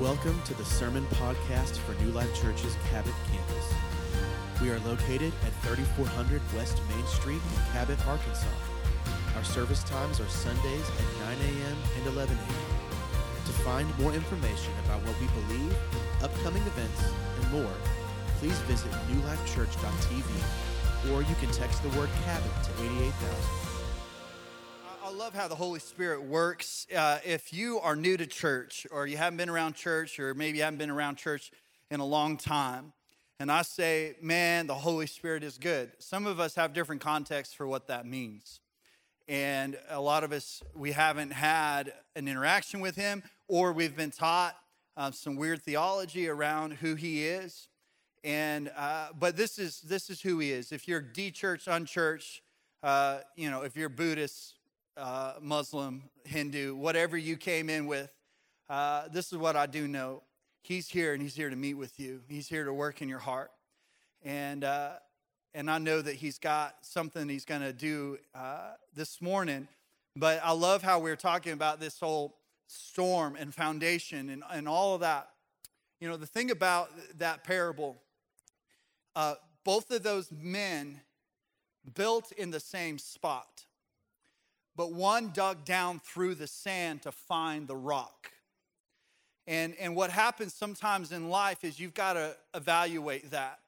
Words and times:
Welcome 0.00 0.42
to 0.42 0.54
the 0.54 0.64
Sermon 0.64 1.06
Podcast 1.06 1.78
for 1.78 1.94
New 2.02 2.10
Life 2.10 2.34
Church's 2.42 2.74
Cabot 2.90 3.14
campus. 3.30 3.72
We 4.60 4.70
are 4.70 4.80
located 4.80 5.32
at 5.46 5.52
3400 5.62 6.42
West 6.56 6.80
Main 6.88 7.06
Street 7.06 7.40
in 7.40 7.62
Cabot, 7.72 8.04
Arkansas. 8.04 8.48
Our 9.36 9.44
service 9.44 9.84
times 9.84 10.18
are 10.18 10.26
Sundays 10.26 10.90
at 10.90 11.38
9 11.38 11.46
a.m. 11.46 11.76
and 11.96 12.06
11 12.08 12.36
a.m. 12.36 12.76
To 13.46 13.52
find 13.62 13.86
more 14.00 14.12
information 14.12 14.72
about 14.84 15.00
what 15.06 15.14
we 15.20 15.28
believe, 15.28 15.76
upcoming 16.24 16.62
events, 16.62 17.04
and 17.40 17.52
more, 17.52 17.74
please 18.40 18.58
visit 18.66 18.90
newlifechurch.tv 18.90 20.26
or 21.12 21.22
you 21.22 21.36
can 21.36 21.52
text 21.52 21.84
the 21.84 21.88
word 21.90 22.10
Cabot 22.24 22.50
to 22.64 22.70
88000. 22.82 23.63
Love 25.34 25.42
how 25.42 25.48
the 25.48 25.56
Holy 25.56 25.80
Spirit 25.80 26.22
works. 26.22 26.86
Uh, 26.96 27.18
if 27.24 27.52
you 27.52 27.80
are 27.80 27.96
new 27.96 28.16
to 28.16 28.24
church, 28.24 28.86
or 28.92 29.04
you 29.04 29.16
haven't 29.16 29.36
been 29.36 29.48
around 29.48 29.74
church, 29.74 30.20
or 30.20 30.32
maybe 30.32 30.58
you 30.58 30.62
haven't 30.62 30.78
been 30.78 30.90
around 30.90 31.16
church 31.16 31.50
in 31.90 31.98
a 31.98 32.04
long 32.04 32.36
time, 32.36 32.92
and 33.40 33.50
I 33.50 33.62
say, 33.62 34.14
man, 34.22 34.68
the 34.68 34.76
Holy 34.76 35.08
Spirit 35.08 35.42
is 35.42 35.58
good, 35.58 35.90
some 35.98 36.26
of 36.26 36.38
us 36.38 36.54
have 36.54 36.72
different 36.72 37.00
contexts 37.00 37.52
for 37.52 37.66
what 37.66 37.88
that 37.88 38.06
means. 38.06 38.60
And 39.26 39.76
a 39.90 40.00
lot 40.00 40.22
of 40.22 40.30
us, 40.30 40.62
we 40.72 40.92
haven't 40.92 41.32
had 41.32 41.92
an 42.14 42.28
interaction 42.28 42.78
with 42.78 42.94
Him, 42.94 43.24
or 43.48 43.72
we've 43.72 43.96
been 43.96 44.12
taught 44.12 44.56
uh, 44.96 45.10
some 45.10 45.34
weird 45.34 45.62
theology 45.62 46.28
around 46.28 46.74
who 46.74 46.94
He 46.94 47.26
is. 47.26 47.66
And 48.22 48.70
uh, 48.76 49.08
but 49.18 49.36
this 49.36 49.58
is 49.58 49.80
this 49.80 50.10
is 50.10 50.20
who 50.20 50.38
He 50.38 50.52
is. 50.52 50.70
If 50.70 50.86
you're 50.86 51.00
de-church, 51.00 51.66
unchurched, 51.66 52.40
uh, 52.84 53.18
you 53.34 53.50
know, 53.50 53.62
if 53.62 53.76
you're 53.76 53.88
Buddhist, 53.88 54.54
uh, 54.96 55.34
Muslim, 55.40 56.04
Hindu, 56.24 56.74
whatever 56.74 57.16
you 57.16 57.36
came 57.36 57.68
in 57.68 57.86
with, 57.86 58.12
uh, 58.68 59.08
this 59.12 59.32
is 59.32 59.38
what 59.38 59.56
I 59.56 59.66
do 59.66 59.88
know. 59.88 60.22
He's 60.62 60.88
here 60.88 61.12
and 61.12 61.22
He's 61.22 61.34
here 61.34 61.50
to 61.50 61.56
meet 61.56 61.74
with 61.74 61.98
you. 62.00 62.20
He's 62.28 62.48
here 62.48 62.64
to 62.64 62.72
work 62.72 63.02
in 63.02 63.08
your 63.08 63.18
heart. 63.18 63.50
And, 64.22 64.64
uh, 64.64 64.92
and 65.52 65.70
I 65.70 65.78
know 65.78 66.00
that 66.00 66.14
He's 66.14 66.38
got 66.38 66.76
something 66.82 67.28
He's 67.28 67.44
going 67.44 67.60
to 67.60 67.72
do 67.72 68.18
uh, 68.34 68.72
this 68.94 69.20
morning. 69.20 69.68
But 70.16 70.40
I 70.42 70.52
love 70.52 70.82
how 70.82 71.00
we're 71.00 71.16
talking 71.16 71.52
about 71.52 71.80
this 71.80 71.98
whole 71.98 72.36
storm 72.66 73.36
and 73.36 73.52
foundation 73.52 74.30
and, 74.30 74.42
and 74.50 74.68
all 74.68 74.94
of 74.94 75.00
that. 75.00 75.28
You 76.00 76.08
know, 76.08 76.16
the 76.16 76.26
thing 76.26 76.50
about 76.50 76.90
that 77.18 77.44
parable, 77.44 77.96
uh, 79.16 79.34
both 79.64 79.90
of 79.90 80.02
those 80.02 80.30
men 80.30 81.00
built 81.94 82.32
in 82.32 82.50
the 82.50 82.60
same 82.60 82.98
spot 82.98 83.64
but 84.76 84.92
one 84.92 85.30
dug 85.32 85.64
down 85.64 86.00
through 86.00 86.34
the 86.34 86.46
sand 86.46 87.02
to 87.02 87.12
find 87.12 87.68
the 87.68 87.76
rock. 87.76 88.30
And, 89.46 89.74
and 89.78 89.94
what 89.94 90.10
happens 90.10 90.54
sometimes 90.54 91.12
in 91.12 91.28
life 91.28 91.64
is 91.64 91.78
you've 91.78 91.94
got 91.94 92.14
to 92.14 92.34
evaluate 92.54 93.30
that. 93.30 93.58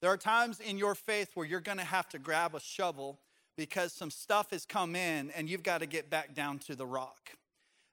There 0.00 0.10
are 0.10 0.16
times 0.16 0.58
in 0.58 0.78
your 0.78 0.94
faith 0.94 1.30
where 1.34 1.46
you're 1.46 1.60
going 1.60 1.78
to 1.78 1.84
have 1.84 2.08
to 2.08 2.18
grab 2.18 2.54
a 2.54 2.60
shovel 2.60 3.20
because 3.56 3.92
some 3.92 4.10
stuff 4.10 4.50
has 4.50 4.66
come 4.66 4.96
in 4.96 5.30
and 5.30 5.48
you've 5.48 5.62
got 5.62 5.78
to 5.78 5.86
get 5.86 6.10
back 6.10 6.34
down 6.34 6.58
to 6.60 6.74
the 6.74 6.86
rock. 6.86 7.30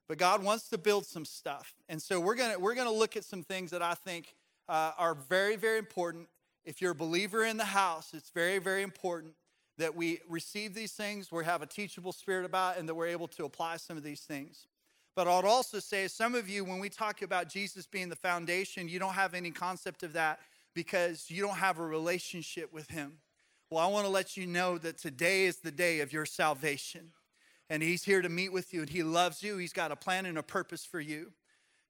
But 0.08 0.18
God 0.18 0.44
wants 0.44 0.70
to 0.70 0.78
build 0.80 1.06
some 1.06 1.24
stuff. 1.24 1.76
And 1.88 2.02
so 2.02 2.20
we're 2.20 2.36
going 2.36 2.54
to, 2.54 2.60
we're 2.60 2.74
going 2.74 2.88
to 2.88 2.94
look 2.94 3.16
at 3.16 3.24
some 3.24 3.44
things 3.44 3.70
that 3.72 3.84
I 3.84 3.94
think 3.94 4.34
uh, 4.68 4.94
are 4.98 5.14
very, 5.14 5.56
very 5.56 5.78
important. 5.78 6.28
If 6.66 6.82
you're 6.82 6.92
a 6.92 6.96
believer 6.96 7.46
in 7.46 7.58
the 7.58 7.66
house, 7.66 8.12
it's 8.14 8.32
very, 8.32 8.58
very 8.58 8.82
important 8.82 9.34
that 9.80 9.96
we 9.96 10.20
receive 10.28 10.76
these 10.76 10.92
things, 10.92 11.32
we 11.32 11.46
have 11.46 11.62
a 11.62 11.66
teachable 11.66 12.12
spirit 12.12 12.46
about, 12.46 12.78
and 12.78 12.88
that 12.88 12.94
we're 12.94 13.08
able 13.08 13.30
to 13.30 13.46
apply 13.46 13.78
some 13.78 13.98
of 13.98 14.04
these 14.04 14.22
things. 14.22 14.68
But 15.16 15.28
I'd 15.28 15.46
also 15.46 15.80
say, 15.80 16.08
some 16.08 16.36
of 16.36 16.50
you, 16.50 16.64
when 16.64 16.80
we 16.80 16.90
talk 16.90 17.22
about 17.22 17.50
Jesus 17.50 17.88
being 17.88 18.10
the 18.10 18.16
foundation, 18.16 18.88
you 18.88 19.00
don't 19.00 19.14
have 19.14 19.34
any 19.34 19.52
concept 19.52 20.04
of 20.04 20.14
that 20.14 20.40
because 20.76 21.30
you 21.30 21.42
don't 21.42 21.58
have 21.58 21.80
a 21.80 21.86
relationship 21.86 22.72
with 22.74 22.90
Him. 22.90 23.14
Well, 23.72 23.84
I 23.84 23.88
want 23.88 24.06
to 24.06 24.12
let 24.12 24.36
you 24.36 24.46
know 24.48 24.78
that 24.80 24.98
today 24.98 25.46
is 25.46 25.58
the 25.58 25.72
day 25.72 26.02
of 26.02 26.12
your 26.12 26.26
salvation. 26.26 27.12
And 27.70 27.82
He's 27.82 28.04
here 28.04 28.22
to 28.22 28.30
meet 28.30 28.52
with 28.52 28.74
you, 28.74 28.82
and 28.82 28.90
He 28.90 29.02
loves 29.02 29.42
you. 29.42 29.58
He's 29.58 29.74
got 29.74 29.92
a 29.92 29.96
plan 29.96 30.26
and 30.26 30.38
a 30.38 30.44
purpose 30.44 30.86
for 30.86 31.00
you. 31.00 31.32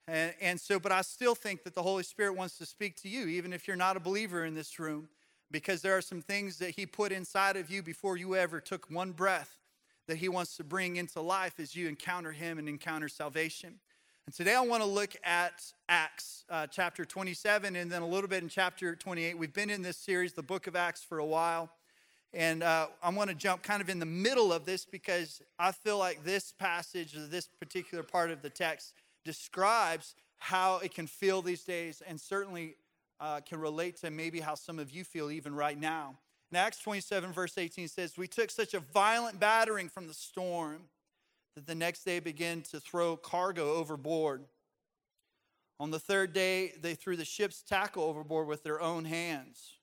And, 0.07 0.33
and 0.39 0.61
so, 0.61 0.79
but 0.79 0.91
I 0.91 1.01
still 1.01 1.35
think 1.35 1.63
that 1.63 1.73
the 1.73 1.83
Holy 1.83 2.03
Spirit 2.03 2.35
wants 2.35 2.57
to 2.59 2.65
speak 2.65 3.01
to 3.01 3.09
you, 3.09 3.27
even 3.27 3.51
if 3.51 3.67
you're 3.67 3.77
not 3.77 3.97
a 3.97 3.99
believer 3.99 4.45
in 4.45 4.53
this 4.53 4.77
room 4.79 5.09
because 5.51 5.81
there 5.81 5.97
are 5.97 6.01
some 6.01 6.21
things 6.21 6.57
that 6.59 6.71
He 6.71 6.85
put 6.85 7.11
inside 7.11 7.57
of 7.57 7.69
you 7.69 7.81
before 7.81 8.17
you 8.17 8.35
ever 8.35 8.59
took 8.59 8.89
one 8.89 9.11
breath 9.11 9.59
that 10.07 10.17
He 10.17 10.29
wants 10.29 10.57
to 10.57 10.63
bring 10.63 10.95
into 10.95 11.21
life 11.21 11.59
as 11.59 11.75
you 11.75 11.87
encounter 11.87 12.31
Him 12.31 12.57
and 12.57 12.67
encounter 12.67 13.07
salvation. 13.07 13.79
And 14.25 14.35
today 14.35 14.53
I 14.53 14.61
want 14.61 14.83
to 14.83 14.89
look 14.89 15.15
at 15.23 15.63
Acts 15.87 16.45
uh, 16.49 16.67
chapter 16.67 17.03
27 17.03 17.75
and 17.75 17.91
then 17.91 18.01
a 18.03 18.07
little 18.07 18.27
bit 18.27 18.43
in 18.43 18.49
chapter 18.49 18.95
28. 18.95 19.37
We've 19.37 19.53
been 19.53 19.71
in 19.71 19.81
this 19.81 19.97
series, 19.97 20.33
the 20.33 20.43
book 20.43 20.67
of 20.67 20.75
Acts, 20.75 21.03
for 21.03 21.17
a 21.17 21.25
while. 21.25 21.71
And 22.31 22.61
uh, 22.61 22.89
I 23.01 23.09
want 23.09 23.31
to 23.31 23.35
jump 23.35 23.63
kind 23.63 23.81
of 23.81 23.89
in 23.89 23.97
the 23.97 24.05
middle 24.05 24.53
of 24.53 24.65
this 24.65 24.85
because 24.85 25.41
I 25.57 25.71
feel 25.71 25.97
like 25.97 26.23
this 26.23 26.51
passage, 26.51 27.17
or 27.17 27.25
this 27.25 27.47
particular 27.47 28.03
part 28.03 28.29
of 28.29 28.43
the 28.43 28.51
text, 28.51 28.93
describes 29.25 30.13
how 30.37 30.77
it 30.77 30.93
can 30.93 31.07
feel 31.07 31.41
these 31.41 31.63
days 31.63 32.03
and 32.05 32.19
certainly 32.19 32.75
uh, 33.19 33.41
can 33.41 33.59
relate 33.59 33.97
to 33.97 34.09
maybe 34.09 34.39
how 34.39 34.55
some 34.55 34.79
of 34.79 34.91
you 34.91 35.03
feel 35.03 35.31
even 35.31 35.53
right 35.55 35.79
now. 35.79 36.17
In 36.51 36.57
Acts 36.57 36.79
27, 36.79 37.31
verse 37.31 37.57
18 37.57 37.87
says, 37.87 38.17
We 38.17 38.27
took 38.27 38.49
such 38.49 38.73
a 38.73 38.79
violent 38.79 39.39
battering 39.39 39.89
from 39.89 40.07
the 40.07 40.13
storm 40.13 40.83
that 41.55 41.67
the 41.67 41.75
next 41.75 42.03
day 42.03 42.19
began 42.19 42.61
to 42.71 42.79
throw 42.79 43.17
cargo 43.17 43.73
overboard. 43.73 44.45
On 45.79 45.91
the 45.91 45.99
third 45.99 46.33
day, 46.33 46.73
they 46.81 46.95
threw 46.95 47.15
the 47.15 47.25
ship's 47.25 47.61
tackle 47.61 48.03
overboard 48.03 48.47
with 48.47 48.63
their 48.63 48.81
own 48.81 49.05
hands. 49.05 49.73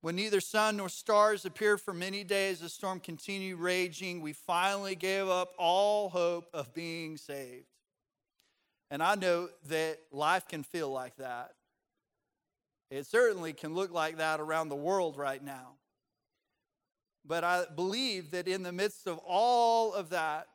When 0.00 0.16
neither 0.16 0.40
sun 0.40 0.76
nor 0.76 0.88
stars 0.88 1.44
appeared 1.44 1.80
for 1.80 1.92
many 1.92 2.22
days, 2.22 2.60
the 2.60 2.68
storm 2.68 3.00
continued 3.00 3.58
raging. 3.58 4.20
We 4.20 4.32
finally 4.32 4.94
gave 4.94 5.28
up 5.28 5.52
all 5.58 6.08
hope 6.08 6.48
of 6.54 6.72
being 6.72 7.16
saved. 7.16 7.66
And 8.90 9.02
I 9.02 9.16
know 9.16 9.48
that 9.66 9.98
life 10.12 10.48
can 10.48 10.62
feel 10.62 10.90
like 10.90 11.16
that. 11.16 11.52
It 12.90 13.06
certainly 13.06 13.52
can 13.52 13.74
look 13.74 13.92
like 13.92 14.18
that 14.18 14.40
around 14.40 14.68
the 14.68 14.76
world 14.76 15.16
right 15.16 15.42
now. 15.42 15.72
But 17.24 17.44
I 17.44 17.64
believe 17.74 18.30
that 18.30 18.48
in 18.48 18.62
the 18.62 18.72
midst 18.72 19.06
of 19.06 19.18
all 19.26 19.92
of 19.92 20.10
that, 20.10 20.48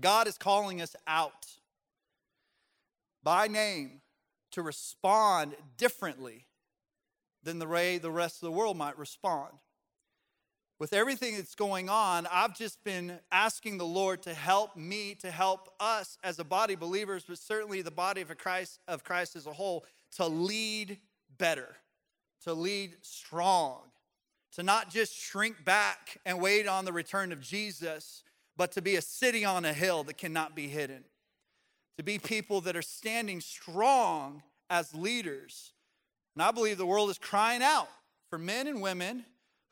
God 0.00 0.26
is 0.26 0.36
calling 0.36 0.82
us 0.82 0.96
out 1.06 1.46
by 3.22 3.46
name 3.46 4.00
to 4.52 4.62
respond 4.62 5.54
differently 5.76 6.46
than 7.42 7.58
the 7.58 7.66
way 7.66 7.98
the 7.98 8.10
rest 8.10 8.42
of 8.42 8.46
the 8.46 8.52
world 8.52 8.76
might 8.76 8.98
respond. 8.98 9.52
With 10.78 10.92
everything 10.92 11.36
that's 11.36 11.54
going 11.54 11.88
on, 11.88 12.26
I've 12.30 12.54
just 12.54 12.84
been 12.84 13.18
asking 13.32 13.78
the 13.78 13.86
Lord 13.86 14.22
to 14.22 14.34
help 14.34 14.76
me, 14.76 15.14
to 15.20 15.30
help 15.30 15.70
us 15.80 16.18
as 16.22 16.38
a 16.38 16.44
body 16.44 16.74
believers, 16.74 17.24
but 17.26 17.38
certainly 17.38 17.80
the 17.80 17.90
body 17.90 18.20
of 18.20 18.36
Christ, 18.36 18.80
of 18.86 19.02
Christ 19.02 19.36
as 19.36 19.46
a 19.46 19.52
whole, 19.52 19.86
to 20.16 20.26
lead 20.26 20.98
better, 21.38 21.76
to 22.44 22.54
lead 22.54 22.96
strong, 23.02 23.80
to 24.52 24.62
not 24.62 24.90
just 24.90 25.14
shrink 25.14 25.64
back 25.64 26.18
and 26.24 26.40
wait 26.40 26.66
on 26.66 26.84
the 26.84 26.92
return 26.92 27.32
of 27.32 27.40
Jesus, 27.40 28.22
but 28.56 28.72
to 28.72 28.82
be 28.82 28.96
a 28.96 29.02
city 29.02 29.44
on 29.44 29.64
a 29.64 29.72
hill 29.72 30.04
that 30.04 30.16
cannot 30.16 30.54
be 30.54 30.68
hidden, 30.68 31.04
to 31.96 32.02
be 32.02 32.18
people 32.18 32.60
that 32.62 32.76
are 32.76 32.82
standing 32.82 33.40
strong 33.40 34.42
as 34.70 34.94
leaders. 34.94 35.72
And 36.34 36.42
I 36.42 36.50
believe 36.50 36.78
the 36.78 36.86
world 36.86 37.10
is 37.10 37.18
crying 37.18 37.62
out 37.62 37.88
for 38.30 38.38
men 38.38 38.66
and 38.66 38.80
women 38.80 39.24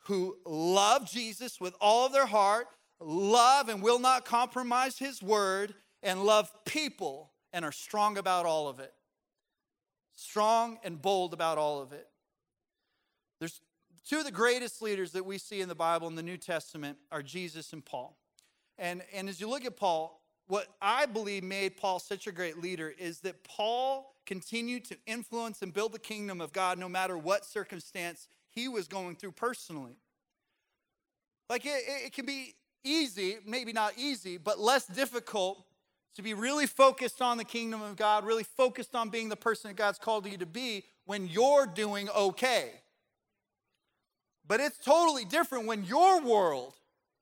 who 0.05 0.37
love 0.45 1.09
Jesus 1.09 1.59
with 1.59 1.75
all 1.81 2.05
of 2.05 2.13
their 2.13 2.27
heart, 2.27 2.67
love 2.99 3.69
and 3.69 3.81
will 3.81 3.99
not 3.99 4.25
compromise 4.25 4.97
his 4.97 5.21
word, 5.21 5.73
and 6.03 6.23
love 6.23 6.51
people 6.65 7.31
and 7.51 7.65
are 7.65 7.71
strong 7.71 8.17
about 8.17 8.45
all 8.45 8.67
of 8.67 8.79
it 8.79 8.93
strong 10.15 10.79
and 10.83 11.01
bold 11.01 11.33
about 11.33 11.57
all 11.57 11.81
of 11.81 11.91
it. 11.91 12.07
There's 13.39 13.61
two 14.07 14.19
of 14.19 14.25
the 14.25 14.31
greatest 14.31 14.81
leaders 14.81 15.11
that 15.11 15.25
we 15.25 15.37
see 15.37 15.61
in 15.61 15.69
the 15.69 15.75
Bible 15.75 16.07
in 16.07 16.15
the 16.15 16.23
New 16.23 16.37
Testament 16.37 16.97
are 17.11 17.21
Jesus 17.21 17.73
and 17.73 17.83
Paul. 17.83 18.17
And, 18.77 19.03
and 19.13 19.29
as 19.29 19.39
you 19.39 19.49
look 19.49 19.65
at 19.65 19.77
Paul, 19.77 20.21
what 20.47 20.67
I 20.81 21.05
believe 21.05 21.43
made 21.43 21.77
Paul 21.77 21.99
such 21.99 22.27
a 22.27 22.31
great 22.31 22.61
leader 22.61 22.93
is 22.97 23.19
that 23.21 23.43
Paul 23.43 24.13
continued 24.25 24.85
to 24.85 24.97
influence 25.05 25.61
and 25.61 25.73
build 25.73 25.91
the 25.91 25.99
kingdom 25.99 26.41
of 26.41 26.53
God 26.53 26.77
no 26.77 26.89
matter 26.89 27.17
what 27.17 27.45
circumstance 27.45 28.27
he 28.49 28.67
was 28.67 28.87
going 28.87 29.15
through 29.15 29.31
personally. 29.31 29.97
Like 31.49 31.65
it, 31.65 31.83
it 32.05 32.13
can 32.13 32.25
be 32.25 32.55
easy, 32.83 33.37
maybe 33.45 33.73
not 33.73 33.93
easy, 33.97 34.37
but 34.37 34.59
less 34.59 34.85
difficult 34.85 35.65
to 36.15 36.21
be 36.21 36.33
really 36.33 36.65
focused 36.65 37.21
on 37.21 37.37
the 37.37 37.43
kingdom 37.43 37.81
of 37.81 37.95
God, 37.95 38.25
really 38.25 38.43
focused 38.43 38.95
on 38.95 39.09
being 39.09 39.29
the 39.29 39.35
person 39.35 39.69
that 39.69 39.77
God's 39.77 39.99
called 39.99 40.25
you 40.25 40.37
to 40.37 40.45
be 40.45 40.83
when 41.05 41.27
you're 41.27 41.67
doing 41.67 42.09
okay. 42.09 42.71
But 44.47 44.59
it's 44.59 44.77
totally 44.77 45.25
different 45.25 45.65
when 45.65 45.83
your 45.83 46.21
world 46.21 46.73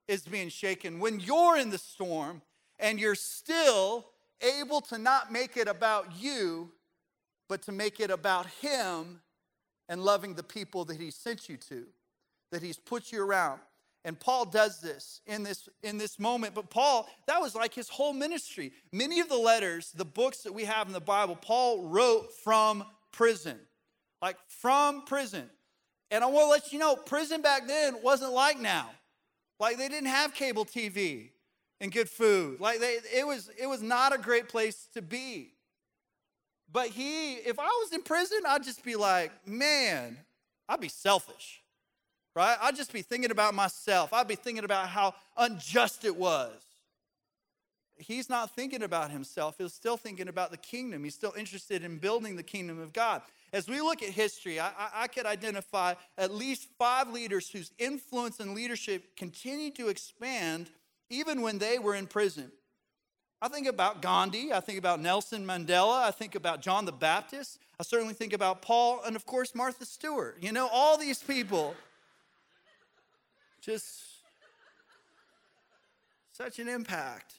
is 0.08 0.22
being 0.22 0.50
shaken, 0.50 1.00
when 1.00 1.20
you're 1.20 1.58
in 1.58 1.70
the 1.70 1.78
storm 1.78 2.42
and 2.80 3.00
you're 3.00 3.16
still 3.16 4.06
able 4.42 4.82
to 4.82 4.98
not 4.98 5.32
make 5.32 5.58
it 5.58 5.68
about 5.68 6.08
you, 6.20 6.70
but 7.48 7.62
to 7.64 7.72
make 7.72 8.00
it 8.00 8.12
about 8.12 8.46
Him 8.62 9.22
and 9.88 10.04
loving 10.04 10.34
the 10.34 10.44
people 10.44 10.86
that 10.86 11.00
He 11.00 11.12
sent 11.12 11.50
you 11.50 11.58
to, 11.58 11.86
that 12.52 12.62
He's 12.62 12.78
put 12.78 13.12
you 13.12 13.24
around. 13.24 13.60
And 14.06 14.20
Paul 14.20 14.46
does 14.46 14.82
this 14.82 15.22
in 15.26 15.44
this 15.44 15.70
in 15.82 15.98
this 15.98 16.20
moment. 16.20 16.54
But 16.54 16.70
Paul, 16.70 17.08
that 17.28 17.40
was 17.40 17.56
like 17.56 17.74
his 17.74 17.88
whole 17.88 18.14
ministry. 18.14 18.74
Many 18.92 19.22
of 19.22 19.30
the 19.30 19.38
letters, 19.38 19.92
the 19.92 20.06
books 20.06 20.40
that 20.40 20.54
we 20.54 20.66
have 20.66 20.88
in 20.88 20.94
the 20.94 21.00
Bible, 21.00 21.36
Paul 21.36 21.88
wrote 21.88 22.34
from 22.44 22.84
prison. 23.12 23.58
Like 24.22 24.38
from 24.48 25.06
prison. 25.06 25.50
And 26.12 26.24
I 26.24 26.28
want 26.28 26.46
to 26.46 26.50
let 26.50 26.74
you 26.74 26.80
know, 26.80 26.96
prison 26.96 27.42
back 27.42 27.66
then 27.68 27.96
wasn't 28.04 28.34
like 28.34 28.60
now. 28.60 28.90
Like 29.60 29.78
they 29.78 29.88
didn't 29.88 30.10
have 30.10 30.34
cable 30.34 30.66
TV 30.66 31.30
and 31.80 31.92
good 31.92 32.10
food. 32.10 32.60
Like 32.60 32.80
they, 32.80 32.98
it 33.16 33.26
was 33.26 33.50
it 33.58 33.68
was 33.68 33.82
not 33.82 34.14
a 34.14 34.18
great 34.18 34.50
place 34.50 34.88
to 34.94 35.02
be. 35.02 35.54
But 36.72 36.88
he, 36.88 37.36
if 37.36 37.58
I 37.60 37.66
was 37.66 37.94
in 37.94 38.02
prison, 38.02 38.40
I'd 38.48 38.64
just 38.64 38.84
be 38.84 38.96
like, 38.96 39.32
man, 39.48 40.18
I'd 40.68 40.82
be 40.82 40.90
selfish. 40.90 41.63
Right? 42.36 42.58
I'd 42.62 42.76
just 42.76 42.92
be 42.92 43.04
thinking 43.04 43.32
about 43.32 43.54
myself. 43.54 44.12
I'd 44.12 44.28
be 44.28 44.36
thinking 44.36 44.64
about 44.64 44.88
how 44.88 45.14
unjust 45.38 46.04
it 46.04 46.16
was. 46.16 46.52
He's 47.96 48.30
not 48.30 48.56
thinking 48.56 48.82
about 48.82 49.12
himself. 49.12 49.56
He's 49.60 49.74
still 49.74 49.98
thinking 49.98 50.28
about 50.28 50.52
the 50.52 50.58
kingdom. 50.58 51.04
He's 51.04 51.14
still 51.14 51.34
interested 51.38 51.84
in 51.84 51.98
building 51.98 52.36
the 52.36 52.44
kingdom 52.44 52.80
of 52.80 52.92
God. 52.92 53.22
As 53.54 53.68
we 53.68 53.82
look 53.82 54.02
at 54.02 54.10
history, 54.10 54.60
I, 54.60 54.70
I, 54.70 54.90
I 54.96 55.08
could 55.08 55.28
identify 55.28 55.94
at 56.18 56.34
least 56.34 56.70
five 56.80 57.10
leaders 57.10 57.50
whose 57.50 57.72
influence 57.78 58.40
and 58.40 58.56
leadership 58.56 59.16
continued 59.16 59.76
to 59.76 59.90
expand 59.90 60.72
even 61.12 61.42
when 61.42 61.60
they 61.60 61.78
were 61.78 61.94
in 61.94 62.08
prison. 62.08 62.52
I 63.44 63.50
think 63.50 63.68
about 63.68 64.02
Gandhi, 64.02 64.54
I 64.54 64.60
think 64.60 64.80
about 64.80 65.02
Nelson 65.02 65.46
Mandela, 65.46 66.02
I 66.02 66.12
think 66.12 66.34
about 66.34 66.62
John 66.62 66.86
the 66.86 66.94
Baptist, 66.94 67.60
I 67.80 67.84
certainly 67.84 68.14
think 68.14 68.34
about 68.34 68.62
Paul, 68.62 69.02
and 69.06 69.16
of 69.16 69.26
course, 69.26 69.54
Martha 69.54 69.86
Stewart. 69.86 70.38
You 70.42 70.54
know, 70.54 70.70
all 70.72 70.98
these 70.98 71.22
people 71.22 71.76
just 73.64 74.04
such 76.34 76.60
an 76.60 76.68
impact. 76.68 77.36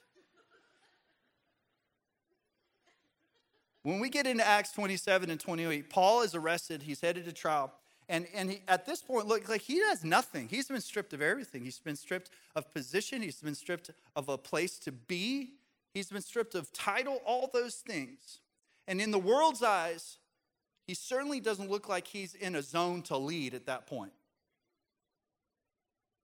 When 3.83 4.01
we 4.01 4.09
get 4.09 4.27
into 4.27 4.47
Acts 4.47 4.73
27 4.73 5.29
and 5.29 5.39
28, 5.39 5.91
Paul 5.91 6.23
is 6.23 6.35
arrested, 6.35 6.83
he's 6.83 7.03
headed 7.03 7.27
to 7.27 7.33
trial. 7.33 7.73
And, 8.09 8.27
and 8.35 8.51
he, 8.51 8.63
at 8.69 8.87
this 8.87 9.03
point, 9.03 9.27
look, 9.27 9.49
like 9.49 9.63
he 9.63 9.79
has 9.81 10.05
nothing. 10.05 10.49
He's 10.49 10.69
been 10.69 10.81
stripped 10.81 11.13
of 11.13 11.23
everything. 11.23 11.65
He's 11.65 11.79
been 11.79 11.97
stripped 11.97 12.31
of 12.55 12.73
position. 12.73 13.23
He's 13.23 13.41
been 13.41 13.55
stripped 13.55 13.91
of 14.15 14.29
a 14.29 14.37
place 14.37 14.79
to 14.81 14.93
be. 14.93 15.53
He's 15.93 16.11
been 16.11 16.23
stripped 16.23 16.55
of 16.55 16.73
title, 16.73 17.21
all 17.27 17.51
those 17.53 17.77
things. 17.77 18.41
And 18.87 19.01
in 19.01 19.11
the 19.11 19.19
world's 19.19 19.63
eyes, 19.63 20.19
he 20.87 20.93
certainly 20.93 21.41
doesn't 21.41 21.71
look 21.71 21.89
like 21.89 22.07
he's 22.07 22.35
in 22.35 22.57
a 22.57 22.63
zone 22.63 23.01
to 23.03 23.17
lead 23.17 23.55
at 23.55 23.67
that 23.67 23.87
point. 23.87 24.13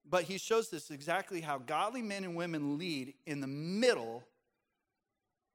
But 0.08 0.24
he 0.24 0.38
shows 0.38 0.72
us 0.72 0.90
exactly 0.90 1.40
how 1.40 1.58
godly 1.58 2.02
men 2.02 2.24
and 2.24 2.34
women 2.34 2.78
lead 2.78 3.14
in 3.26 3.40
the 3.40 3.46
middle 3.46 4.24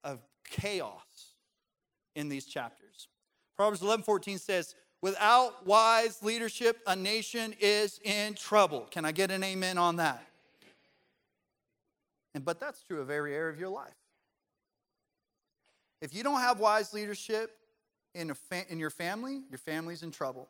of 0.03 0.19
chaos 0.50 1.33
in 2.15 2.30
these 2.30 2.45
chapters. 2.45 3.07
Proverbs 3.56 3.81
11 3.81 4.03
14 4.03 4.38
says, 4.38 4.75
Without 5.01 5.68
wise 5.68 6.24
leadership, 6.24 6.80
a 6.88 6.95
nation 6.95 7.53
is 7.59 8.00
in 8.03 8.33
trouble. 8.33 8.88
Can 8.89 9.06
I 9.06 9.12
get 9.12 9.30
an 9.30 9.44
amen 9.44 9.77
on 9.77 9.97
that? 9.97 10.25
And 12.33 12.44
but 12.44 12.59
that's 12.59 12.81
true 12.83 13.01
of 13.01 13.09
every 13.09 13.33
area 13.33 13.51
of 13.51 13.59
your 13.59 13.69
life. 13.69 13.94
If 16.01 16.13
you 16.13 16.24
don't 16.24 16.39
have 16.39 16.59
wise 16.59 16.94
leadership 16.94 17.51
in, 18.13 18.33
fa- 18.33 18.65
in 18.69 18.80
your 18.80 18.89
family, 18.89 19.42
your 19.50 19.57
family's 19.57 20.03
in 20.03 20.12
trouble. 20.12 20.50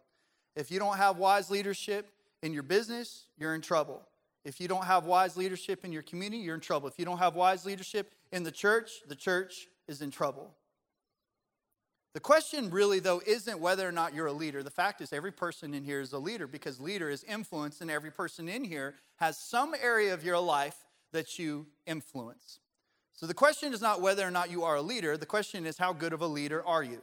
If 0.56 0.72
you 0.72 0.80
don't 0.80 0.98
have 0.98 1.18
wise 1.18 1.50
leadership 1.50 2.10
in 2.46 2.54
your 2.54 2.64
business, 2.64 3.26
you're 3.40 3.56
in 3.56 3.62
trouble. 3.62 4.04
If 4.44 4.62
you 4.62 4.68
don't 4.68 4.86
have 4.86 5.06
wise 5.06 5.36
leadership 5.36 5.84
in 5.84 5.92
your 5.92 6.04
community, 6.04 6.44
you're 6.44 6.54
in 6.54 6.62
trouble. 6.62 6.88
If 6.88 7.00
you 7.00 7.04
don't 7.04 7.18
have 7.18 7.34
wise 7.34 7.66
leadership 7.66 8.14
in 8.32 8.44
the 8.44 8.52
church, 8.52 8.92
the 9.08 9.16
church 9.16 9.66
is 9.88 10.04
in 10.04 10.12
trouble. 10.12 10.54
The 12.14 12.20
question 12.20 12.70
really, 12.70 13.00
though, 13.00 13.20
isn't 13.26 13.60
whether 13.60 13.90
or 13.90 13.92
not 13.92 14.14
you're 14.14 14.28
a 14.28 14.32
leader. 14.32 14.62
The 14.62 14.70
fact 14.70 15.02
is, 15.02 15.12
every 15.12 15.32
person 15.32 15.74
in 15.74 15.84
here 15.84 16.00
is 16.00 16.14
a 16.14 16.20
leader 16.20 16.46
because 16.46 16.80
leader 16.80 17.10
is 17.10 17.24
influence, 17.24 17.82
and 17.82 17.90
every 17.90 18.12
person 18.12 18.48
in 18.48 18.64
here 18.64 18.94
has 19.16 19.40
some 19.40 19.74
area 19.82 20.14
of 20.14 20.24
your 20.24 20.40
life 20.40 20.86
that 21.14 21.40
you 21.40 21.66
influence. 21.88 22.60
So 23.14 23.26
the 23.26 23.34
question 23.34 23.74
is 23.74 23.82
not 23.82 24.02
whether 24.02 24.26
or 24.26 24.32
not 24.32 24.52
you 24.52 24.64
are 24.64 24.76
a 24.76 24.84
leader. 24.84 25.18
The 25.18 25.26
question 25.26 25.66
is, 25.66 25.80
how 25.80 25.94
good 25.94 26.14
of 26.14 26.22
a 26.22 26.28
leader 26.28 26.64
are 26.64 26.84
you? 26.84 27.02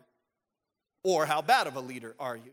Or 1.03 1.27
how 1.27 1.43
bad 1.43 1.67
of 1.67 1.75
a 1.75 1.81
leader 1.81 2.15
are 2.21 2.37
you? 2.37 2.53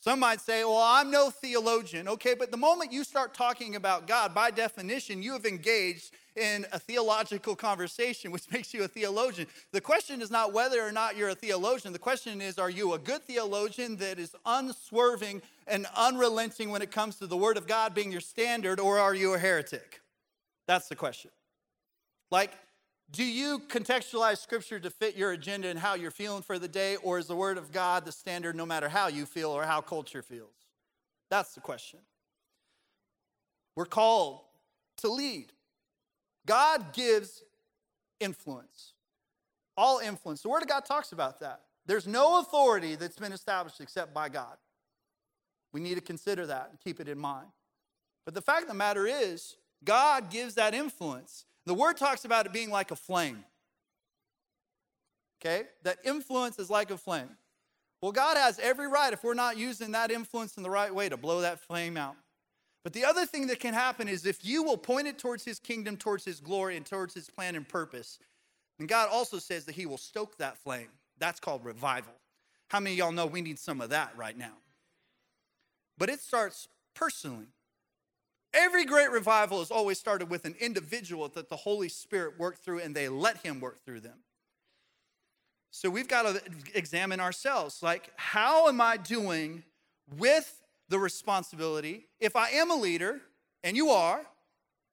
Some 0.00 0.20
might 0.20 0.40
say, 0.40 0.62
well, 0.64 0.80
I'm 0.80 1.10
no 1.10 1.28
theologian. 1.28 2.06
Okay, 2.06 2.34
but 2.34 2.52
the 2.52 2.56
moment 2.56 2.92
you 2.92 3.02
start 3.02 3.34
talking 3.34 3.74
about 3.74 4.06
God, 4.06 4.32
by 4.32 4.52
definition, 4.52 5.22
you 5.22 5.32
have 5.32 5.44
engaged 5.44 6.14
in 6.36 6.66
a 6.72 6.78
theological 6.78 7.56
conversation, 7.56 8.30
which 8.30 8.48
makes 8.52 8.72
you 8.72 8.84
a 8.84 8.88
theologian. 8.88 9.48
The 9.72 9.80
question 9.80 10.22
is 10.22 10.30
not 10.30 10.52
whether 10.52 10.80
or 10.86 10.92
not 10.92 11.16
you're 11.16 11.30
a 11.30 11.34
theologian. 11.34 11.92
The 11.92 11.98
question 11.98 12.40
is, 12.40 12.58
are 12.58 12.70
you 12.70 12.92
a 12.92 12.98
good 12.98 13.22
theologian 13.24 13.96
that 13.96 14.20
is 14.20 14.36
unswerving 14.46 15.42
and 15.66 15.86
unrelenting 15.96 16.70
when 16.70 16.80
it 16.80 16.92
comes 16.92 17.16
to 17.16 17.26
the 17.26 17.36
Word 17.36 17.56
of 17.56 17.66
God 17.66 17.92
being 17.92 18.12
your 18.12 18.20
standard, 18.20 18.78
or 18.78 18.98
are 18.98 19.14
you 19.14 19.34
a 19.34 19.38
heretic? 19.38 20.00
That's 20.68 20.88
the 20.88 20.96
question. 20.96 21.32
Like, 22.30 22.52
do 23.10 23.24
you 23.24 23.60
contextualize 23.68 24.38
scripture 24.38 24.78
to 24.78 24.90
fit 24.90 25.16
your 25.16 25.32
agenda 25.32 25.68
and 25.68 25.78
how 25.78 25.94
you're 25.94 26.10
feeling 26.10 26.42
for 26.42 26.58
the 26.58 26.68
day, 26.68 26.96
or 26.96 27.18
is 27.18 27.26
the 27.26 27.36
word 27.36 27.56
of 27.56 27.72
God 27.72 28.04
the 28.04 28.12
standard 28.12 28.54
no 28.54 28.66
matter 28.66 28.88
how 28.88 29.08
you 29.08 29.24
feel 29.24 29.50
or 29.50 29.64
how 29.64 29.80
culture 29.80 30.22
feels? 30.22 30.52
That's 31.30 31.54
the 31.54 31.60
question. 31.60 32.00
We're 33.76 33.86
called 33.86 34.40
to 34.98 35.08
lead. 35.08 35.52
God 36.46 36.92
gives 36.92 37.42
influence, 38.20 38.92
all 39.76 40.00
influence. 40.00 40.42
The 40.42 40.48
word 40.48 40.62
of 40.62 40.68
God 40.68 40.84
talks 40.84 41.12
about 41.12 41.40
that. 41.40 41.60
There's 41.86 42.06
no 42.06 42.40
authority 42.40 42.96
that's 42.96 43.18
been 43.18 43.32
established 43.32 43.80
except 43.80 44.12
by 44.12 44.28
God. 44.28 44.56
We 45.72 45.80
need 45.80 45.94
to 45.94 46.00
consider 46.00 46.46
that 46.46 46.68
and 46.70 46.80
keep 46.80 47.00
it 47.00 47.08
in 47.08 47.18
mind. 47.18 47.48
But 48.24 48.34
the 48.34 48.42
fact 48.42 48.62
of 48.62 48.68
the 48.68 48.74
matter 48.74 49.06
is, 49.06 49.56
God 49.84 50.30
gives 50.30 50.54
that 50.56 50.74
influence. 50.74 51.46
The 51.68 51.74
word 51.74 51.98
talks 51.98 52.24
about 52.24 52.46
it 52.46 52.52
being 52.54 52.70
like 52.70 52.92
a 52.92 52.96
flame. 52.96 53.44
Okay? 55.38 55.64
That 55.82 55.98
influence 56.02 56.58
is 56.58 56.70
like 56.70 56.90
a 56.90 56.96
flame. 56.96 57.28
Well, 58.00 58.10
God 58.10 58.38
has 58.38 58.58
every 58.58 58.88
right, 58.88 59.12
if 59.12 59.22
we're 59.22 59.34
not 59.34 59.58
using 59.58 59.92
that 59.92 60.10
influence 60.10 60.56
in 60.56 60.62
the 60.62 60.70
right 60.70 60.94
way, 60.94 61.10
to 61.10 61.18
blow 61.18 61.42
that 61.42 61.60
flame 61.60 61.98
out. 61.98 62.16
But 62.84 62.94
the 62.94 63.04
other 63.04 63.26
thing 63.26 63.48
that 63.48 63.60
can 63.60 63.74
happen 63.74 64.08
is 64.08 64.24
if 64.24 64.46
you 64.46 64.62
will 64.62 64.78
point 64.78 65.08
it 65.08 65.18
towards 65.18 65.44
his 65.44 65.58
kingdom, 65.58 65.98
towards 65.98 66.24
his 66.24 66.40
glory, 66.40 66.74
and 66.74 66.86
towards 66.86 67.12
his 67.12 67.28
plan 67.28 67.54
and 67.54 67.68
purpose, 67.68 68.18
and 68.78 68.88
God 68.88 69.10
also 69.12 69.38
says 69.38 69.66
that 69.66 69.74
he 69.74 69.84
will 69.84 69.98
stoke 69.98 70.38
that 70.38 70.56
flame. 70.56 70.88
That's 71.18 71.38
called 71.38 71.66
revival. 71.66 72.14
How 72.68 72.80
many 72.80 72.96
y'all 72.96 73.12
know 73.12 73.26
we 73.26 73.42
need 73.42 73.58
some 73.58 73.82
of 73.82 73.90
that 73.90 74.16
right 74.16 74.38
now? 74.38 74.54
But 75.98 76.08
it 76.08 76.20
starts 76.20 76.66
personally. 76.94 77.48
Every 78.54 78.84
great 78.84 79.10
revival 79.10 79.58
has 79.58 79.70
always 79.70 79.98
started 79.98 80.30
with 80.30 80.44
an 80.44 80.54
individual 80.58 81.28
that 81.28 81.48
the 81.48 81.56
Holy 81.56 81.88
Spirit 81.88 82.38
worked 82.38 82.64
through 82.64 82.80
and 82.80 82.94
they 82.94 83.08
let 83.08 83.38
him 83.38 83.60
work 83.60 83.84
through 83.84 84.00
them. 84.00 84.18
So 85.70 85.90
we've 85.90 86.08
got 86.08 86.22
to 86.22 86.42
examine 86.74 87.20
ourselves 87.20 87.82
like, 87.82 88.10
how 88.16 88.68
am 88.68 88.80
I 88.80 88.96
doing 88.96 89.64
with 90.16 90.62
the 90.88 90.98
responsibility? 90.98 92.06
If 92.20 92.36
I 92.36 92.50
am 92.50 92.70
a 92.70 92.76
leader, 92.76 93.20
and 93.62 93.76
you 93.76 93.90
are, 93.90 94.22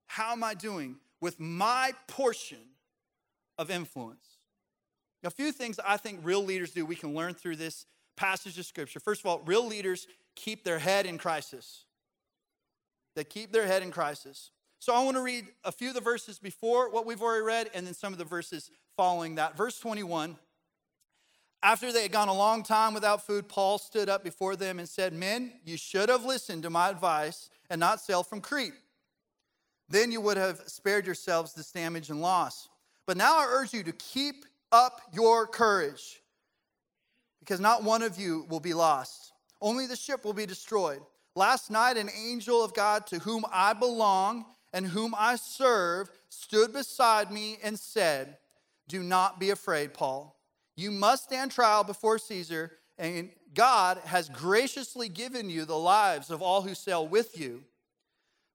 how 0.07 0.33
am 0.33 0.43
I 0.43 0.53
doing 0.53 0.97
with 1.21 1.39
my 1.39 1.93
portion 2.07 2.59
of 3.57 3.71
influence? 3.71 4.25
A 5.23 5.31
few 5.31 5.51
things 5.51 5.79
I 5.83 5.97
think 5.97 6.19
real 6.23 6.43
leaders 6.43 6.71
do 6.71 6.85
we 6.85 6.95
can 6.95 7.15
learn 7.15 7.33
through 7.33 7.55
this 7.55 7.85
passage 8.15 8.59
of 8.59 8.65
scripture. 8.65 8.99
First 8.99 9.21
of 9.21 9.25
all, 9.27 9.39
real 9.45 9.65
leaders 9.65 10.07
keep 10.35 10.63
their 10.63 10.79
head 10.79 11.05
in 11.05 11.17
crisis 11.17 11.85
that 13.15 13.29
keep 13.29 13.51
their 13.51 13.65
head 13.65 13.81
in 13.81 13.91
crisis. 13.91 14.51
So 14.79 14.93
I 14.93 15.03
want 15.03 15.17
to 15.17 15.23
read 15.23 15.47
a 15.63 15.71
few 15.71 15.89
of 15.89 15.95
the 15.95 16.01
verses 16.01 16.37
before 16.37 16.89
what 16.89 17.05
we've 17.05 17.21
already 17.21 17.43
read 17.43 17.71
and 17.73 17.87
then 17.87 17.93
some 17.93 18.13
of 18.13 18.19
the 18.19 18.25
verses 18.25 18.69
following 18.95 19.35
that. 19.35 19.57
Verse 19.57 19.79
21 19.79 20.37
After 21.63 21.91
they 21.91 22.03
had 22.03 22.11
gone 22.11 22.27
a 22.27 22.33
long 22.33 22.61
time 22.61 22.93
without 22.93 23.25
food, 23.25 23.47
Paul 23.47 23.77
stood 23.77 24.09
up 24.09 24.23
before 24.23 24.55
them 24.55 24.77
and 24.79 24.87
said, 24.87 25.13
Men, 25.13 25.53
you 25.65 25.77
should 25.77 26.09
have 26.09 26.23
listened 26.25 26.63
to 26.63 26.69
my 26.69 26.89
advice 26.89 27.49
and 27.69 27.79
not 27.79 27.99
sailed 27.99 28.27
from 28.27 28.41
Crete. 28.41 28.73
Then 29.89 30.11
you 30.11 30.21
would 30.21 30.37
have 30.37 30.61
spared 30.67 31.05
yourselves 31.05 31.53
this 31.53 31.71
damage 31.71 32.09
and 32.09 32.21
loss. 32.21 32.69
But 33.05 33.17
now 33.17 33.37
I 33.37 33.45
urge 33.47 33.73
you 33.73 33.83
to 33.83 33.91
keep 33.91 34.45
up 34.71 35.01
your 35.13 35.45
courage, 35.45 36.21
because 37.39 37.59
not 37.59 37.83
one 37.83 38.01
of 38.01 38.19
you 38.19 38.45
will 38.49 38.59
be 38.59 38.73
lost. 38.73 39.31
Only 39.61 39.87
the 39.87 39.95
ship 39.95 40.25
will 40.25 40.33
be 40.33 40.45
destroyed. 40.45 41.01
Last 41.35 41.69
night, 41.69 41.97
an 41.97 42.09
angel 42.17 42.63
of 42.63 42.73
God 42.73 43.05
to 43.07 43.19
whom 43.19 43.43
I 43.51 43.73
belong 43.73 44.45
and 44.71 44.85
whom 44.85 45.13
I 45.17 45.35
serve 45.35 46.09
stood 46.29 46.71
beside 46.71 47.31
me 47.31 47.57
and 47.61 47.77
said, 47.77 48.37
Do 48.87 49.03
not 49.03 49.39
be 49.39 49.49
afraid, 49.49 49.93
Paul. 49.93 50.39
You 50.77 50.91
must 50.91 51.25
stand 51.25 51.51
trial 51.51 51.83
before 51.83 52.17
Caesar, 52.19 52.71
and 52.97 53.29
God 53.53 53.99
has 54.05 54.29
graciously 54.29 55.09
given 55.09 55.49
you 55.49 55.65
the 55.65 55.77
lives 55.77 56.29
of 56.29 56.41
all 56.41 56.61
who 56.61 56.73
sail 56.73 57.07
with 57.07 57.39
you. 57.39 57.63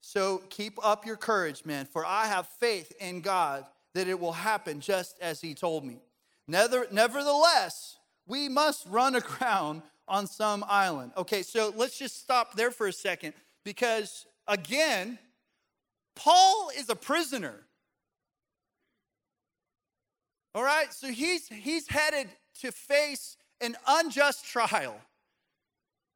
So 0.01 0.43
keep 0.49 0.79
up 0.85 1.05
your 1.07 1.17
courage, 1.17 1.65
men, 1.65 1.87
for 1.87 2.05
I 2.07 2.27
have 2.27 2.47
faith 2.47 2.93
in 3.01 3.21
God 3.21 3.67
that 3.95 4.09
it 4.09 4.19
will 4.19 4.33
happen 4.33 4.81
just 4.81 5.19
as 5.21 5.41
he 5.41 5.55
told 5.55 5.85
me. 5.85 5.99
Nevertheless, 6.47 7.99
we 8.27 8.49
must 8.49 8.87
run 8.87 9.15
aground 9.17 9.83
on 10.11 10.27
some 10.27 10.65
island. 10.69 11.13
Okay, 11.17 11.43
so 11.43 11.73
let's 11.77 11.97
just 11.97 12.21
stop 12.21 12.55
there 12.55 12.71
for 12.71 12.89
a 12.89 12.93
second 12.93 13.33
because, 13.65 14.27
again, 14.47 15.19
Paul 16.17 16.71
is 16.77 16.91
a 16.91 16.97
prisoner. 16.97 17.55
All 20.55 20.65
right, 20.65 20.93
so 20.93 21.07
he's, 21.07 21.47
he's 21.49 21.89
headed 21.89 22.29
to 22.61 22.73
face 22.73 23.37
an 23.61 23.77
unjust 23.87 24.45
trial. 24.45 24.97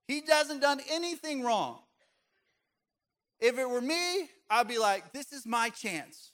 He 0.09 0.21
doesn't 0.21 0.61
done 0.61 0.81
anything 0.91 1.43
wrong. 1.43 1.79
If 3.41 3.59
it 3.59 3.69
were 3.69 3.81
me, 3.81 4.29
I'd 4.51 4.69
be 4.69 4.79
like, 4.79 5.13
this 5.13 5.33
is 5.33 5.47
my 5.47 5.69
chance. 5.71 6.33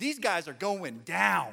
These 0.00 0.18
guys 0.18 0.48
are 0.48 0.54
going 0.54 1.02
down. 1.04 1.52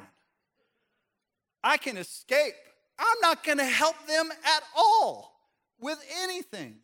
I 1.62 1.76
can 1.76 1.96
escape. 1.96 2.54
I'm 2.98 3.20
not 3.20 3.44
going 3.44 3.58
to 3.58 3.64
help 3.64 3.94
them 4.06 4.30
at 4.30 4.62
all 4.76 5.34
with 5.80 5.98
anything. 6.22 6.76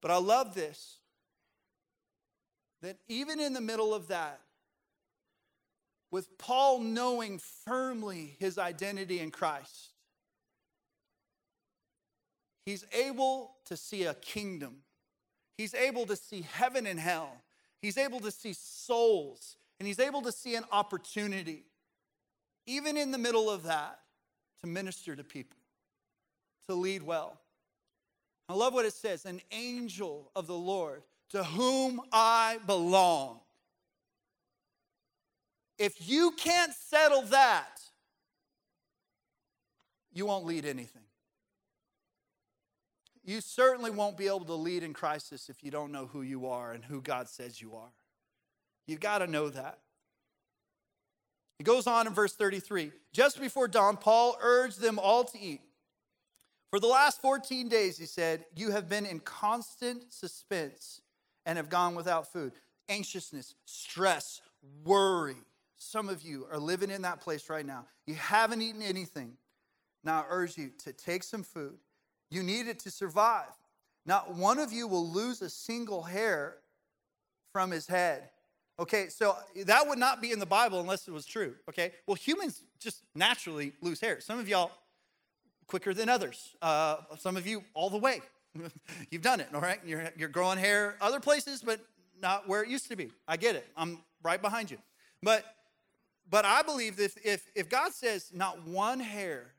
But 0.00 0.10
I 0.10 0.18
love 0.18 0.54
this 0.54 0.98
that 2.82 2.98
even 3.08 3.40
in 3.40 3.52
the 3.52 3.60
middle 3.60 3.94
of 3.94 4.08
that, 4.08 4.40
with 6.10 6.38
Paul 6.38 6.80
knowing 6.80 7.40
firmly 7.64 8.36
his 8.38 8.58
identity 8.58 9.18
in 9.18 9.30
Christ, 9.30 9.90
he's 12.64 12.84
able 12.92 13.56
to 13.64 13.76
see 13.76 14.04
a 14.04 14.14
kingdom. 14.14 14.76
He's 15.58 15.74
able 15.74 16.06
to 16.06 16.16
see 16.16 16.42
heaven 16.42 16.86
and 16.86 17.00
hell. 17.00 17.32
He's 17.82 17.98
able 17.98 18.20
to 18.20 18.30
see 18.30 18.52
souls. 18.52 19.56
And 19.78 19.86
he's 19.86 19.98
able 19.98 20.22
to 20.22 20.32
see 20.32 20.54
an 20.54 20.64
opportunity, 20.70 21.64
even 22.66 22.96
in 22.96 23.10
the 23.10 23.18
middle 23.18 23.48
of 23.48 23.64
that, 23.64 23.98
to 24.60 24.66
minister 24.66 25.14
to 25.14 25.24
people, 25.24 25.58
to 26.68 26.74
lead 26.74 27.02
well. 27.02 27.38
I 28.48 28.54
love 28.54 28.74
what 28.74 28.84
it 28.84 28.92
says 28.92 29.24
an 29.24 29.40
angel 29.50 30.30
of 30.36 30.46
the 30.46 30.56
Lord 30.56 31.02
to 31.30 31.42
whom 31.42 32.00
I 32.12 32.58
belong. 32.66 33.40
If 35.78 36.08
you 36.08 36.30
can't 36.32 36.72
settle 36.72 37.22
that, 37.22 37.80
you 40.12 40.24
won't 40.24 40.46
lead 40.46 40.64
anything. 40.64 41.02
You 43.24 43.40
certainly 43.40 43.90
won't 43.90 44.16
be 44.16 44.28
able 44.28 44.44
to 44.44 44.54
lead 44.54 44.84
in 44.84 44.94
crisis 44.94 45.50
if 45.50 45.62
you 45.64 45.70
don't 45.70 45.90
know 45.90 46.06
who 46.06 46.22
you 46.22 46.46
are 46.46 46.72
and 46.72 46.84
who 46.84 47.02
God 47.02 47.28
says 47.28 47.60
you 47.60 47.74
are. 47.74 47.92
You've 48.86 49.00
got 49.00 49.18
to 49.18 49.26
know 49.26 49.50
that. 49.50 49.80
It 51.58 51.64
goes 51.64 51.86
on 51.86 52.06
in 52.06 52.12
verse 52.12 52.34
33. 52.34 52.92
Just 53.12 53.40
before 53.40 53.68
dawn, 53.68 53.96
Paul 53.96 54.36
urged 54.40 54.80
them 54.80 54.98
all 54.98 55.24
to 55.24 55.38
eat. 55.38 55.60
For 56.70 56.80
the 56.80 56.86
last 56.86 57.22
14 57.22 57.68
days, 57.68 57.96
he 57.96 58.06
said, 58.06 58.44
you 58.54 58.72
have 58.72 58.88
been 58.88 59.06
in 59.06 59.20
constant 59.20 60.12
suspense 60.12 61.00
and 61.46 61.56
have 61.56 61.70
gone 61.70 61.94
without 61.94 62.30
food. 62.30 62.52
Anxiousness, 62.88 63.54
stress, 63.64 64.40
worry. 64.84 65.36
Some 65.78 66.08
of 66.08 66.22
you 66.22 66.46
are 66.50 66.58
living 66.58 66.90
in 66.90 67.02
that 67.02 67.20
place 67.20 67.48
right 67.48 67.64
now. 67.64 67.86
You 68.06 68.14
haven't 68.14 68.62
eaten 68.62 68.82
anything. 68.82 69.32
Now 70.04 70.20
I 70.20 70.24
urge 70.28 70.58
you 70.58 70.70
to 70.84 70.92
take 70.92 71.22
some 71.22 71.42
food. 71.42 71.78
You 72.30 72.42
need 72.42 72.66
it 72.66 72.80
to 72.80 72.90
survive. 72.90 73.50
Not 74.04 74.34
one 74.34 74.58
of 74.58 74.72
you 74.72 74.86
will 74.86 75.08
lose 75.08 75.42
a 75.42 75.50
single 75.50 76.02
hair 76.02 76.56
from 77.52 77.70
his 77.70 77.86
head. 77.86 78.28
Okay, 78.78 79.08
so 79.08 79.36
that 79.64 79.88
would 79.88 79.98
not 79.98 80.20
be 80.20 80.32
in 80.32 80.38
the 80.38 80.46
Bible 80.46 80.80
unless 80.80 81.08
it 81.08 81.12
was 81.12 81.24
true. 81.24 81.54
Okay, 81.68 81.92
well, 82.06 82.14
humans 82.14 82.62
just 82.78 83.02
naturally 83.14 83.72
lose 83.80 84.00
hair. 84.00 84.20
Some 84.20 84.38
of 84.38 84.48
y'all 84.48 84.70
quicker 85.66 85.94
than 85.94 86.08
others. 86.08 86.54
Uh, 86.60 86.96
some 87.18 87.36
of 87.36 87.46
you 87.46 87.64
all 87.74 87.90
the 87.90 87.98
way. 87.98 88.20
You've 89.10 89.22
done 89.22 89.40
it, 89.40 89.48
all 89.54 89.60
right? 89.60 89.80
You're, 89.84 90.10
you're 90.16 90.28
growing 90.28 90.58
hair 90.58 90.96
other 91.00 91.20
places, 91.20 91.62
but 91.62 91.80
not 92.20 92.48
where 92.48 92.62
it 92.62 92.68
used 92.68 92.88
to 92.90 92.96
be. 92.96 93.10
I 93.26 93.36
get 93.36 93.56
it. 93.56 93.66
I'm 93.76 93.98
right 94.22 94.40
behind 94.40 94.70
you. 94.70 94.78
But 95.22 95.44
but 96.28 96.44
I 96.44 96.62
believe 96.62 96.96
that 96.96 97.12
if, 97.24 97.46
if 97.54 97.68
God 97.68 97.92
says 97.92 98.30
not 98.34 98.66
one 98.66 98.98
hair, 98.98 99.52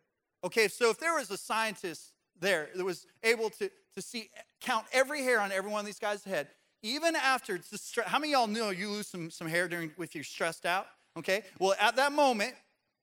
okay, 0.44 0.68
so 0.68 0.90
if 0.90 1.00
there 1.00 1.16
was 1.16 1.32
a 1.32 1.38
scientist 1.38 2.12
there 2.40 2.70
that 2.76 2.84
was 2.84 3.08
able 3.24 3.50
to, 3.52 3.70
to 3.96 4.02
see, 4.02 4.30
count 4.60 4.86
every 4.92 5.24
hair 5.24 5.40
on 5.40 5.52
every 5.52 5.72
one 5.72 5.80
of 5.80 5.86
these 5.86 6.00
guys' 6.00 6.24
head, 6.24 6.50
even 6.84 7.16
after, 7.16 7.60
how 8.06 8.20
many 8.20 8.34
y'all 8.34 8.48
know 8.48 8.70
you 8.70 8.90
lose 8.90 9.08
some, 9.08 9.32
some 9.32 9.48
hair 9.48 9.68
during 9.68 9.92
if 10.00 10.16
you're 10.16 10.24
stressed 10.24 10.66
out? 10.66 10.88
Okay, 11.18 11.44
well, 11.60 11.76
at 11.80 11.96
that 11.96 12.12
moment, 12.12 12.54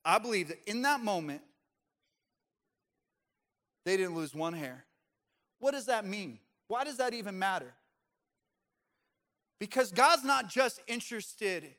I 0.05 0.19
believe 0.19 0.49
that 0.49 0.59
in 0.67 0.83
that 0.83 1.01
moment, 1.01 1.43
they 3.85 3.97
didn't 3.97 4.15
lose 4.15 4.35
one 4.35 4.53
hair. 4.53 4.85
What 5.59 5.73
does 5.73 5.87
that 5.87 6.07
mean? 6.07 6.39
Why 6.69 6.85
does 6.85 6.99
that 6.99 7.13
even 7.15 7.39
matter? 7.39 7.75
Because 9.59 9.93
God's 9.93 10.25
not 10.25 10.49
just 10.49 10.81
interested 10.87 11.75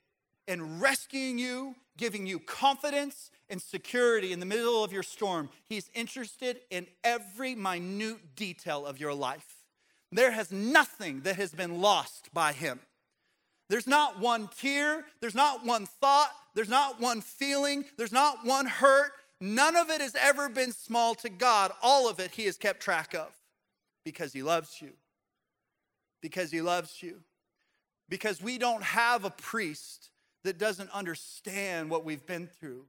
in 0.48 0.80
rescuing 0.80 1.38
you, 1.40 1.76
giving 1.98 2.28
you 2.28 2.40
confidence 2.40 3.32
and 3.50 3.62
security 3.62 4.34
in 4.34 4.40
the 4.40 4.46
middle 4.46 4.84
of 4.84 4.92
your 4.92 5.04
storm. 5.04 5.50
He's 5.68 5.90
interested 5.94 6.62
in 6.70 6.88
every 7.04 7.56
minute 7.56 8.36
detail 8.36 8.86
of 8.86 9.00
your 9.00 9.14
life. 9.14 9.55
There 10.16 10.32
has 10.32 10.50
nothing 10.50 11.22
that 11.22 11.36
has 11.36 11.52
been 11.52 11.82
lost 11.82 12.30
by 12.34 12.54
Him. 12.54 12.80
There's 13.68 13.86
not 13.86 14.18
one 14.18 14.48
tear, 14.48 15.04
there's 15.20 15.36
not 15.36 15.66
one 15.66 15.86
thought, 15.86 16.32
there's 16.54 16.70
not 16.70 17.02
one 17.02 17.20
feeling, 17.20 17.84
there's 17.98 18.14
not 18.14 18.46
one 18.46 18.66
hurt. 18.66 19.12
None 19.42 19.76
of 19.76 19.90
it 19.90 20.00
has 20.00 20.16
ever 20.16 20.48
been 20.48 20.72
small 20.72 21.16
to 21.16 21.28
God. 21.28 21.74
All 21.82 22.10
of 22.10 22.22
it 22.22 22.32
He 22.32 22.46
has 22.46 22.56
kept 22.56 22.80
track 22.80 23.14
of 23.14 23.28
because 24.06 24.32
he 24.32 24.42
loves 24.42 24.82
you. 24.82 24.94
Because 26.22 26.50
he 26.50 26.62
loves 26.62 27.04
you. 27.04 27.20
Because 28.08 28.42
we 28.42 28.58
don't 28.58 28.84
have 28.84 29.26
a 29.26 29.30
priest 29.30 30.12
that 30.46 30.58
doesn't 30.58 30.92
understand 30.92 31.90
what 31.90 32.06
we've 32.06 32.26
been 32.26 32.48
through. 32.48 32.86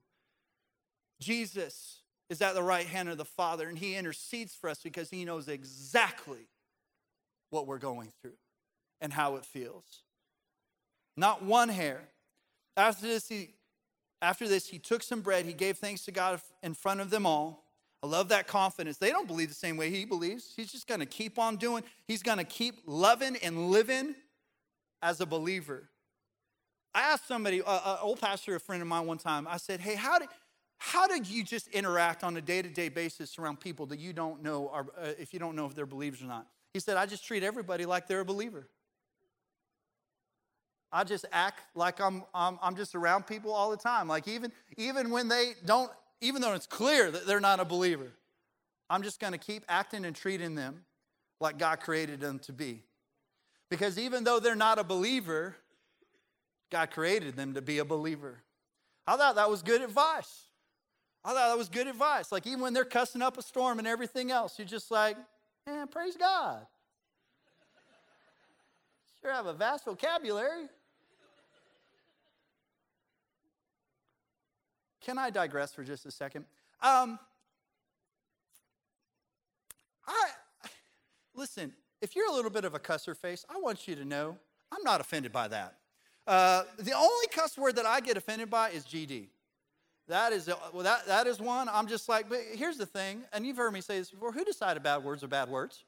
Jesus 1.21 2.03
is 2.31 2.41
at 2.41 2.55
the 2.55 2.63
right 2.63 2.87
hand 2.87 3.09
of 3.09 3.19
the 3.19 3.25
Father, 3.25 3.69
and 3.69 3.79
he 3.79 3.97
intercedes 3.97 4.55
for 4.55 4.71
us 4.71 4.81
because 4.81 5.11
he 5.11 5.25
knows 5.25 5.49
exactly 5.49 6.47
what 7.51 7.67
we're 7.67 7.79
going 7.79 8.13
through 8.21 8.37
and 9.01 9.13
how 9.13 9.37
it 9.37 9.45
feels. 9.45 10.03
Not 11.17 11.43
one 11.43 11.69
hair. 11.69 12.09
After 12.77 13.07
this, 13.07 13.29
he, 13.29 13.55
after 14.21 14.47
this, 14.47 14.69
he 14.69 14.79
took 14.79 15.03
some 15.03 15.21
bread, 15.21 15.45
he 15.45 15.53
gave 15.53 15.79
thanks 15.79 16.05
to 16.05 16.13
God 16.13 16.41
in 16.63 16.75
front 16.75 17.01
of 17.01 17.11
them 17.11 17.27
all. 17.27 17.65
I 18.03 18.07
love 18.07 18.29
that 18.29 18.47
confidence. 18.47 18.99
They 18.99 19.11
don't 19.11 19.27
believe 19.27 19.49
the 19.49 19.55
same 19.55 19.77
way 19.77 19.91
he 19.91 20.05
believes. 20.05 20.53
He's 20.55 20.71
just 20.71 20.87
going 20.87 21.01
to 21.01 21.07
keep 21.07 21.39
on 21.39 21.57
doing. 21.57 21.83
He's 22.07 22.23
going 22.23 22.39
to 22.39 22.45
keep 22.45 22.83
loving 22.87 23.37
and 23.37 23.71
living 23.71 24.15
as 25.03 25.21
a 25.21 25.27
believer. 25.27 25.89
I 26.95 27.03
asked 27.03 27.27
somebody, 27.27 27.59
an 27.67 27.99
old 28.01 28.21
pastor, 28.21 28.55
a 28.55 28.61
friend 28.61 28.81
of 28.81 28.89
mine, 28.89 29.07
one 29.07 29.19
time. 29.19 29.47
I 29.49 29.57
said, 29.57 29.81
"Hey, 29.81 29.95
how 29.95 30.19
did 30.19 30.29
how 30.79 31.07
do 31.07 31.21
you 31.23 31.43
just 31.43 31.69
interact 31.69 32.23
on 32.23 32.37
a 32.37 32.41
day-to-day 32.41 32.91
basis 32.91 33.39
around 33.39 33.61
people 33.61 33.87
that 33.87 33.99
you 33.99 34.13
don't 34.13 34.43
know, 34.43 34.69
are, 34.69 34.87
uh, 34.99 35.13
if 35.19 35.33
you 35.33 35.39
don't 35.39 35.57
know 35.57 35.67
if 35.67 35.75
they're 35.75 35.87
believers 35.87 36.23
or 36.23 36.27
not?" 36.27 36.47
He 36.77 36.81
said, 36.81 36.99
"I 36.99 37.07
just 37.07 37.25
treat 37.25 37.43
everybody 37.43 37.87
like 37.87 38.07
they're 38.07 38.21
a 38.21 38.25
believer. 38.27 38.69
I 40.93 41.05
just 41.05 41.25
act 41.33 41.63
like 41.75 42.03
I'm, 42.03 42.23
I'm, 42.35 42.59
I'm 42.61 42.77
just 42.77 42.95
around 42.95 43.27
people 43.27 43.51
all 43.51 43.71
the 43.71 43.79
time. 43.79 44.09
Like 44.09 44.29
even 44.29 44.53
even 44.77 45.09
when 45.11 45.29
they 45.29 45.55
don't 45.65 45.91
even 46.21 46.43
though 46.43 46.53
it's 46.53 46.67
clear 46.67 47.11
that 47.11 47.27
they're 47.27 47.41
not 47.41 47.61
a 47.61 47.65
believer, 47.65 48.13
I'm 48.91 49.03
just 49.03 49.21
going 49.21 49.33
to 49.33 49.39
keep 49.39 49.65
acting 49.71 50.05
and 50.05 50.15
treating 50.15 50.55
them 50.55 50.85
like 51.41 51.57
God 51.57 51.81
created 51.81 52.21
them 52.21 52.41
to 52.41 52.53
be. 52.53 52.83
Because 53.71 53.99
even 53.99 54.25
though 54.25 54.39
they're 54.39 54.55
not 54.55 54.79
a 54.79 54.85
believer, 54.85 55.57
God 56.71 56.91
created 56.91 57.37
them 57.37 57.55
to 57.55 57.63
be 57.63 57.79
a 57.79 57.87
believer. 57.87 58.43
I 59.07 59.17
thought 59.17 59.37
that 59.37 59.49
was 59.49 59.63
good 59.63 59.81
advice. 59.81 60.43
I 61.25 61.31
thought 61.31 61.49
that 61.49 61.57
was 61.57 61.71
good 61.71 61.87
advice. 61.87 62.31
Like, 62.31 62.47
even 62.47 62.61
when 62.61 62.75
they're 62.75 62.85
cussing 62.85 63.23
up 63.23 63.39
a 63.39 63.43
storm 63.43 63.79
and 63.79 63.89
everything 63.89 64.31
else, 64.31 64.59
you're 64.59 64.69
just 64.69 64.91
like, 64.91 65.17
man, 65.67 65.89
praise 65.89 66.17
God. 66.17 66.67
Sure 69.21 69.33
have 69.33 69.47
a 69.47 69.53
vast 69.53 69.85
vocabulary. 69.85 70.69
Can 75.01 75.19
I 75.19 75.31
digress 75.31 75.73
for 75.73 75.85
just 75.85 76.07
a 76.07 76.11
second? 76.11 76.45
Um, 76.83 77.19
I 80.07 80.31
listen. 81.35 81.73
If 82.03 82.15
you're 82.15 82.29
a 82.29 82.33
little 82.33 82.51
bit 82.51 82.65
of 82.65 82.75
a 82.75 82.79
cusser 82.79 83.17
face, 83.17 83.45
I 83.49 83.59
want 83.59 83.89
you 83.89 83.95
to 83.97 84.05
know 84.05 84.37
I'm 84.71 84.83
not 84.83 85.01
offended 85.01 85.33
by 85.33 85.49
that. 85.49 85.77
Uh, 86.27 86.65
the 86.79 86.93
only 86.93 87.27
cuss 87.33 87.57
word 87.57 87.77
that 87.77 87.87
I 87.87 88.01
get 88.01 88.17
offended 88.17 88.51
by 88.51 88.71
is 88.71 88.85
GD. 88.85 89.29
That 90.09 90.33
is, 90.33 90.49
well, 90.73 90.85
that, 90.85 91.07
that 91.07 91.27
is 91.27 91.41
one. 91.41 91.69
I'm 91.69 91.89
just 91.89 92.09
like, 92.09 92.29
but 92.29 92.39
here's 92.53 92.77
the 92.77 92.87
thing, 92.87 93.25
and 93.33 93.45
you've 93.45 93.57
heard 93.57 93.73
me 93.73 93.81
say 93.81 93.99
this 93.99 94.11
before 94.11 94.33
who 94.33 94.45
decided 94.45 94.83
bad 94.83 95.03
words 95.03 95.25
are 95.25 95.29
bad 95.29 95.49
words? 95.49 95.85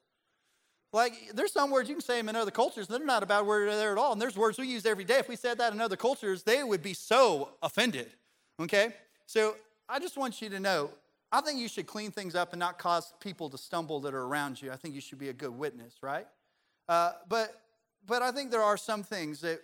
Like, 0.92 1.12
there's 1.34 1.52
some 1.52 1.70
words 1.70 1.88
you 1.88 1.94
can 1.94 2.02
say 2.02 2.16
them 2.16 2.28
in 2.28 2.36
other 2.36 2.50
cultures, 2.50 2.88
they're 2.88 2.98
not 2.98 3.22
a 3.22 3.26
bad 3.26 3.46
word 3.46 3.68
there 3.68 3.92
at 3.92 3.98
all. 3.98 4.12
And 4.12 4.20
there's 4.20 4.36
words 4.36 4.58
we 4.58 4.66
use 4.66 4.86
every 4.86 5.04
day. 5.04 5.18
If 5.18 5.28
we 5.28 5.36
said 5.36 5.58
that 5.58 5.72
in 5.72 5.80
other 5.80 5.96
cultures, 5.96 6.42
they 6.42 6.64
would 6.64 6.82
be 6.82 6.94
so 6.94 7.50
offended. 7.62 8.08
Okay? 8.60 8.94
So 9.26 9.56
I 9.88 9.98
just 9.98 10.16
want 10.16 10.40
you 10.40 10.48
to 10.48 10.58
know 10.58 10.90
I 11.30 11.40
think 11.42 11.60
you 11.60 11.68
should 11.68 11.86
clean 11.86 12.10
things 12.10 12.34
up 12.34 12.52
and 12.52 12.60
not 12.60 12.78
cause 12.78 13.12
people 13.20 13.50
to 13.50 13.58
stumble 13.58 14.00
that 14.00 14.14
are 14.14 14.22
around 14.22 14.62
you. 14.62 14.72
I 14.72 14.76
think 14.76 14.94
you 14.94 15.00
should 15.00 15.18
be 15.18 15.28
a 15.28 15.32
good 15.34 15.50
witness, 15.50 15.96
right? 16.00 16.26
Uh, 16.88 17.12
but, 17.28 17.60
but 18.06 18.22
I 18.22 18.32
think 18.32 18.50
there 18.50 18.62
are 18.62 18.78
some 18.78 19.02
things 19.02 19.42
that, 19.42 19.60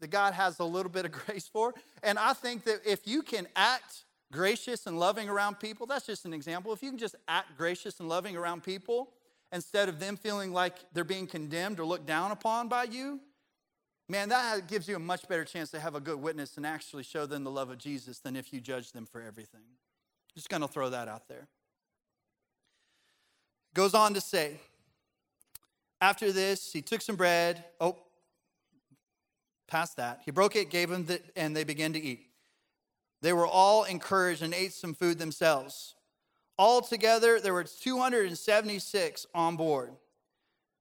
that 0.00 0.08
God 0.08 0.34
has 0.34 0.58
a 0.58 0.64
little 0.64 0.90
bit 0.90 1.04
of 1.04 1.12
grace 1.26 1.48
for. 1.48 1.74
And 2.02 2.18
I 2.18 2.32
think 2.32 2.64
that 2.64 2.80
if 2.86 3.06
you 3.06 3.22
can 3.22 3.46
act 3.56 4.04
gracious 4.32 4.86
and 4.86 4.98
loving 4.98 5.28
around 5.28 5.58
people, 5.58 5.86
that's 5.86 6.06
just 6.06 6.24
an 6.24 6.32
example. 6.32 6.72
If 6.72 6.82
you 6.82 6.90
can 6.90 6.98
just 6.98 7.16
act 7.26 7.56
gracious 7.56 8.00
and 8.00 8.08
loving 8.08 8.36
around 8.36 8.62
people 8.62 9.10
instead 9.52 9.88
of 9.88 9.98
them 9.98 10.16
feeling 10.16 10.52
like 10.52 10.74
they're 10.92 11.04
being 11.04 11.26
condemned 11.26 11.80
or 11.80 11.86
looked 11.86 12.06
down 12.06 12.30
upon 12.30 12.68
by 12.68 12.84
you, 12.84 13.20
man, 14.08 14.28
that 14.28 14.68
gives 14.68 14.88
you 14.88 14.96
a 14.96 15.00
much 15.00 15.26
better 15.28 15.44
chance 15.44 15.70
to 15.70 15.80
have 15.80 15.94
a 15.94 16.00
good 16.00 16.20
witness 16.20 16.56
and 16.56 16.66
actually 16.66 17.02
show 17.02 17.26
them 17.26 17.44
the 17.44 17.50
love 17.50 17.70
of 17.70 17.78
Jesus 17.78 18.18
than 18.18 18.36
if 18.36 18.52
you 18.52 18.60
judge 18.60 18.92
them 18.92 19.06
for 19.06 19.22
everything. 19.22 19.62
Just 20.34 20.50
to 20.50 20.68
throw 20.68 20.90
that 20.90 21.08
out 21.08 21.28
there. 21.28 21.48
Goes 23.74 23.94
on 23.94 24.14
to 24.14 24.20
say, 24.20 24.58
after 26.00 26.30
this, 26.30 26.72
he 26.72 26.80
took 26.80 27.00
some 27.00 27.16
bread. 27.16 27.64
Oh, 27.80 27.96
past 29.68 29.96
that. 29.96 30.20
He 30.24 30.30
broke 30.30 30.56
it, 30.56 30.70
gave 30.70 30.90
them, 30.90 31.04
the, 31.04 31.20
and 31.36 31.54
they 31.56 31.64
began 31.64 31.92
to 31.92 32.00
eat. 32.00 32.26
They 33.22 33.32
were 33.32 33.46
all 33.46 33.84
encouraged 33.84 34.42
and 34.42 34.54
ate 34.54 34.72
some 34.72 34.94
food 34.94 35.18
themselves. 35.18 35.94
Altogether, 36.58 37.38
there 37.40 37.54
were 37.54 37.64
276 37.64 39.26
on 39.34 39.56
board. 39.56 39.92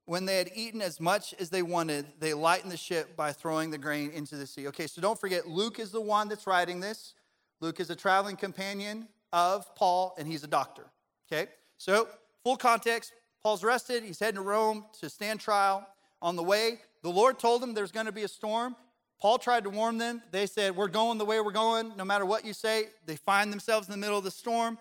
When 0.06 0.26
they 0.26 0.38
had 0.38 0.52
eaten 0.56 0.82
as 0.82 1.00
much 1.00 1.36
as 1.40 1.50
they 1.50 1.62
wanted, 1.62 2.06
they 2.20 2.34
lightened 2.34 2.72
the 2.72 2.78
ship 2.78 3.16
by 3.16 3.34
throwing 3.34 3.70
the 3.70 3.78
grain 3.78 4.10
into 4.12 4.38
the 4.38 4.48
sea. 4.48 4.68
Okay, 4.70 4.88
so 4.88 5.02
don't 5.02 5.20
forget, 5.20 5.48
Luke 5.48 5.80
is 5.80 5.92
the 5.92 6.02
one 6.02 6.30
that's 6.30 6.48
writing 6.48 6.80
this. 6.80 7.14
Luke 7.60 7.80
is 7.80 7.90
a 7.90 7.96
traveling 7.96 8.38
companion 8.38 9.08
of 9.34 9.74
Paul, 9.76 10.16
and 10.18 10.28
he's 10.28 10.44
a 10.44 10.48
doctor. 10.48 10.86
Okay? 11.30 11.52
So, 11.78 12.08
full 12.44 12.56
context 12.56 13.12
Paul's 13.44 13.64
arrested. 13.64 14.04
He's 14.04 14.20
heading 14.20 14.36
to 14.36 14.42
Rome 14.42 14.86
to 15.00 15.10
stand 15.10 15.40
trial. 15.40 15.88
On 16.22 16.36
the 16.36 16.44
way, 16.44 16.80
the 17.04 17.10
Lord 17.10 17.40
told 17.40 17.62
them 17.62 17.74
there's 17.74 17.92
going 17.92 18.06
to 18.06 18.12
be 18.12 18.24
a 18.24 18.28
storm. 18.28 18.76
Paul 19.20 19.38
tried 19.38 19.64
to 19.64 19.70
warn 19.70 19.98
them. 19.98 20.22
They 20.32 20.46
said, 20.46 20.76
We're 20.76 20.88
going 20.88 21.18
the 21.18 21.26
way 21.26 21.40
we're 21.40 21.52
going, 21.52 21.94
no 21.96 22.06
matter 22.06 22.26
what 22.26 22.46
you 22.46 22.54
say. 22.54 22.86
They 23.06 23.16
find 23.16 23.52
themselves 23.52 23.88
in 23.88 23.92
the 23.92 23.98
middle 23.98 24.18
of 24.18 24.24
the 24.24 24.32
storm. 24.32 24.78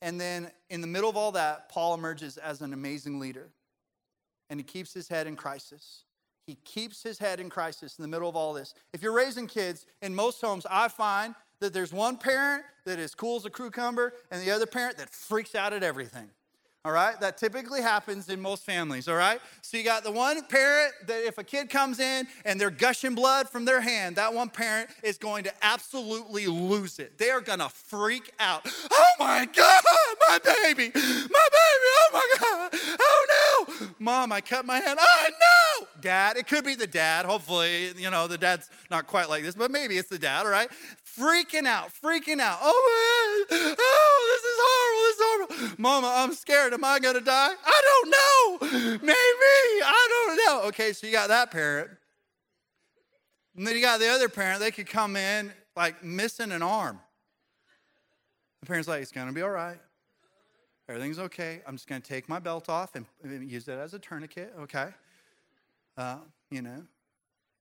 And 0.00 0.20
then, 0.20 0.50
in 0.70 0.80
the 0.80 0.86
middle 0.86 1.10
of 1.10 1.16
all 1.16 1.32
that, 1.32 1.68
Paul 1.68 1.94
emerges 1.94 2.36
as 2.36 2.60
an 2.60 2.72
amazing 2.72 3.18
leader. 3.18 3.50
And 4.48 4.60
he 4.60 4.64
keeps 4.64 4.94
his 4.94 5.08
head 5.08 5.26
in 5.26 5.36
crisis. 5.36 6.04
He 6.46 6.54
keeps 6.64 7.02
his 7.02 7.18
head 7.18 7.40
in 7.40 7.50
crisis 7.50 7.98
in 7.98 8.02
the 8.02 8.08
middle 8.08 8.28
of 8.28 8.36
all 8.36 8.54
this. 8.54 8.72
If 8.94 9.02
you're 9.02 9.12
raising 9.12 9.46
kids, 9.46 9.84
in 10.00 10.14
most 10.14 10.40
homes, 10.40 10.66
I 10.70 10.88
find 10.88 11.34
that 11.60 11.74
there's 11.74 11.92
one 11.92 12.16
parent 12.16 12.64
that 12.86 12.98
is 12.98 13.14
cool 13.14 13.36
as 13.36 13.44
a 13.44 13.50
cucumber 13.50 14.14
and 14.30 14.40
the 14.40 14.50
other 14.50 14.64
parent 14.64 14.96
that 14.96 15.10
freaks 15.10 15.54
out 15.54 15.72
at 15.72 15.82
everything. 15.82 16.30
All 16.84 16.92
right? 16.92 17.18
That 17.20 17.36
typically 17.36 17.82
happens 17.82 18.28
in 18.28 18.40
most 18.40 18.64
families, 18.64 19.08
all 19.08 19.16
right? 19.16 19.40
So 19.62 19.76
you 19.76 19.84
got 19.84 20.04
the 20.04 20.12
one 20.12 20.42
parent 20.44 20.92
that 21.06 21.26
if 21.26 21.36
a 21.36 21.44
kid 21.44 21.68
comes 21.68 21.98
in 21.98 22.26
and 22.44 22.60
they're 22.60 22.70
gushing 22.70 23.14
blood 23.14 23.48
from 23.48 23.64
their 23.64 23.80
hand, 23.80 24.16
that 24.16 24.32
one 24.32 24.48
parent 24.48 24.88
is 25.02 25.18
going 25.18 25.44
to 25.44 25.52
absolutely 25.62 26.46
lose 26.46 26.98
it. 26.98 27.18
They 27.18 27.30
are 27.30 27.40
going 27.40 27.58
to 27.58 27.68
freak 27.68 28.32
out. 28.38 28.66
Oh 28.90 29.10
my 29.18 29.46
God, 29.46 29.82
my 30.28 30.38
baby, 30.38 30.90
my 30.94 31.00
baby, 31.00 31.88
oh 31.94 32.10
my 32.12 32.36
God, 32.40 32.80
oh 33.00 33.66
no. 33.80 33.88
Mom, 33.98 34.32
I 34.32 34.40
cut 34.40 34.64
my 34.64 34.78
hand. 34.78 34.98
Oh 35.00 35.26
no. 35.28 35.86
Dad, 36.00 36.36
it 36.36 36.46
could 36.46 36.64
be 36.64 36.76
the 36.76 36.86
dad. 36.86 37.26
Hopefully, 37.26 37.90
you 37.96 38.10
know, 38.10 38.28
the 38.28 38.38
dad's 38.38 38.70
not 38.90 39.08
quite 39.08 39.28
like 39.28 39.42
this, 39.42 39.56
but 39.56 39.70
maybe 39.70 39.98
it's 39.98 40.08
the 40.08 40.18
dad, 40.18 40.46
all 40.46 40.52
right? 40.52 40.70
freaking 41.18 41.66
out, 41.66 41.90
freaking 42.02 42.40
out. 42.40 42.58
Oh, 42.62 43.46
man. 43.50 43.76
oh, 43.78 44.20
this 44.30 44.44
is 44.44 44.58
horrible, 44.60 45.02
this 45.02 45.16
is 45.16 45.22
horrible. 45.58 45.67
Mama, 45.80 46.12
I'm 46.12 46.34
scared. 46.34 46.74
Am 46.74 46.84
I 46.84 46.98
going 46.98 47.14
to 47.14 47.20
die? 47.20 47.52
I 47.64 47.82
don't 47.88 48.10
know. 48.10 48.98
Maybe. 48.98 49.14
I 49.14 50.08
don't 50.10 50.36
know. 50.36 50.68
Okay, 50.68 50.92
so 50.92 51.06
you 51.06 51.12
got 51.12 51.28
that 51.28 51.52
parent. 51.52 51.88
And 53.56 53.64
then 53.64 53.76
you 53.76 53.80
got 53.80 54.00
the 54.00 54.08
other 54.08 54.28
parent. 54.28 54.58
They 54.58 54.72
could 54.72 54.88
come 54.88 55.16
in 55.16 55.52
like 55.76 56.02
missing 56.02 56.50
an 56.50 56.62
arm. 56.62 56.98
The 58.60 58.66
parent's 58.66 58.88
like, 58.88 59.02
it's 59.02 59.12
going 59.12 59.28
to 59.28 59.32
be 59.32 59.40
all 59.40 59.50
right. 59.50 59.78
Everything's 60.88 61.20
okay. 61.20 61.60
I'm 61.66 61.76
just 61.76 61.86
going 61.86 62.02
to 62.02 62.08
take 62.08 62.28
my 62.28 62.40
belt 62.40 62.68
off 62.68 62.96
and 62.96 63.06
use 63.48 63.68
it 63.68 63.78
as 63.78 63.94
a 63.94 64.00
tourniquet, 64.00 64.54
okay? 64.60 64.88
Uh, 65.96 66.16
you 66.50 66.62
know, 66.62 66.82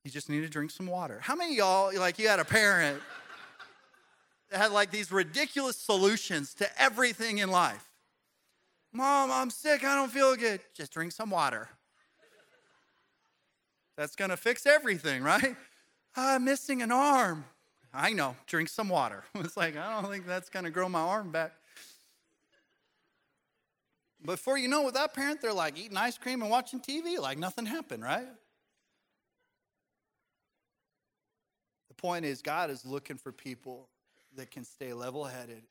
you 0.03 0.09
just 0.09 0.29
need 0.29 0.41
to 0.41 0.49
drink 0.49 0.71
some 0.71 0.87
water. 0.87 1.19
How 1.21 1.35
many 1.35 1.55
y'all, 1.55 1.91
like, 1.99 2.17
you 2.17 2.27
had 2.27 2.39
a 2.39 2.45
parent 2.45 2.99
that 4.49 4.57
had 4.57 4.71
like 4.71 4.91
these 4.91 5.11
ridiculous 5.11 5.75
solutions 5.75 6.53
to 6.55 6.81
everything 6.81 7.39
in 7.39 7.51
life. 7.51 7.86
Mom, 8.97 9.31
I'm 9.31 9.51
sick. 9.51 9.83
I 9.83 9.93
don't 9.93 10.11
feel 10.11 10.35
good. 10.35 10.59
Just 10.73 10.91
drink 10.91 11.11
some 11.11 11.29
water. 11.29 11.69
That's 13.95 14.15
going 14.15 14.31
to 14.31 14.37
fix 14.37 14.65
everything, 14.65 15.21
right? 15.21 15.55
I'm 16.15 16.45
missing 16.45 16.81
an 16.81 16.91
arm. 16.91 17.45
I 17.93 18.13
know. 18.13 18.35
Drink 18.47 18.69
some 18.69 18.89
water. 18.89 19.23
It's 19.35 19.55
like, 19.55 19.77
I 19.77 20.01
don't 20.01 20.11
think 20.11 20.25
that's 20.25 20.49
going 20.49 20.65
to 20.65 20.71
grow 20.71 20.89
my 20.89 20.99
arm 20.99 21.31
back. 21.31 21.53
Before 24.25 24.57
you 24.57 24.67
know, 24.67 24.81
with 24.81 24.95
that 24.95 25.13
parent, 25.13 25.43
they're 25.43 25.53
like 25.53 25.77
eating 25.77 25.95
ice 25.95 26.17
cream 26.17 26.41
and 26.41 26.49
watching 26.49 26.79
TV 26.79 27.19
like 27.19 27.37
nothing 27.37 27.67
happened, 27.67 28.03
right? 28.03 28.27
The 31.89 31.93
point 31.93 32.25
is, 32.25 32.41
God 32.41 32.71
is 32.71 32.83
looking 32.83 33.17
for 33.17 33.31
people 33.31 33.89
that 34.37 34.49
can 34.49 34.63
stay 34.63 34.91
level 34.91 35.23
headed 35.23 35.61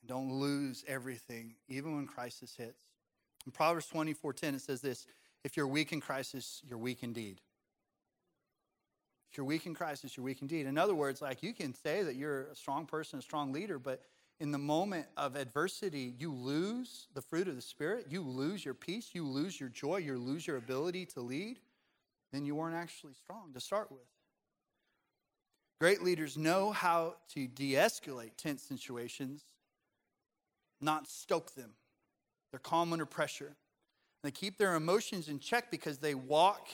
and 0.00 0.08
don't 0.08 0.32
lose 0.32 0.84
everything, 0.86 1.54
even 1.68 1.96
when 1.96 2.06
crisis 2.06 2.54
hits. 2.56 2.82
In 3.46 3.52
Proverbs 3.52 3.86
24 3.86 4.32
10, 4.32 4.54
it 4.54 4.60
says 4.60 4.80
this 4.80 5.06
If 5.44 5.56
you're 5.56 5.66
weak 5.66 5.92
in 5.92 6.00
crisis, 6.00 6.62
you're 6.68 6.78
weak 6.78 7.02
indeed. 7.02 7.40
If 9.30 9.36
you're 9.36 9.46
weak 9.46 9.66
in 9.66 9.74
crisis, 9.74 10.16
you're 10.16 10.24
weak 10.24 10.40
indeed. 10.40 10.66
In 10.66 10.78
other 10.78 10.94
words, 10.94 11.20
like 11.20 11.42
you 11.42 11.52
can 11.52 11.74
say 11.74 12.02
that 12.02 12.16
you're 12.16 12.44
a 12.44 12.54
strong 12.54 12.86
person, 12.86 13.18
a 13.18 13.22
strong 13.22 13.52
leader, 13.52 13.78
but 13.78 14.02
in 14.40 14.52
the 14.52 14.58
moment 14.58 15.06
of 15.16 15.36
adversity, 15.36 16.14
you 16.18 16.32
lose 16.32 17.08
the 17.14 17.20
fruit 17.20 17.48
of 17.48 17.56
the 17.56 17.62
Spirit, 17.62 18.06
you 18.08 18.22
lose 18.22 18.64
your 18.64 18.74
peace, 18.74 19.10
you 19.12 19.26
lose 19.26 19.58
your 19.58 19.68
joy, 19.68 19.96
you 19.96 20.16
lose 20.16 20.46
your 20.46 20.56
ability 20.56 21.06
to 21.06 21.20
lead, 21.20 21.58
then 22.32 22.44
you 22.44 22.54
weren't 22.54 22.76
actually 22.76 23.14
strong 23.14 23.52
to 23.52 23.60
start 23.60 23.90
with. 23.90 24.06
Great 25.80 26.02
leaders 26.02 26.36
know 26.36 26.72
how 26.72 27.14
to 27.34 27.46
de 27.48 27.72
escalate 27.72 28.36
tense 28.36 28.62
situations, 28.62 29.44
not 30.80 31.08
stoke 31.08 31.54
them. 31.54 31.70
They're 32.50 32.60
calm 32.60 32.92
under 32.92 33.06
pressure. 33.06 33.56
They 34.22 34.30
keep 34.30 34.58
their 34.58 34.74
emotions 34.74 35.28
in 35.28 35.38
check 35.38 35.70
because 35.70 35.98
they 35.98 36.14
walk 36.14 36.68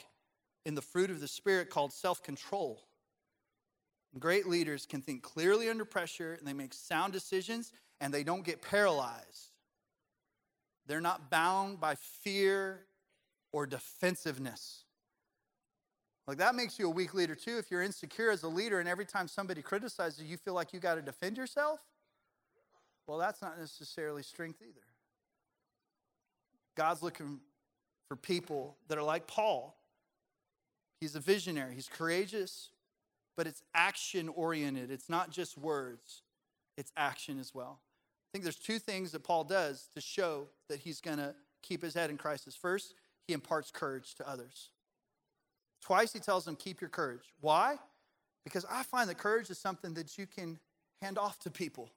in 0.64 0.74
the 0.74 0.82
fruit 0.82 1.10
of 1.10 1.20
the 1.20 1.28
Spirit 1.28 1.70
called 1.70 1.92
self 1.92 2.22
control. 2.22 2.80
Great 4.18 4.46
leaders 4.46 4.86
can 4.86 5.02
think 5.02 5.22
clearly 5.22 5.68
under 5.68 5.84
pressure 5.84 6.34
and 6.34 6.46
they 6.46 6.52
make 6.52 6.72
sound 6.72 7.12
decisions 7.12 7.72
and 8.00 8.14
they 8.14 8.22
don't 8.22 8.44
get 8.44 8.62
paralyzed. 8.62 9.50
They're 10.86 11.00
not 11.00 11.30
bound 11.30 11.80
by 11.80 11.96
fear 11.96 12.86
or 13.52 13.66
defensiveness. 13.66 14.84
Like 16.26 16.38
that 16.38 16.54
makes 16.54 16.78
you 16.78 16.86
a 16.86 16.90
weak 16.90 17.12
leader 17.14 17.34
too. 17.34 17.58
If 17.58 17.70
you're 17.70 17.82
insecure 17.82 18.30
as 18.30 18.42
a 18.42 18.48
leader 18.48 18.80
and 18.80 18.88
every 18.88 19.04
time 19.04 19.28
somebody 19.28 19.62
criticizes 19.62 20.20
you, 20.20 20.26
you 20.26 20.36
feel 20.36 20.54
like 20.54 20.72
you 20.72 20.80
got 20.80 20.94
to 20.94 21.02
defend 21.02 21.36
yourself, 21.36 21.80
well, 23.06 23.18
that's 23.18 23.42
not 23.42 23.58
necessarily 23.58 24.22
strength 24.22 24.60
either. 24.62 24.86
God's 26.76 27.02
looking 27.02 27.40
for 28.08 28.16
people 28.16 28.76
that 28.88 28.98
are 28.98 29.02
like 29.02 29.26
Paul. 29.26 29.76
He's 31.00 31.14
a 31.14 31.20
visionary, 31.20 31.74
he's 31.74 31.88
courageous, 31.88 32.70
but 33.36 33.46
it's 33.46 33.62
action 33.74 34.28
oriented. 34.28 34.90
It's 34.90 35.08
not 35.08 35.30
just 35.30 35.58
words, 35.58 36.22
it's 36.76 36.92
action 36.96 37.38
as 37.38 37.54
well. 37.54 37.80
I 37.80 38.26
think 38.32 38.44
there's 38.44 38.56
two 38.56 38.78
things 38.78 39.12
that 39.12 39.22
Paul 39.22 39.44
does 39.44 39.88
to 39.94 40.00
show 40.00 40.48
that 40.68 40.80
he's 40.80 41.00
going 41.00 41.18
to 41.18 41.34
keep 41.62 41.82
his 41.82 41.94
head 41.94 42.10
in 42.10 42.16
crisis. 42.16 42.54
First, 42.54 42.94
he 43.26 43.34
imparts 43.34 43.70
courage 43.70 44.14
to 44.16 44.28
others. 44.28 44.70
Twice 45.82 46.12
he 46.12 46.18
tells 46.18 46.44
them, 46.44 46.56
keep 46.56 46.80
your 46.80 46.90
courage. 46.90 47.32
Why? 47.40 47.76
Because 48.42 48.64
I 48.70 48.82
find 48.82 49.08
that 49.08 49.18
courage 49.18 49.50
is 49.50 49.58
something 49.58 49.94
that 49.94 50.18
you 50.18 50.26
can 50.26 50.58
hand 51.00 51.18
off 51.18 51.38
to 51.40 51.50
people. 51.50 51.90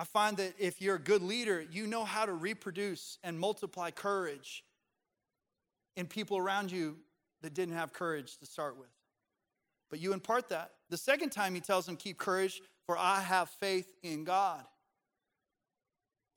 I 0.00 0.04
find 0.04 0.38
that 0.38 0.54
if 0.58 0.80
you're 0.80 0.94
a 0.94 0.98
good 0.98 1.20
leader, 1.22 1.62
you 1.70 1.86
know 1.86 2.04
how 2.04 2.24
to 2.24 2.32
reproduce 2.32 3.18
and 3.22 3.38
multiply 3.38 3.90
courage 3.90 4.64
in 5.94 6.06
people 6.06 6.38
around 6.38 6.72
you 6.72 6.96
that 7.42 7.52
didn't 7.52 7.74
have 7.74 7.92
courage 7.92 8.38
to 8.38 8.46
start 8.46 8.78
with. 8.78 8.88
But 9.90 10.00
you 10.00 10.14
impart 10.14 10.48
that. 10.48 10.70
The 10.88 10.96
second 10.96 11.32
time 11.32 11.54
he 11.54 11.60
tells 11.60 11.86
him, 11.86 11.96
Keep 11.96 12.16
courage, 12.16 12.62
for 12.86 12.96
I 12.96 13.20
have 13.20 13.50
faith 13.50 13.92
in 14.02 14.24
God. 14.24 14.64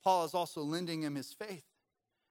Paul 0.02 0.26
is 0.26 0.34
also 0.34 0.60
lending 0.60 1.02
him 1.02 1.14
his 1.14 1.32
faith. 1.32 1.64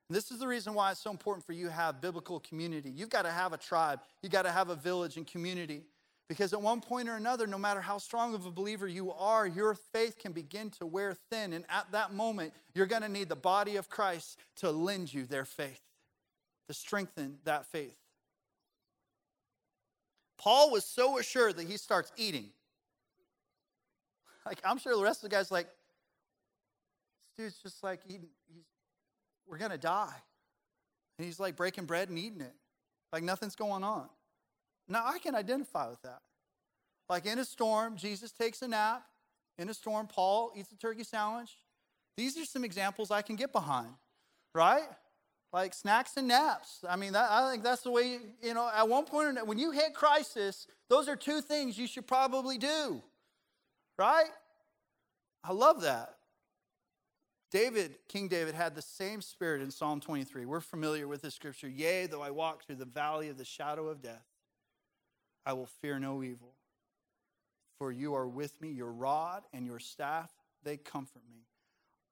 And 0.09 0.15
this 0.15 0.29
is 0.29 0.37
the 0.37 0.47
reason 0.47 0.75
why 0.75 0.91
it's 0.91 1.01
so 1.01 1.09
important 1.09 1.47
for 1.47 1.53
you 1.53 1.65
to 1.65 1.71
have 1.71 1.99
biblical 1.99 2.41
community. 2.41 2.91
You've 2.91 3.09
got 3.09 3.23
to 3.23 3.31
have 3.31 3.53
a 3.53 3.57
tribe, 3.57 4.01
you've 4.21 4.31
got 4.31 4.43
to 4.43 4.51
have 4.51 4.69
a 4.69 4.75
village 4.75 5.17
and 5.17 5.25
community. 5.25 5.81
Because 6.29 6.53
at 6.53 6.61
one 6.61 6.79
point 6.79 7.09
or 7.09 7.15
another, 7.15 7.45
no 7.45 7.57
matter 7.57 7.81
how 7.81 7.97
strong 7.97 8.33
of 8.33 8.45
a 8.45 8.51
believer 8.51 8.87
you 8.87 9.11
are, 9.11 9.45
your 9.45 9.75
faith 9.75 10.17
can 10.17 10.31
begin 10.31 10.69
to 10.71 10.85
wear 10.85 11.15
thin. 11.29 11.53
And 11.53 11.65
at 11.69 11.91
that 11.91 12.13
moment, 12.13 12.53
you're 12.73 12.85
going 12.85 13.01
to 13.01 13.09
need 13.09 13.29
the 13.29 13.35
body 13.35 13.75
of 13.75 13.89
Christ 13.89 14.39
to 14.57 14.71
lend 14.71 15.13
you 15.13 15.25
their 15.25 15.45
faith, 15.45 15.81
to 16.67 16.73
strengthen 16.73 17.39
that 17.43 17.65
faith. 17.65 17.97
Paul 20.37 20.71
was 20.71 20.85
so 20.85 21.19
assured 21.19 21.57
that 21.57 21.67
he 21.67 21.77
starts 21.77 22.11
eating. 22.17 22.49
Like, 24.45 24.59
I'm 24.65 24.77
sure 24.77 24.95
the 24.95 25.03
rest 25.03 25.23
of 25.23 25.29
the 25.29 25.35
guys 25.35 25.51
like, 25.51 25.67
this 27.37 27.45
dude's 27.45 27.61
just 27.61 27.83
like 27.83 28.01
eating, 28.07 28.29
he's, 28.53 28.65
we're 29.47 29.57
going 29.57 29.71
to 29.71 29.77
die. 29.77 30.15
And 31.17 31.25
he's 31.25 31.39
like 31.39 31.55
breaking 31.55 31.85
bread 31.85 32.09
and 32.09 32.17
eating 32.17 32.41
it, 32.41 32.53
like 33.11 33.23
nothing's 33.23 33.55
going 33.55 33.83
on. 33.83 34.07
Now, 34.87 35.03
I 35.05 35.19
can 35.19 35.35
identify 35.35 35.89
with 35.89 36.01
that. 36.01 36.19
Like 37.09 37.25
in 37.25 37.39
a 37.39 37.45
storm, 37.45 37.97
Jesus 37.97 38.31
takes 38.31 38.61
a 38.61 38.67
nap. 38.67 39.05
In 39.57 39.69
a 39.69 39.73
storm, 39.73 40.07
Paul 40.07 40.51
eats 40.55 40.71
a 40.71 40.77
turkey 40.77 41.03
sandwich. 41.03 41.57
These 42.17 42.37
are 42.37 42.45
some 42.45 42.63
examples 42.63 43.11
I 43.11 43.21
can 43.21 43.35
get 43.35 43.51
behind, 43.51 43.93
right? 44.53 44.87
Like 45.51 45.73
snacks 45.73 46.17
and 46.17 46.27
naps. 46.27 46.79
I 46.87 46.95
mean, 46.95 47.13
that, 47.13 47.29
I 47.29 47.51
think 47.51 47.63
that's 47.63 47.81
the 47.81 47.91
way, 47.91 48.19
you 48.41 48.53
know, 48.53 48.69
at 48.75 48.87
one 48.87 49.05
point, 49.05 49.45
when 49.45 49.59
you 49.59 49.71
hit 49.71 49.93
crisis, 49.93 50.67
those 50.89 51.07
are 51.07 51.15
two 51.15 51.41
things 51.41 51.77
you 51.77 51.87
should 51.87 52.07
probably 52.07 52.57
do, 52.57 53.01
right? 53.97 54.29
I 55.43 55.51
love 55.51 55.81
that. 55.81 56.15
David, 57.51 57.97
King 58.07 58.27
David, 58.27 58.55
had 58.55 58.73
the 58.73 58.81
same 58.81 59.21
spirit 59.21 59.61
in 59.61 59.69
Psalm 59.69 59.99
23. 59.99 60.45
We're 60.45 60.59
familiar 60.59 61.07
with 61.07 61.21
this 61.21 61.35
scripture. 61.35 61.67
Yea, 61.67 62.07
though 62.07 62.23
I 62.23 62.31
walk 62.31 62.65
through 62.65 62.77
the 62.77 62.85
valley 62.85 63.29
of 63.29 63.37
the 63.37 63.45
shadow 63.45 63.87
of 63.89 64.01
death, 64.01 64.25
I 65.45 65.53
will 65.53 65.65
fear 65.65 65.99
no 65.99 66.23
evil. 66.23 66.53
For 67.77 67.91
you 67.91 68.13
are 68.15 68.27
with 68.27 68.59
me, 68.61 68.69
your 68.69 68.91
rod 68.91 69.43
and 69.53 69.65
your 69.65 69.79
staff, 69.79 70.31
they 70.63 70.77
comfort 70.77 71.23
me. 71.29 71.39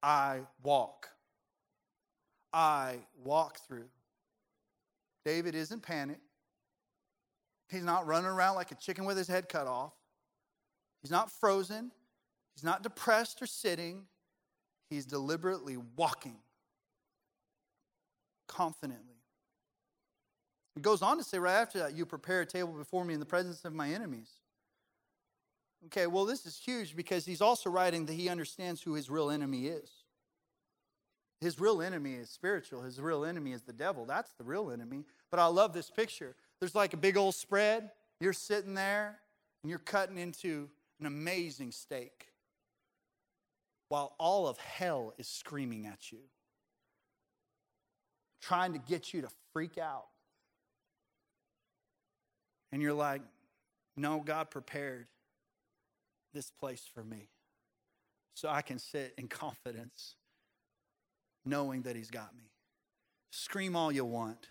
I 0.04 0.42
walk. 0.64 1.08
I 2.52 2.98
walk 3.24 3.60
through. 3.68 3.90
David 5.24 5.56
isn't 5.56 5.82
panicked. 5.82 6.22
He's 7.70 7.84
not 7.84 8.06
running 8.06 8.30
around 8.30 8.56
like 8.56 8.72
a 8.72 8.76
chicken 8.76 9.06
with 9.06 9.18
his 9.18 9.28
head 9.28 9.48
cut 9.48 9.68
off. 9.68 9.94
He's 11.02 11.12
not 11.12 11.32
frozen. 11.32 11.92
He's 12.56 12.64
not 12.64 12.84
depressed 12.84 13.42
or 13.42 13.46
sitting. 13.46 14.04
He's 14.90 15.06
deliberately 15.06 15.78
walking 15.96 16.36
confidently. 18.48 19.11
It 20.76 20.82
goes 20.82 21.02
on 21.02 21.18
to 21.18 21.24
say 21.24 21.38
right 21.38 21.62
after 21.62 21.80
that, 21.80 21.96
you 21.96 22.06
prepare 22.06 22.42
a 22.42 22.46
table 22.46 22.72
before 22.74 23.04
me 23.04 23.14
in 23.14 23.20
the 23.20 23.26
presence 23.26 23.66
of 23.66 23.74
my 23.74 23.90
enemies. 23.90 24.30
Okay, 25.88 26.08
well, 26.08 26.26
this 26.26 26.46
is 26.46 26.58
huge 26.58 26.96
because 26.96 27.26
he's 27.26 27.42
also 27.42 27.70
writing 27.70 28.06
that 28.06 28.14
he 28.14 28.30
understands 28.30 28.82
who 28.82 28.94
his 28.94 29.10
real 29.10 29.30
enemy 29.30 29.68
is. 29.68 29.90
His 31.42 31.60
real 31.60 31.82
enemy 31.82 32.14
is 32.14 32.30
spiritual, 32.30 32.84
his 32.84 33.02
real 33.02 33.26
enemy 33.26 33.52
is 33.52 33.64
the 33.64 33.74
devil. 33.74 34.06
That's 34.06 34.32
the 34.34 34.44
real 34.44 34.70
enemy. 34.70 35.06
But 35.32 35.40
I 35.40 35.48
love 35.48 35.74
this 35.74 35.90
picture. 35.90 36.36
There's 36.60 36.76
like 36.76 36.94
a 36.94 36.98
big 36.98 37.18
old 37.18 37.34
spread. 37.34 37.90
You're 38.20 38.34
sitting 38.34 38.76
there 38.76 39.18
and 39.64 39.70
you're 39.70 39.80
cutting 39.80 40.20
into 40.20 40.70
an 41.00 41.08
amazing 41.08 41.72
steak 41.72 42.28
while 43.90 44.14
all 44.20 44.48
of 44.48 44.58
hell 44.60 45.14
is 45.18 45.28
screaming 45.28 45.88
at 45.88 46.12
you, 46.12 46.20
trying 48.40 48.74
to 48.74 48.80
get 48.80 49.14
you 49.14 49.22
to 49.22 49.30
freak 49.52 49.80
out. 49.80 50.06
And 52.72 52.82
you're 52.82 52.94
like, 52.94 53.22
no, 53.98 54.22
God 54.26 54.50
prepared 54.50 55.08
this 56.34 56.50
place 56.50 56.88
for 56.94 57.04
me 57.04 57.30
so 58.34 58.50
I 58.50 58.62
can 58.62 58.80
sit 58.80 59.14
in 59.18 59.28
confidence 59.30 60.16
knowing 61.46 61.82
that 61.84 61.96
He's 61.96 62.12
got 62.12 62.36
me. 62.36 62.52
Scream 63.32 63.76
all 63.76 63.92
you 63.92 64.06
want. 64.06 64.48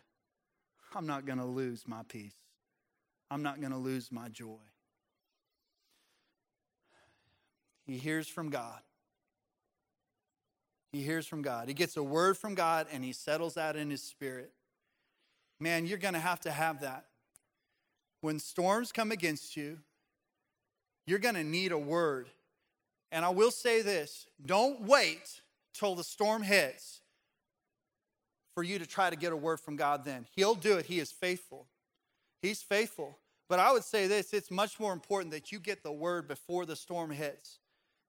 I'm 0.95 1.07
not 1.07 1.25
going 1.25 1.39
to 1.39 1.45
lose 1.45 1.85
my 1.87 2.03
peace. 2.09 2.35
I'm 3.31 3.43
not 3.43 3.61
going 3.61 3.73
to 3.73 3.79
lose 3.79 4.11
my 4.11 4.29
joy. 4.29 4.59
He 7.87 7.97
hears 7.97 8.27
from 8.27 8.51
God. 8.51 8.81
He 10.93 11.03
hears 11.03 11.27
from 11.27 11.43
God. 11.43 11.69
He 11.69 11.75
gets 11.75 11.97
a 11.97 12.03
word 12.03 12.37
from 12.37 12.55
God 12.55 12.89
and 12.93 13.05
he 13.05 13.13
settles 13.13 13.55
that 13.55 13.77
in 13.77 13.91
his 13.91 14.03
spirit. 14.03 14.53
Man, 15.61 15.87
you're 15.87 15.99
going 15.99 16.15
to 16.15 16.21
have 16.21 16.41
to 16.41 16.51
have 16.51 16.81
that. 16.81 17.05
When 18.21 18.39
storms 18.39 18.93
come 18.93 19.13
against 19.13 19.57
you, 19.57 19.79
you're 21.07 21.19
going 21.19 21.35
to 21.35 21.45
need 21.45 21.73
a 21.73 21.79
word. 21.79 22.29
And 23.13 23.25
I 23.25 23.31
will 23.31 23.51
say 23.51 23.83
this 23.83 24.27
don't 24.45 24.83
wait 24.83 25.41
till 25.75 25.95
the 25.95 26.05
storm 26.05 26.43
hits 26.43 27.01
for 28.55 28.63
you 28.63 28.79
to 28.79 28.87
try 28.87 29.11
to 29.11 29.17
get 29.17 29.33
a 29.33 29.37
word 29.37 29.61
from 29.61 29.77
God 29.77 30.05
then. 30.05 30.27
He'll 30.35 30.55
do 30.55 30.77
it, 30.77 30.87
He 30.87 30.99
is 30.99 31.11
faithful. 31.11 31.67
He's 32.43 32.63
faithful. 32.63 33.19
But 33.49 33.59
I 33.59 33.73
would 33.73 33.85
say 33.85 34.07
this 34.07 34.33
it's 34.33 34.51
much 34.51 34.79
more 34.79 34.93
important 34.93 35.33
that 35.33 35.51
you 35.51 35.59
get 35.59 35.83
the 35.83 35.93
word 35.93 36.29
before 36.29 36.67
the 36.67 36.77
storm 36.77 37.11
hits, 37.11 37.59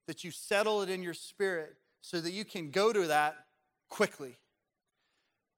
that 0.08 0.24
you 0.24 0.32
settle 0.32 0.82
it 0.82 0.90
in 0.90 1.02
your 1.02 1.14
spirit 1.14 1.76
so 2.02 2.22
that 2.22 2.32
you 2.32 2.46
can 2.46 2.70
go 2.70 2.94
to 2.94 3.08
that 3.08 3.36
quickly. 3.90 4.38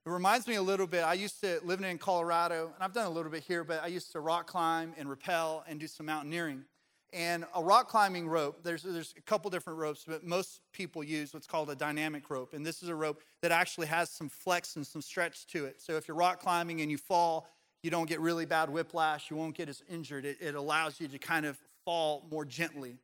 It 0.05 0.09
reminds 0.09 0.47
me 0.47 0.55
a 0.55 0.61
little 0.61 0.85
bit. 0.85 1.03
I 1.03 1.13
used 1.13 1.39
to 1.41 1.61
live 1.63 1.81
in 1.81 1.97
Colorado, 1.97 2.71
and 2.75 2.83
I've 2.83 2.91
done 2.91 3.05
a 3.05 3.09
little 3.09 3.31
bit 3.31 3.41
here, 3.43 3.63
but 3.63 3.81
I 3.81 3.87
used 3.87 4.11
to 4.11 4.19
rock 4.19 4.47
climb 4.47 4.93
and 4.97 5.09
rappel 5.09 5.63
and 5.65 5.79
do 5.79 5.87
some 5.87 6.07
mountaineering. 6.07 6.65
And 7.13 7.45
a 7.55 7.63
rock 7.63 7.87
climbing 7.87 8.27
rope, 8.27 8.63
there's, 8.63 8.83
there's 8.83 9.13
a 9.17 9.21
couple 9.21 9.49
different 9.49 9.79
ropes, 9.79 10.03
but 10.05 10.25
most 10.25 10.59
people 10.73 11.05
use 11.05 11.33
what's 11.33 11.47
called 11.47 11.69
a 11.69 11.75
dynamic 11.75 12.29
rope. 12.29 12.53
And 12.53 12.65
this 12.65 12.83
is 12.83 12.89
a 12.89 12.95
rope 12.95 13.21
that 13.41 13.53
actually 13.53 13.87
has 13.87 14.09
some 14.09 14.27
flex 14.27 14.75
and 14.75 14.85
some 14.85 15.01
stretch 15.01 15.47
to 15.47 15.65
it. 15.65 15.81
So 15.81 15.95
if 15.95 16.09
you're 16.09 16.17
rock 16.17 16.41
climbing 16.41 16.81
and 16.81 16.91
you 16.91 16.97
fall, 16.97 17.47
you 17.81 17.89
don't 17.89 18.09
get 18.09 18.19
really 18.19 18.45
bad 18.45 18.69
whiplash, 18.69 19.29
you 19.29 19.37
won't 19.37 19.55
get 19.55 19.69
as 19.69 19.83
injured. 19.89 20.25
It, 20.25 20.37
it 20.41 20.55
allows 20.55 20.99
you 20.99 21.07
to 21.07 21.17
kind 21.17 21.45
of 21.45 21.57
fall 21.85 22.25
more 22.29 22.43
gently. 22.43 22.97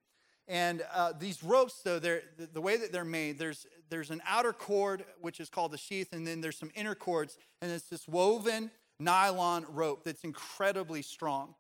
And 0.49 0.83
uh, 0.91 1.13
these 1.17 1.43
ropes, 1.43 1.81
though, 1.83 1.99
they're, 1.99 2.23
the, 2.53 2.59
way 2.59 2.75
that 2.75 2.91
they're 2.91 3.05
made, 3.05 3.37
there's, 3.37 3.67
there's 3.89 4.09
an 4.09 4.21
outer 4.27 4.51
cord, 4.51 5.05
which 5.21 5.39
is 5.39 5.47
called 5.47 5.71
the 5.71 5.77
sheath, 5.77 6.11
and 6.11 6.25
then 6.25 6.41
there's 6.41 6.57
some 6.57 6.71
inner 6.73 6.95
cords, 6.95 7.37
and 7.61 7.71
it's 7.71 7.85
this 7.85 8.07
woven 8.07 8.71
nylon 8.99 9.65
rope 9.69 10.03
that's 10.03 10.23
incredibly 10.23 11.03
strong. 11.03 11.53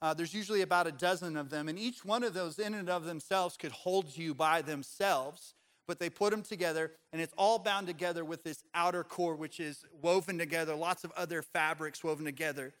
Uh, 0.00 0.14
there's 0.14 0.32
usually 0.32 0.62
about 0.62 0.86
a 0.86 0.92
dozen 0.92 1.36
of 1.36 1.50
them, 1.50 1.68
and 1.68 1.76
each 1.80 2.04
one 2.04 2.22
of 2.22 2.32
those, 2.32 2.60
in 2.60 2.74
and 2.74 2.88
of 2.88 3.04
themselves, 3.04 3.56
could 3.56 3.72
hold 3.72 4.16
you 4.16 4.34
by 4.34 4.62
themselves. 4.62 5.54
But 5.88 5.98
they 5.98 6.10
put 6.10 6.30
them 6.30 6.42
together, 6.42 6.92
and 7.12 7.20
it's 7.20 7.32
all 7.36 7.58
bound 7.58 7.88
together 7.88 8.24
with 8.24 8.44
this 8.44 8.62
outer 8.72 9.02
cord, 9.02 9.40
which 9.40 9.58
is 9.58 9.84
woven 10.00 10.38
together, 10.38 10.76
lots 10.76 11.02
of 11.02 11.10
other 11.16 11.42
fabrics 11.42 12.04
woven 12.04 12.24
together. 12.24 12.74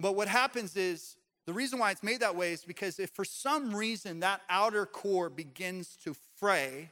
But 0.00 0.14
what 0.14 0.28
happens 0.28 0.76
is 0.76 1.16
the 1.46 1.52
reason 1.52 1.78
why 1.78 1.92
it's 1.92 2.02
made 2.02 2.20
that 2.20 2.34
way 2.34 2.52
is 2.52 2.64
because 2.64 2.98
if 2.98 3.10
for 3.10 3.24
some 3.24 3.74
reason 3.74 4.20
that 4.20 4.42
outer 4.50 4.84
core 4.84 5.30
begins 5.30 5.96
to 6.04 6.14
fray, 6.36 6.90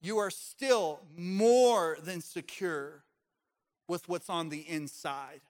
you 0.00 0.18
are 0.18 0.30
still 0.30 1.00
more 1.16 1.98
than 2.02 2.20
secure 2.20 3.02
with 3.88 4.08
what's 4.08 4.30
on 4.30 4.48
the 4.48 4.60
inside. 4.68 5.40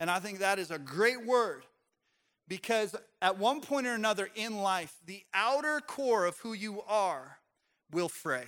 And 0.00 0.10
I 0.10 0.18
think 0.18 0.40
that 0.40 0.58
is 0.58 0.70
a 0.70 0.78
great 0.78 1.24
word 1.24 1.64
because 2.48 2.96
at 3.20 3.38
one 3.38 3.60
point 3.60 3.86
or 3.86 3.94
another 3.94 4.28
in 4.34 4.58
life, 4.58 4.94
the 5.06 5.22
outer 5.32 5.80
core 5.80 6.26
of 6.26 6.38
who 6.38 6.52
you 6.52 6.82
are 6.88 7.38
will 7.92 8.08
fray. 8.08 8.46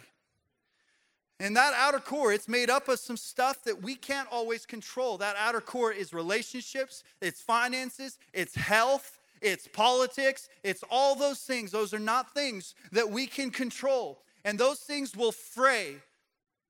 And 1.44 1.54
that 1.58 1.74
outer 1.76 1.98
core, 1.98 2.32
it's 2.32 2.48
made 2.48 2.70
up 2.70 2.88
of 2.88 2.98
some 2.98 3.18
stuff 3.18 3.64
that 3.64 3.82
we 3.82 3.96
can't 3.96 4.26
always 4.32 4.64
control. 4.64 5.18
That 5.18 5.36
outer 5.38 5.60
core 5.60 5.92
is 5.92 6.14
relationships, 6.14 7.04
it's 7.20 7.42
finances, 7.42 8.18
it's 8.32 8.54
health, 8.54 9.18
it's 9.42 9.68
politics, 9.68 10.48
it's 10.62 10.82
all 10.90 11.14
those 11.14 11.40
things. 11.40 11.70
Those 11.70 11.92
are 11.92 11.98
not 11.98 12.32
things 12.32 12.74
that 12.92 13.10
we 13.10 13.26
can 13.26 13.50
control. 13.50 14.22
And 14.42 14.58
those 14.58 14.78
things 14.78 15.14
will 15.14 15.32
fray. 15.32 15.96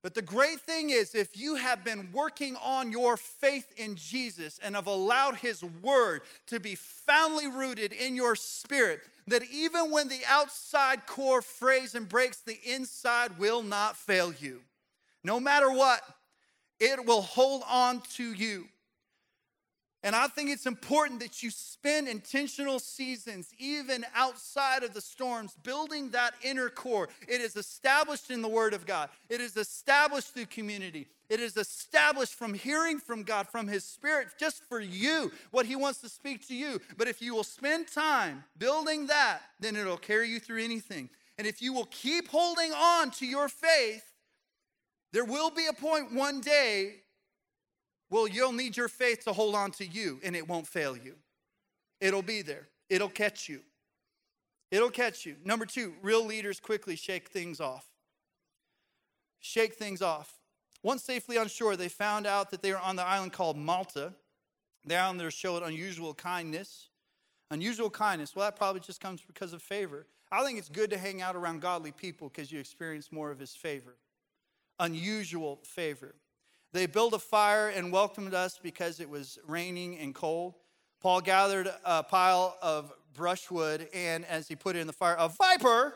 But 0.05 0.13
the 0.13 0.21
great 0.21 0.61
thing 0.61 0.91
is, 0.91 1.15
if 1.15 1.35
you 1.35 1.55
have 1.55 1.83
been 1.83 2.09
working 2.13 2.55
on 2.57 2.91
your 2.91 3.17
faith 3.17 3.73
in 3.75 3.95
Jesus 3.95 4.59
and 4.61 4.75
have 4.75 4.85
allowed 4.85 5.37
His 5.37 5.63
Word 5.63 6.21
to 6.45 6.59
be 6.59 6.75
foundly 6.75 7.47
rooted 7.47 7.91
in 7.91 8.15
your 8.15 8.35
spirit, 8.35 9.01
that 9.25 9.41
even 9.51 9.89
when 9.89 10.07
the 10.07 10.21
outside 10.29 11.07
core 11.07 11.41
frays 11.41 11.95
and 11.95 12.07
breaks, 12.07 12.37
the 12.37 12.59
inside 12.63 13.39
will 13.39 13.63
not 13.63 13.97
fail 13.97 14.31
you. 14.39 14.61
No 15.23 15.39
matter 15.39 15.71
what, 15.71 16.01
it 16.79 17.03
will 17.03 17.23
hold 17.23 17.63
on 17.67 18.01
to 18.13 18.31
you. 18.31 18.67
And 20.05 20.15
I 20.15 20.27
think 20.27 20.51
it's 20.51 20.67
important 20.67 21.19
that 21.21 21.41
you 21.41 21.49
spend 21.49 22.07
intentional 22.07 22.77
seasons, 22.77 23.49
even 23.57 24.05
outside 24.13 24.83
of 24.83 24.93
the 24.93 25.01
storms, 25.01 25.55
building 25.63 26.11
that 26.11 26.35
inner 26.43 26.69
core. 26.69 27.09
It 27.27 27.41
is 27.41 27.55
established 27.55 28.29
in 28.29 28.43
the 28.43 28.47
Word 28.47 28.75
of 28.75 28.85
God, 28.85 29.09
it 29.29 29.41
is 29.41 29.57
established 29.57 30.35
through 30.35 30.45
community, 30.45 31.07
it 31.27 31.39
is 31.39 31.57
established 31.57 32.35
from 32.35 32.53
hearing 32.53 32.99
from 32.99 33.23
God, 33.23 33.47
from 33.49 33.67
His 33.67 33.83
Spirit, 33.83 34.27
just 34.39 34.63
for 34.69 34.79
you, 34.79 35.31
what 35.49 35.65
He 35.65 35.75
wants 35.75 36.01
to 36.01 36.09
speak 36.09 36.47
to 36.49 36.55
you. 36.55 36.79
But 36.97 37.07
if 37.07 37.19
you 37.19 37.33
will 37.33 37.43
spend 37.43 37.87
time 37.87 38.43
building 38.59 39.07
that, 39.07 39.41
then 39.59 39.75
it'll 39.75 39.97
carry 39.97 40.29
you 40.29 40.39
through 40.39 40.63
anything. 40.63 41.09
And 41.39 41.47
if 41.47 41.63
you 41.63 41.73
will 41.73 41.87
keep 41.89 42.27
holding 42.27 42.71
on 42.73 43.09
to 43.09 43.25
your 43.25 43.49
faith, 43.49 44.03
there 45.13 45.25
will 45.25 45.49
be 45.49 45.65
a 45.65 45.73
point 45.73 46.13
one 46.13 46.41
day 46.41 46.97
well, 48.09 48.27
you'll 48.27 48.51
need 48.51 48.77
your 48.77 48.87
faith 48.87 49.23
to 49.25 49.33
hold 49.33 49.55
on 49.55 49.71
to 49.71 49.85
you, 49.85 50.19
and 50.23 50.35
it 50.35 50.47
won't 50.47 50.67
fail 50.67 50.95
you. 50.95 51.15
It'll 51.99 52.21
be 52.21 52.41
there, 52.41 52.67
it'll 52.89 53.09
catch 53.09 53.49
you. 53.49 53.61
It'll 54.71 54.89
catch 54.89 55.25
you. 55.25 55.35
Number 55.45 55.65
two, 55.65 55.93
real 56.01 56.25
leaders 56.25 56.59
quickly 56.59 56.95
shake 56.95 57.29
things 57.29 57.61
off. 57.61 57.85
Shake 59.39 59.75
things 59.75 60.01
off. 60.01 60.39
Once 60.83 61.03
safely 61.03 61.37
on 61.37 61.47
shore, 61.47 61.75
they 61.75 61.87
found 61.87 62.27
out 62.27 62.51
that 62.51 62.61
they 62.61 62.71
were 62.71 62.79
on 62.79 62.95
the 62.95 63.03
island 63.03 63.31
called 63.31 63.57
Malta. 63.57 64.13
The 64.85 64.95
islanders 64.95 65.33
showed 65.33 65.63
unusual 65.63 66.13
kindness. 66.13 66.89
Unusual 67.51 67.91
kindness, 67.91 68.35
well, 68.35 68.45
that 68.45 68.55
probably 68.55 68.81
just 68.81 68.99
comes 68.99 69.21
because 69.21 69.53
of 69.53 69.61
favor. 69.61 70.07
I 70.31 70.43
think 70.43 70.57
it's 70.57 70.69
good 70.69 70.89
to 70.89 70.97
hang 70.97 71.21
out 71.21 71.35
around 71.35 71.61
godly 71.61 71.91
people 71.91 72.29
because 72.29 72.51
you 72.51 72.59
experience 72.59 73.11
more 73.11 73.29
of 73.31 73.39
his 73.39 73.55
favor. 73.55 73.95
Unusual 74.79 75.59
favor. 75.63 76.15
They 76.75 76.87
built 76.87 77.13
a 77.13 77.19
fire 77.19 77.69
and 77.69 77.89
welcomed 77.89 78.33
us 78.33 78.59
because 78.61 78.99
it 78.99 79.09
was 79.09 79.39
raining 79.47 79.97
and 79.97 80.13
cold. 80.13 80.55
Paul 80.99 81.21
gathered 81.21 81.69
a 81.85 82.03
pile 82.03 82.57
of 82.61 82.91
brushwood, 83.13 83.87
and 83.93 84.25
as 84.25 84.49
he 84.49 84.57
put 84.57 84.75
it 84.75 84.79
in 84.79 84.87
the 84.87 84.91
fire, 84.91 85.15
a 85.17 85.29
viper, 85.29 85.93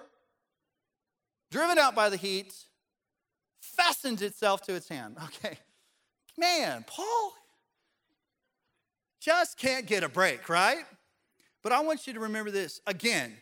driven 1.51 1.77
out 1.77 1.95
by 1.95 2.07
the 2.07 2.15
heat, 2.15 2.53
fastened 3.59 4.21
itself 4.21 4.61
to 4.67 4.73
its 4.73 4.87
hand. 4.87 5.17
Okay. 5.25 5.59
Man, 6.37 6.85
Paul 6.87 7.33
just 9.19 9.57
can't 9.57 9.85
get 9.85 10.05
a 10.05 10.09
break, 10.09 10.47
right? 10.47 10.85
But 11.61 11.73
I 11.73 11.81
want 11.81 12.07
you 12.07 12.13
to 12.13 12.21
remember 12.21 12.51
this 12.51 12.79
again. 12.87 13.33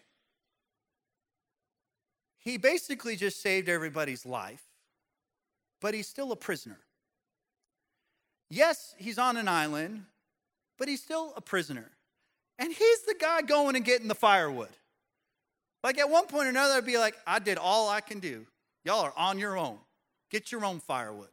He 2.40 2.58
basically 2.58 3.16
just 3.16 3.44
saved 3.44 3.70
everybody's 3.70 4.26
life, 4.26 4.64
but 5.80 5.94
he's 5.94 6.08
still 6.08 6.32
a 6.32 6.36
prisoner. 6.36 6.80
Yes, 8.50 8.96
he's 8.98 9.18
on 9.18 9.38
an 9.38 9.48
island, 9.48 10.06
but 10.78 10.88
he's 10.88 11.02
still 11.02 11.34
a 11.36 11.42
prisoner. 11.42 11.92
And 12.60 12.72
he's 12.72 13.02
the 13.04 13.16
guy 13.20 13.42
going 13.42 13.76
and 13.76 13.86
getting 13.86 14.08
the 14.08 14.16
firewood. 14.16 14.70
Like 15.84 16.00
at 16.00 16.10
one 16.10 16.26
point 16.28 16.48
or 16.48 16.50
another, 16.50 16.76
I'd 16.76 16.86
be 16.86 16.98
like, 16.98 17.16
I 17.26 17.40
did 17.40 17.58
all 17.58 17.90
I 17.90 18.02
can 18.02 18.20
do. 18.20 18.46
Y'all 18.84 19.02
are 19.02 19.14
on 19.16 19.38
your 19.38 19.58
own. 19.58 19.78
Get 20.32 20.52
your 20.52 20.66
own 20.66 20.80
firewood. 20.80 21.30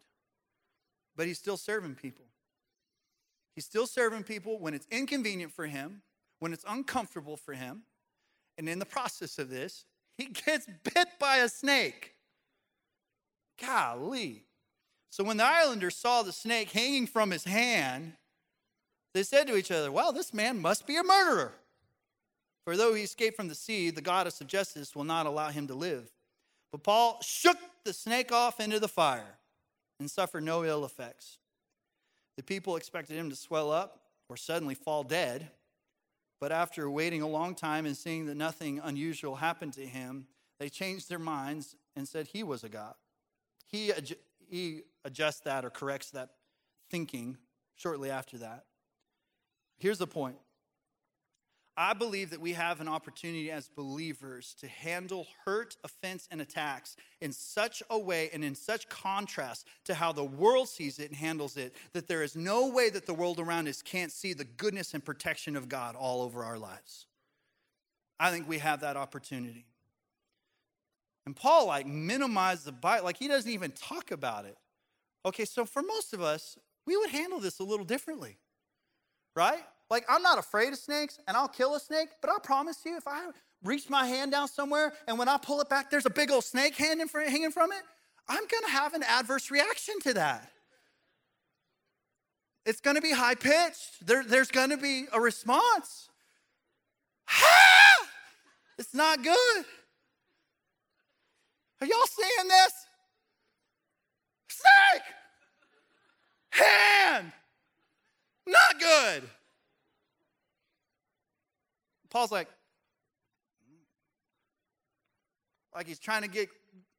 But 1.17 1.27
he's 1.27 1.39
still 1.39 1.57
serving 1.57 1.95
people. 1.95 2.25
He's 3.55 3.65
still 3.65 3.87
serving 3.87 4.25
people 4.25 4.59
when 4.59 4.75
it's 4.75 4.87
inconvenient 4.91 5.53
for 5.53 5.67
him, 5.67 6.03
when 6.41 6.53
it's 6.53 6.65
uncomfortable 6.69 7.37
for 7.37 7.55
him. 7.55 7.83
And 8.59 8.69
in 8.69 8.79
the 8.79 8.87
process 8.87 9.39
of 9.39 9.49
this, 9.49 9.85
he 10.19 10.27
gets 10.47 10.67
bit 10.95 11.09
by 11.19 11.39
a 11.39 11.49
snake. 11.49 12.13
Golly. 13.61 14.45
So 15.15 15.23
when 15.23 15.37
the 15.37 15.45
islanders 15.45 15.95
saw 15.95 16.25
the 16.25 16.33
snake 16.33 16.73
hanging 16.73 17.07
from 17.07 17.31
his 17.31 17.45
hand, 17.45 18.15
they 19.13 19.23
said 19.23 19.47
to 19.47 19.57
each 19.57 19.71
other, 19.71 19.93
Well, 19.93 20.13
this 20.13 20.35
man 20.35 20.61
must 20.61 20.89
be 20.89 20.97
a 20.97 21.05
murderer. 21.05 21.53
For 22.65 22.77
though 22.77 22.95
he 22.95 23.05
escaped 23.05 23.37
from 23.37 23.47
the 23.47 23.55
sea, 23.55 23.91
the 23.91 24.01
goddess 24.01 24.41
of 24.41 24.49
justice 24.49 24.97
will 24.97 25.05
not 25.05 25.27
allow 25.27 25.51
him 25.51 25.69
to 25.69 25.75
live. 25.77 26.11
But 26.73 26.83
Paul 26.83 27.21
shook 27.23 27.57
the 27.85 27.93
snake 27.93 28.33
off 28.33 28.59
into 28.59 28.81
the 28.81 28.89
fire 28.89 29.39
and 30.01 30.11
suffered 30.11 30.43
no 30.43 30.65
ill 30.65 30.85
effects. 30.85 31.39
The 32.37 32.43
people 32.43 32.75
expected 32.75 33.17
him 33.17 33.31
to 33.31 33.37
swell 33.37 33.71
up 33.71 34.01
or 34.29 34.37
suddenly 34.37 34.75
fall 34.75 35.05
dead. 35.05 35.49
But 36.41 36.51
after 36.51 36.91
waiting 36.91 37.23
a 37.23 37.29
long 37.29 37.55
time 37.55 37.87
and 37.87 37.97
seeing 37.97 38.27
that 38.27 38.37
nothing 38.37 38.81
unusual 38.83 39.37
happened 39.37 39.75
to 39.75 39.87
him, 39.87 40.27
they 40.59 40.69
changed 40.69 41.09
their 41.09 41.21
minds 41.21 41.77
and 41.95 42.09
said 42.09 42.27
he 42.27 42.43
was 42.43 42.65
a 42.65 42.69
god. 42.69 42.95
He, 43.65 43.93
he 44.49 44.83
adjusts 45.05 45.41
that 45.41 45.65
or 45.65 45.71
corrects 45.71 46.11
that 46.11 46.31
thinking 46.91 47.37
shortly 47.77 48.11
after 48.11 48.39
that. 48.39 48.65
Here's 49.79 49.99
the 49.99 50.07
point 50.07 50.37
I 51.77 51.93
believe 51.93 52.31
that 52.31 52.41
we 52.41 52.53
have 52.53 52.81
an 52.81 52.87
opportunity 52.87 53.51
as 53.51 53.69
believers 53.69 54.55
to 54.61 54.69
handle 54.69 55.27
hurt, 55.45 55.77
offense, 55.83 56.29
and 56.31 56.41
attacks 56.41 56.95
in 57.21 57.33
such 57.33 57.83
a 57.91 57.99
way 57.99 58.31
and 58.33 58.45
in 58.45 58.55
such 58.55 58.89
contrast 58.89 59.67
to 59.85 59.95
how 59.95 60.13
the 60.13 60.25
world 60.25 60.69
sees 60.69 61.01
it 61.01 61.11
and 61.11 61.17
handles 61.17 61.57
it 61.57 61.75
that 61.93 62.07
there 62.07 62.23
is 62.23 62.37
no 62.37 62.69
way 62.69 62.91
that 62.91 63.07
the 63.07 63.15
world 63.15 63.41
around 63.41 63.67
us 63.67 63.83
can't 63.83 64.13
see 64.13 64.33
the 64.33 64.45
goodness 64.45 64.95
and 64.95 65.05
protection 65.05 65.57
of 65.57 65.69
God 65.69 65.97
all 65.97 66.23
over 66.23 66.45
our 66.45 66.59
lives. 66.59 67.07
I 68.21 68.31
think 68.31 68.49
we 68.49 68.59
have 68.59 68.81
that 68.81 68.97
opportunity. 68.97 69.67
And 71.27 71.35
Paul, 71.35 71.67
like, 71.69 71.87
minimized 71.87 72.65
the 72.65 72.73
Bible, 72.73 73.05
like, 73.05 73.17
he 73.17 73.29
doesn't 73.29 73.51
even 73.51 73.71
talk 73.71 74.11
about 74.11 74.45
it. 74.45 74.57
Okay, 75.25 75.45
so 75.45 75.65
for 75.65 75.83
most 75.83 76.13
of 76.13 76.21
us, 76.21 76.59
we 76.87 76.97
would 76.97 77.11
handle 77.11 77.41
this 77.41 77.61
a 77.61 77.65
little 77.65 77.87
differently, 77.87 78.37
right? 79.35 79.63
Like, 79.89 80.05
I'm 80.09 80.23
not 80.23 80.39
afraid 80.39 80.73
of 80.73 80.79
snakes 80.79 81.19
and 81.27 81.37
I'll 81.37 81.49
kill 81.49 81.75
a 81.75 81.81
snake, 81.81 82.09
but 82.21 82.31
I 82.31 82.37
promise 82.43 82.79
you, 82.85 82.97
if 82.97 83.09
I 83.09 83.29
reach 83.63 83.89
my 83.89 84.07
hand 84.07 84.33
down 84.33 84.49
somewhere 84.49 84.93
and 85.09 85.19
when 85.19 85.29
I 85.29 85.39
pull 85.39 85.61
it 85.63 85.69
back, 85.71 85.91
there's 85.91 86.05
a 86.05 86.11
big 86.11 86.31
old 86.31 86.45
snake 86.45 86.75
hanging 86.75 87.09
from 87.09 87.73
it, 87.73 87.83
I'm 88.29 88.45
gonna 88.51 88.71
have 88.71 88.93
an 88.93 89.03
adverse 89.03 89.51
reaction 89.51 90.01
to 90.01 90.15
that. 90.15 90.51
It's 92.67 92.81
gonna 92.81 93.01
be 93.01 93.13
high 93.13 93.35
pitched, 93.35 94.07
there, 94.07 94.25
there's 94.25 94.51
gonna 94.51 94.77
be 94.77 95.07
a 95.13 95.21
response. 95.21 96.09
Ha! 97.27 98.09
It's 98.79 98.95
not 98.95 99.23
good. 99.23 99.65
Are 101.81 101.87
y'all 101.87 102.07
seeing 102.07 102.49
this? 102.49 102.73
Snake! 104.49 105.03
Hand! 106.51 107.33
Not 108.47 108.81
good. 108.81 109.25
Paul's 112.11 112.31
like, 112.31 112.49
like 115.75 115.87
he's 115.87 115.99
trying 115.99 116.23
to 116.23 116.29
get 116.29 116.49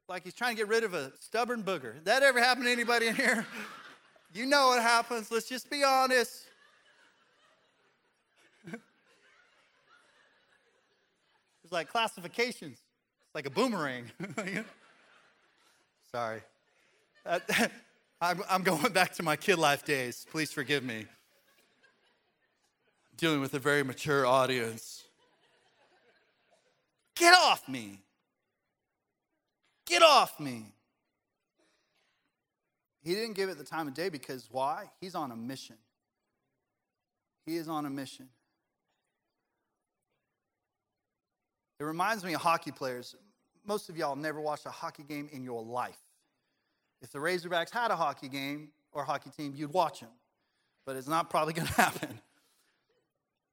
like 0.07 0.23
he's 0.23 0.33
trying 0.33 0.55
to 0.55 0.57
get 0.57 0.67
rid 0.67 0.83
of 0.83 0.93
a 0.93 1.11
stubborn 1.19 1.63
booger. 1.63 2.03
That 2.03 2.21
ever 2.21 2.39
happened 2.39 2.65
to 2.65 2.71
anybody 2.71 3.07
in 3.07 3.15
here? 3.15 3.45
You 4.33 4.45
know 4.45 4.67
what 4.67 4.81
happens. 4.81 5.31
Let's 5.31 5.47
just 5.47 5.69
be 5.69 5.85
honest. 5.85 6.43
It's 11.63 11.71
like 11.71 11.89
classifications. 11.89 12.77
Like 13.35 13.47
a 13.47 13.49
boomerang. 13.49 14.05
Sorry. 16.11 16.39
Uh, 17.25 17.39
I'm, 18.21 18.41
I'm 18.49 18.63
going 18.63 18.93
back 18.93 19.13
to 19.15 19.23
my 19.23 19.35
kid 19.35 19.57
life 19.57 19.83
days. 19.83 20.25
Please 20.31 20.53
forgive 20.53 20.85
me. 20.85 21.05
dealing 23.17 23.41
with 23.41 23.53
a 23.53 23.59
very 23.59 23.83
mature 23.83 24.25
audience. 24.25 25.03
Get 27.17 27.33
off 27.33 27.67
me. 27.67 27.99
Get 29.85 30.01
off 30.01 30.39
me. 30.39 30.67
He 33.03 33.13
didn't 33.13 33.33
give 33.35 33.49
it 33.49 33.57
the 33.57 33.65
time 33.65 33.89
of 33.89 33.93
day 33.93 34.07
because 34.07 34.47
why? 34.49 34.85
He's 35.01 35.13
on 35.13 35.31
a 35.31 35.35
mission. 35.35 35.75
He 37.45 37.57
is 37.57 37.67
on 37.67 37.85
a 37.85 37.89
mission. 37.89 38.29
It 41.81 41.83
reminds 41.83 42.23
me 42.23 42.33
of 42.33 42.41
hockey 42.41 42.71
players. 42.71 43.13
Most 43.65 43.89
of 43.89 43.97
y'all 43.97 44.15
never 44.15 44.39
watched 44.39 44.65
a 44.65 44.71
hockey 44.71 45.03
game 45.03 45.29
in 45.31 45.43
your 45.43 45.63
life. 45.63 45.97
If 47.01 47.11
the 47.11 47.19
Razorbacks 47.19 47.71
had 47.71 47.91
a 47.91 47.95
hockey 47.95 48.29
game 48.29 48.69
or 48.91 49.03
hockey 49.03 49.29
team, 49.29 49.53
you'd 49.55 49.73
watch 49.73 49.99
them. 49.99 50.09
But 50.85 50.95
it's 50.95 51.07
not 51.07 51.29
probably 51.29 51.53
going 51.59 51.67
to 51.67 51.73
happen. 51.73 52.19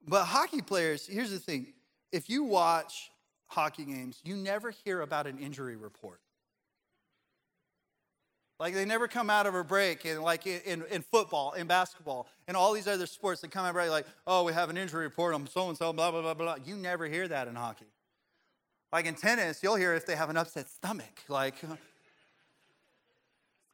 But 0.07 0.25
hockey 0.25 0.63
players, 0.63 1.07
here's 1.07 1.31
the 1.31 1.39
thing 1.39 1.73
if 2.11 2.29
you 2.29 2.45
watch 2.45 3.11
hockey 3.47 3.85
games, 3.85 4.21
you 4.25 4.37
never 4.37 4.71
hear 4.71 5.01
about 5.01 5.27
an 5.27 5.39
injury 5.39 5.77
report. 5.77 6.21
Like 8.59 8.75
they 8.75 8.85
never 8.85 9.09
come 9.09 9.29
out 9.29 9.47
of 9.47 9.55
a 9.55 9.65
break, 9.65 10.05
and 10.05 10.23
like 10.23 10.47
in, 10.47 10.85
in 10.91 11.03
football, 11.03 11.53
in 11.53 11.67
basketball, 11.67 12.29
and 12.47 12.57
all 12.57 12.73
these 12.73 12.87
other 12.87 13.07
sports, 13.07 13.41
they 13.41 13.49
come 13.49 13.65
out 13.65 13.71
of 13.71 13.75
break 13.75 13.91
like, 13.91 14.07
oh, 14.27 14.45
we 14.45 14.53
have 14.53 14.71
an 14.71 14.77
injury 14.77 15.05
report 15.05 15.35
on 15.35 15.47
so 15.49 15.69
and 15.69 15.77
so, 15.77 15.93
blah 15.93 16.11
blah 16.11 16.23
blah 16.23 16.35
blah. 16.35 16.57
You 16.65 16.77
never 16.77 17.07
hear 17.07 17.27
that 17.27 17.49
in 17.49 17.57
hockey. 17.57 17.87
Like 18.93 19.07
in 19.07 19.15
tennis, 19.15 19.63
you'll 19.63 19.77
hear 19.77 19.95
if 19.95 20.05
they 20.05 20.17
have 20.17 20.29
an 20.31 20.37
upset 20.37 20.69
stomach, 20.69 21.23
like 21.29 21.55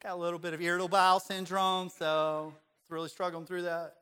Got 0.03 0.13
a 0.13 0.17
little 0.17 0.39
bit 0.39 0.55
of 0.55 0.63
irritable 0.63 0.89
bowel 0.89 1.19
syndrome, 1.19 1.89
so 1.89 2.55
it's 2.81 2.91
really 2.91 3.09
struggling 3.09 3.45
through 3.47 3.63
that. 3.63 3.95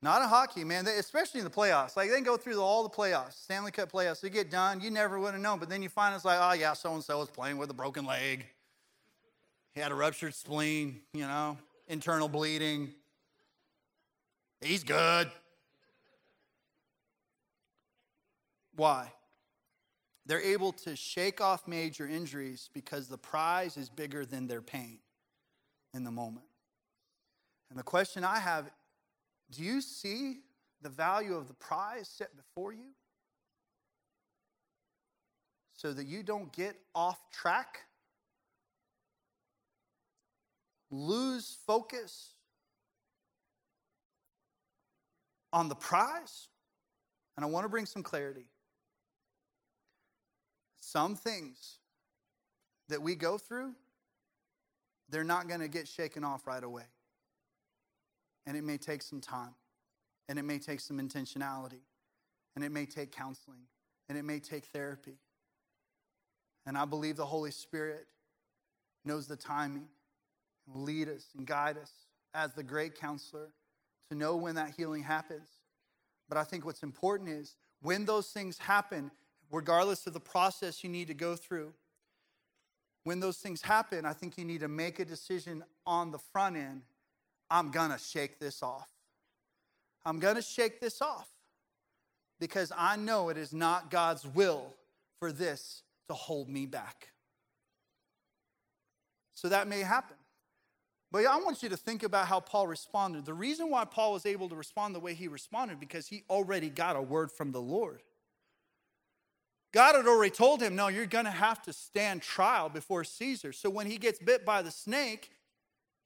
Not 0.00 0.22
in 0.22 0.28
hockey, 0.28 0.62
man. 0.62 0.84
They, 0.84 0.96
especially 0.96 1.40
in 1.40 1.44
the 1.44 1.50
playoffs. 1.50 1.96
Like 1.96 2.08
they 2.08 2.20
go 2.20 2.36
through 2.36 2.62
all 2.62 2.84
the 2.84 2.88
playoffs, 2.88 3.32
Stanley 3.42 3.72
Cup 3.72 3.90
playoffs. 3.90 4.20
They 4.20 4.30
get 4.30 4.48
done. 4.48 4.80
You 4.80 4.90
never 4.90 5.18
would 5.18 5.32
have 5.32 5.42
known. 5.42 5.58
But 5.58 5.68
then 5.68 5.82
you 5.82 5.88
find 5.88 6.14
it's 6.14 6.24
like, 6.24 6.38
oh 6.40 6.52
yeah, 6.52 6.72
so 6.72 6.94
and 6.94 7.02
so 7.02 7.18
was 7.18 7.28
playing 7.28 7.58
with 7.58 7.68
a 7.70 7.74
broken 7.74 8.06
leg. 8.06 8.46
He 9.74 9.80
had 9.80 9.90
a 9.90 9.94
ruptured 9.94 10.34
spleen. 10.34 11.00
You 11.12 11.26
know, 11.26 11.58
internal 11.88 12.28
bleeding. 12.28 12.92
He's 14.60 14.84
good. 14.84 15.30
Why? 18.76 19.12
They're 20.30 20.40
able 20.40 20.70
to 20.84 20.94
shake 20.94 21.40
off 21.40 21.66
major 21.66 22.06
injuries 22.06 22.70
because 22.72 23.08
the 23.08 23.18
prize 23.18 23.76
is 23.76 23.88
bigger 23.88 24.24
than 24.24 24.46
their 24.46 24.62
pain 24.62 25.00
in 25.92 26.04
the 26.04 26.12
moment. 26.12 26.46
And 27.68 27.76
the 27.76 27.82
question 27.82 28.22
I 28.22 28.38
have 28.38 28.70
do 29.50 29.64
you 29.64 29.80
see 29.80 30.36
the 30.82 30.88
value 30.88 31.34
of 31.34 31.48
the 31.48 31.54
prize 31.54 32.06
set 32.06 32.28
before 32.36 32.72
you? 32.72 32.92
So 35.72 35.92
that 35.92 36.06
you 36.06 36.22
don't 36.22 36.52
get 36.52 36.76
off 36.94 37.18
track, 37.32 37.80
lose 40.92 41.56
focus 41.66 42.34
on 45.52 45.68
the 45.68 45.74
prize? 45.74 46.46
And 47.34 47.44
I 47.44 47.48
want 47.48 47.64
to 47.64 47.68
bring 47.68 47.84
some 47.84 48.04
clarity. 48.04 48.44
Some 50.90 51.14
things 51.14 51.78
that 52.88 53.00
we 53.00 53.14
go 53.14 53.38
through, 53.38 53.74
they're 55.08 55.22
not 55.22 55.46
going 55.46 55.60
to 55.60 55.68
get 55.68 55.86
shaken 55.86 56.24
off 56.24 56.48
right 56.48 56.64
away. 56.64 56.82
And 58.44 58.56
it 58.56 58.64
may 58.64 58.76
take 58.76 59.00
some 59.02 59.20
time, 59.20 59.54
and 60.28 60.36
it 60.36 60.42
may 60.42 60.58
take 60.58 60.80
some 60.80 60.98
intentionality, 60.98 61.82
and 62.56 62.64
it 62.64 62.72
may 62.72 62.86
take 62.86 63.12
counseling, 63.12 63.60
and 64.08 64.18
it 64.18 64.24
may 64.24 64.40
take 64.40 64.64
therapy. 64.64 65.14
And 66.66 66.76
I 66.76 66.86
believe 66.86 67.14
the 67.14 67.24
Holy 67.24 67.52
Spirit 67.52 68.08
knows 69.04 69.28
the 69.28 69.36
timing 69.36 69.86
and 70.66 70.74
will 70.74 70.82
lead 70.82 71.08
us 71.08 71.26
and 71.38 71.46
guide 71.46 71.78
us 71.78 71.92
as 72.34 72.52
the 72.54 72.64
great 72.64 72.98
counselor 72.98 73.52
to 74.08 74.16
know 74.16 74.34
when 74.34 74.56
that 74.56 74.72
healing 74.76 75.04
happens. 75.04 75.50
But 76.28 76.36
I 76.36 76.42
think 76.42 76.64
what's 76.64 76.82
important 76.82 77.28
is 77.28 77.54
when 77.80 78.06
those 78.06 78.32
things 78.32 78.58
happen, 78.58 79.12
regardless 79.50 80.06
of 80.06 80.12
the 80.12 80.20
process 80.20 80.82
you 80.84 80.90
need 80.90 81.08
to 81.08 81.14
go 81.14 81.36
through, 81.36 81.72
when 83.04 83.20
those 83.20 83.38
things 83.38 83.62
happen, 83.62 84.04
I 84.04 84.12
think 84.12 84.36
you 84.36 84.44
need 84.44 84.60
to 84.60 84.68
make 84.68 84.98
a 84.98 85.04
decision 85.04 85.64
on 85.86 86.10
the 86.10 86.18
front 86.18 86.56
end 86.56 86.82
I'm 87.50 87.70
going 87.70 87.90
to 87.90 87.98
shake 87.98 88.38
this 88.38 88.62
off. 88.62 88.88
I'm 90.04 90.20
going 90.20 90.36
to 90.36 90.42
shake 90.42 90.80
this 90.80 91.02
off 91.02 91.28
because 92.38 92.72
I 92.76 92.96
know 92.96 93.28
it 93.28 93.36
is 93.36 93.52
not 93.52 93.90
God's 93.90 94.24
will 94.24 94.74
for 95.18 95.32
this 95.32 95.82
to 96.08 96.14
hold 96.14 96.48
me 96.48 96.64
back. 96.64 97.08
So 99.34 99.48
that 99.48 99.68
may 99.68 99.80
happen. 99.80 100.16
But 101.12 101.26
I 101.26 101.36
want 101.38 101.62
you 101.62 101.68
to 101.70 101.76
think 101.76 102.04
about 102.04 102.28
how 102.28 102.38
Paul 102.38 102.68
responded. 102.68 103.24
The 103.24 103.34
reason 103.34 103.68
why 103.68 103.84
Paul 103.84 104.12
was 104.12 104.24
able 104.24 104.48
to 104.48 104.54
respond 104.54 104.94
the 104.94 105.00
way 105.00 105.14
he 105.14 105.26
responded 105.26 105.80
because 105.80 106.06
he 106.06 106.22
already 106.30 106.70
got 106.70 106.94
a 106.94 107.02
word 107.02 107.32
from 107.32 107.50
the 107.50 107.60
Lord. 107.60 108.00
God 109.72 109.94
had 109.94 110.06
already 110.06 110.30
told 110.30 110.60
him, 110.60 110.74
No, 110.74 110.88
you're 110.88 111.06
going 111.06 111.26
to 111.26 111.30
have 111.30 111.62
to 111.62 111.72
stand 111.72 112.22
trial 112.22 112.68
before 112.68 113.04
Caesar. 113.04 113.52
So 113.52 113.70
when 113.70 113.86
he 113.86 113.98
gets 113.98 114.18
bit 114.18 114.44
by 114.44 114.62
the 114.62 114.70
snake, 114.70 115.30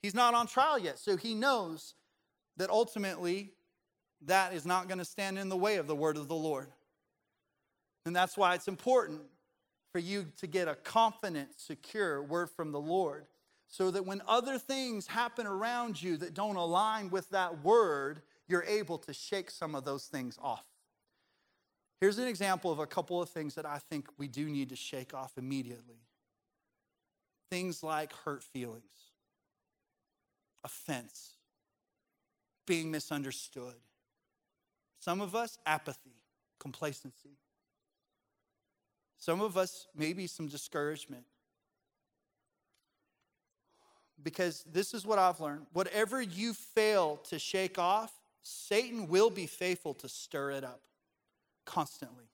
he's 0.03 0.15
not 0.15 0.35
on 0.35 0.47
trial 0.47 0.79
yet. 0.79 0.99
So 0.99 1.17
he 1.17 1.35
knows 1.35 1.95
that 2.57 2.71
ultimately 2.71 3.53
that 4.27 4.53
is 4.53 4.65
not 4.65 4.89
going 4.89 4.99
to 4.99 5.05
stand 5.05 5.39
in 5.39 5.49
the 5.49 5.57
way 5.57 5.77
of 5.77 5.87
the 5.87 5.97
word 5.97 6.17
of 6.17 6.29
the 6.29 6.35
Lord. 6.35 6.69
And 8.07 8.15
that's 8.15 8.37
why 8.37 8.55
it's 8.55 8.69
important 8.69 9.23
for 9.93 9.99
you 9.99 10.27
to 10.39 10.47
get 10.47 10.69
a 10.69 10.75
confident, 10.75 11.49
secure 11.57 12.23
word 12.23 12.51
from 12.51 12.73
the 12.73 12.81
Lord 12.81 13.27
so 13.69 13.91
that 13.91 14.07
when 14.07 14.23
other 14.29 14.59
things 14.59 15.07
happen 15.07 15.47
around 15.47 16.01
you 16.01 16.17
that 16.19 16.35
don't 16.35 16.57
align 16.57 17.11
with 17.11 17.29
that 17.31 17.65
word, 17.65 18.23
you're 18.47 18.65
able 18.65 18.99
to 18.99 19.13
shake 19.13 19.51
some 19.51 19.75
of 19.75 19.85
those 19.85 20.07
things 20.07 20.39
off. 20.41 20.65
Here's 22.05 22.19
an 22.19 22.29
example 22.29 22.71
of 22.71 22.81
a 22.81 22.87
couple 22.87 23.23
of 23.23 23.31
things 23.31 23.55
that 23.55 23.65
I 23.65 23.79
think 23.79 24.09
we 24.19 24.29
do 24.29 24.45
need 24.45 24.69
to 24.69 24.77
shake 24.77 25.15
off 25.15 25.39
immediately 25.39 26.03
things 27.49 27.83
like 27.83 28.13
hurt 28.13 28.45
feelings, 28.45 28.85
offense, 30.63 31.39
being 32.67 32.91
misunderstood. 32.91 33.77
Some 35.01 35.23
of 35.23 35.35
us, 35.35 35.57
apathy, 35.65 36.19
complacency. 36.61 37.39
Some 39.17 39.41
of 39.41 39.57
us, 39.57 39.87
maybe 39.97 40.27
some 40.27 40.47
discouragement. 40.47 41.25
Because 44.23 44.63
this 44.71 44.93
is 44.93 45.07
what 45.07 45.19
I've 45.19 45.41
learned 45.41 45.65
whatever 45.73 46.21
you 46.21 46.53
fail 46.53 47.17
to 47.31 47.39
shake 47.39 47.79
off, 47.79 48.13
Satan 48.43 49.09
will 49.09 49.31
be 49.31 49.47
faithful 49.47 49.95
to 49.95 50.09
stir 50.11 50.51
it 50.51 50.65
up 50.65 50.83
constantly. 51.65 52.31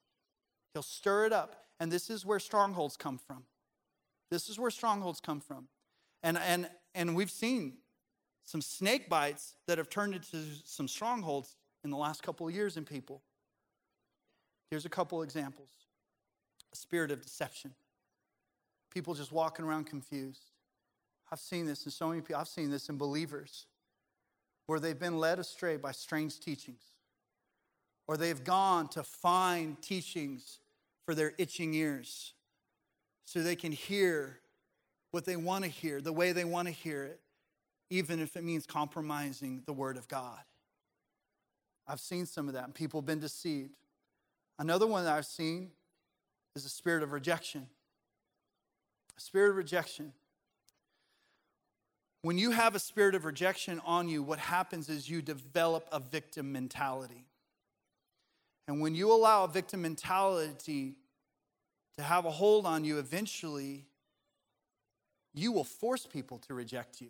He'll 0.72 0.82
stir 0.82 1.26
it 1.26 1.32
up. 1.32 1.56
And 1.78 1.90
this 1.90 2.10
is 2.10 2.26
where 2.26 2.38
strongholds 2.38 2.96
come 2.96 3.18
from. 3.18 3.44
This 4.30 4.48
is 4.48 4.58
where 4.58 4.70
strongholds 4.70 5.20
come 5.20 5.40
from. 5.40 5.68
And, 6.22 6.38
and, 6.38 6.68
and 6.94 7.16
we've 7.16 7.30
seen 7.30 7.78
some 8.44 8.60
snake 8.60 9.08
bites 9.08 9.54
that 9.66 9.78
have 9.78 9.88
turned 9.88 10.14
into 10.14 10.44
some 10.64 10.86
strongholds 10.86 11.56
in 11.82 11.90
the 11.90 11.96
last 11.96 12.22
couple 12.22 12.46
of 12.46 12.54
years 12.54 12.76
in 12.76 12.84
people. 12.84 13.22
Here's 14.70 14.84
a 14.84 14.90
couple 14.90 15.22
examples 15.22 15.70
a 16.72 16.76
spirit 16.76 17.10
of 17.10 17.22
deception. 17.22 17.72
People 18.92 19.14
just 19.14 19.32
walking 19.32 19.64
around 19.64 19.86
confused. 19.86 20.50
I've 21.32 21.40
seen 21.40 21.66
this 21.66 21.84
in 21.84 21.92
so 21.92 22.08
many 22.08 22.20
people. 22.20 22.36
I've 22.36 22.48
seen 22.48 22.70
this 22.70 22.88
in 22.88 22.96
believers 22.96 23.66
where 24.66 24.78
they've 24.78 24.98
been 24.98 25.18
led 25.18 25.38
astray 25.38 25.76
by 25.76 25.92
strange 25.92 26.38
teachings 26.40 26.82
or 28.10 28.16
they've 28.16 28.42
gone 28.42 28.88
to 28.88 29.04
find 29.04 29.80
teachings 29.80 30.58
for 31.06 31.14
their 31.14 31.32
itching 31.38 31.72
ears 31.74 32.34
so 33.24 33.40
they 33.40 33.54
can 33.54 33.70
hear 33.70 34.40
what 35.12 35.24
they 35.24 35.36
want 35.36 35.62
to 35.62 35.70
hear, 35.70 36.00
the 36.00 36.12
way 36.12 36.32
they 36.32 36.44
want 36.44 36.66
to 36.66 36.74
hear 36.74 37.04
it, 37.04 37.20
even 37.88 38.18
if 38.18 38.36
it 38.36 38.42
means 38.42 38.66
compromising 38.66 39.62
the 39.64 39.72
Word 39.72 39.96
of 39.96 40.08
God. 40.08 40.40
I've 41.86 42.00
seen 42.00 42.26
some 42.26 42.48
of 42.48 42.54
that, 42.54 42.64
and 42.64 42.74
people 42.74 43.00
have 43.00 43.06
been 43.06 43.20
deceived. 43.20 43.76
Another 44.58 44.88
one 44.88 45.04
that 45.04 45.16
I've 45.16 45.24
seen 45.24 45.70
is 46.56 46.64
a 46.64 46.68
spirit 46.68 47.04
of 47.04 47.12
rejection. 47.12 47.68
A 49.16 49.20
spirit 49.20 49.50
of 49.50 49.56
rejection. 49.56 50.14
When 52.22 52.38
you 52.38 52.50
have 52.50 52.74
a 52.74 52.80
spirit 52.80 53.14
of 53.14 53.24
rejection 53.24 53.80
on 53.86 54.08
you, 54.08 54.20
what 54.24 54.40
happens 54.40 54.88
is 54.88 55.08
you 55.08 55.22
develop 55.22 55.86
a 55.92 56.00
victim 56.00 56.50
mentality. 56.50 57.26
And 58.68 58.80
when 58.80 58.94
you 58.94 59.12
allow 59.12 59.44
a 59.44 59.48
victim 59.48 59.82
mentality 59.82 60.94
to 61.96 62.02
have 62.02 62.24
a 62.24 62.30
hold 62.30 62.66
on 62.66 62.84
you, 62.84 62.98
eventually 62.98 63.86
you 65.34 65.52
will 65.52 65.64
force 65.64 66.06
people 66.06 66.38
to 66.38 66.54
reject 66.54 67.00
you. 67.00 67.08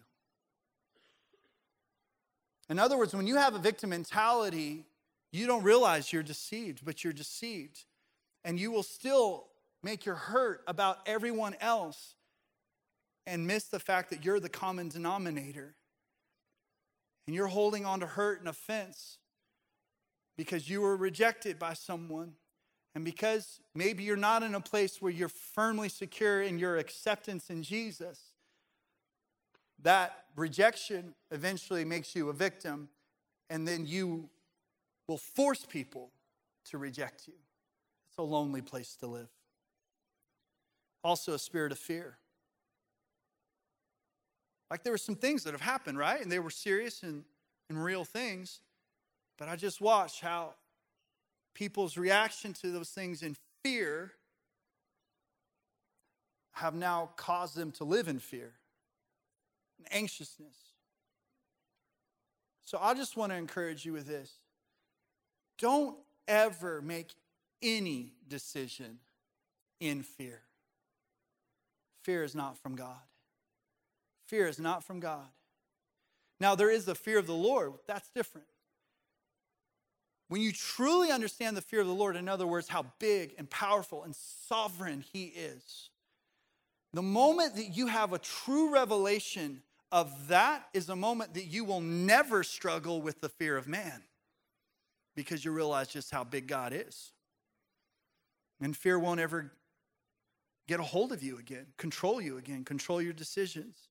In 2.68 2.78
other 2.78 2.96
words, 2.96 3.14
when 3.14 3.26
you 3.26 3.36
have 3.36 3.54
a 3.54 3.58
victim 3.58 3.90
mentality, 3.90 4.84
you 5.32 5.46
don't 5.46 5.62
realize 5.62 6.12
you're 6.12 6.22
deceived, 6.22 6.84
but 6.84 7.02
you're 7.02 7.12
deceived. 7.12 7.84
And 8.44 8.58
you 8.58 8.70
will 8.70 8.82
still 8.82 9.46
make 9.82 10.06
your 10.06 10.14
hurt 10.14 10.62
about 10.66 10.98
everyone 11.06 11.56
else 11.60 12.14
and 13.26 13.46
miss 13.46 13.64
the 13.64 13.80
fact 13.80 14.10
that 14.10 14.24
you're 14.24 14.40
the 14.40 14.48
common 14.48 14.88
denominator. 14.88 15.74
And 17.26 17.34
you're 17.34 17.48
holding 17.48 17.84
on 17.84 18.00
to 18.00 18.06
hurt 18.06 18.40
and 18.40 18.48
offense 18.48 19.18
because 20.36 20.68
you 20.68 20.80
were 20.80 20.96
rejected 20.96 21.58
by 21.58 21.74
someone, 21.74 22.32
and 22.94 23.04
because 23.04 23.60
maybe 23.74 24.02
you're 24.02 24.16
not 24.16 24.42
in 24.42 24.54
a 24.54 24.60
place 24.60 25.00
where 25.00 25.12
you're 25.12 25.28
firmly 25.28 25.88
secure 25.88 26.42
in 26.42 26.58
your 26.58 26.76
acceptance 26.76 27.50
in 27.50 27.62
Jesus, 27.62 28.20
that 29.82 30.24
rejection 30.36 31.14
eventually 31.30 31.84
makes 31.84 32.14
you 32.14 32.28
a 32.28 32.32
victim, 32.32 32.88
and 33.48 33.66
then 33.66 33.86
you 33.86 34.28
will 35.06 35.18
force 35.18 35.64
people 35.68 36.10
to 36.66 36.78
reject 36.78 37.26
you. 37.26 37.34
It's 38.08 38.18
a 38.18 38.22
lonely 38.22 38.62
place 38.62 38.96
to 38.96 39.06
live. 39.06 39.28
Also, 41.02 41.34
a 41.34 41.38
spirit 41.38 41.72
of 41.72 41.78
fear. 41.78 42.18
Like 44.70 44.84
there 44.84 44.92
were 44.92 44.98
some 44.98 45.16
things 45.16 45.44
that 45.44 45.52
have 45.52 45.60
happened, 45.60 45.98
right? 45.98 46.20
And 46.20 46.30
they 46.30 46.38
were 46.38 46.50
serious 46.50 47.02
and, 47.02 47.24
and 47.68 47.82
real 47.82 48.04
things. 48.04 48.60
But 49.40 49.48
I 49.48 49.56
just 49.56 49.80
watch 49.80 50.20
how 50.20 50.52
people's 51.54 51.96
reaction 51.96 52.52
to 52.52 52.70
those 52.70 52.90
things 52.90 53.22
in 53.22 53.36
fear 53.64 54.12
have 56.52 56.74
now 56.74 57.08
caused 57.16 57.56
them 57.56 57.72
to 57.72 57.84
live 57.84 58.06
in 58.06 58.18
fear 58.18 58.52
and 59.78 59.86
anxiousness. 59.92 60.54
So 62.64 62.78
I 62.80 62.92
just 62.92 63.16
want 63.16 63.32
to 63.32 63.36
encourage 63.36 63.86
you 63.86 63.94
with 63.94 64.06
this. 64.06 64.30
don't 65.58 65.96
ever 66.28 66.82
make 66.82 67.14
any 67.62 68.12
decision 68.28 68.98
in 69.80 70.02
fear. 70.02 70.42
Fear 72.02 72.24
is 72.24 72.34
not 72.34 72.58
from 72.58 72.76
God. 72.76 73.00
Fear 74.26 74.48
is 74.48 74.58
not 74.58 74.84
from 74.84 75.00
God. 75.00 75.28
Now, 76.38 76.54
there 76.54 76.70
is 76.70 76.84
the 76.84 76.94
fear 76.94 77.18
of 77.18 77.26
the 77.26 77.34
Lord, 77.34 77.72
that's 77.86 78.10
different. 78.10 78.46
When 80.30 80.40
you 80.40 80.52
truly 80.52 81.10
understand 81.10 81.56
the 81.56 81.60
fear 81.60 81.80
of 81.80 81.88
the 81.88 81.92
Lord, 81.92 82.14
in 82.14 82.28
other 82.28 82.46
words, 82.46 82.68
how 82.68 82.86
big 83.00 83.34
and 83.36 83.50
powerful 83.50 84.04
and 84.04 84.14
sovereign 84.14 85.04
He 85.12 85.24
is, 85.24 85.90
the 86.92 87.02
moment 87.02 87.56
that 87.56 87.76
you 87.76 87.88
have 87.88 88.12
a 88.12 88.18
true 88.18 88.72
revelation 88.72 89.62
of 89.90 90.28
that 90.28 90.68
is 90.72 90.88
a 90.88 90.94
moment 90.94 91.34
that 91.34 91.46
you 91.46 91.64
will 91.64 91.80
never 91.80 92.44
struggle 92.44 93.02
with 93.02 93.20
the 93.20 93.28
fear 93.28 93.56
of 93.56 93.66
man 93.66 94.04
because 95.16 95.44
you 95.44 95.50
realize 95.50 95.88
just 95.88 96.12
how 96.12 96.22
big 96.22 96.46
God 96.46 96.72
is. 96.72 97.10
And 98.60 98.76
fear 98.76 99.00
won't 99.00 99.18
ever 99.18 99.50
get 100.68 100.78
a 100.78 100.84
hold 100.84 101.10
of 101.10 101.24
you 101.24 101.38
again, 101.38 101.66
control 101.76 102.20
you 102.20 102.38
again, 102.38 102.62
control 102.62 103.02
your 103.02 103.14
decisions. 103.14 103.88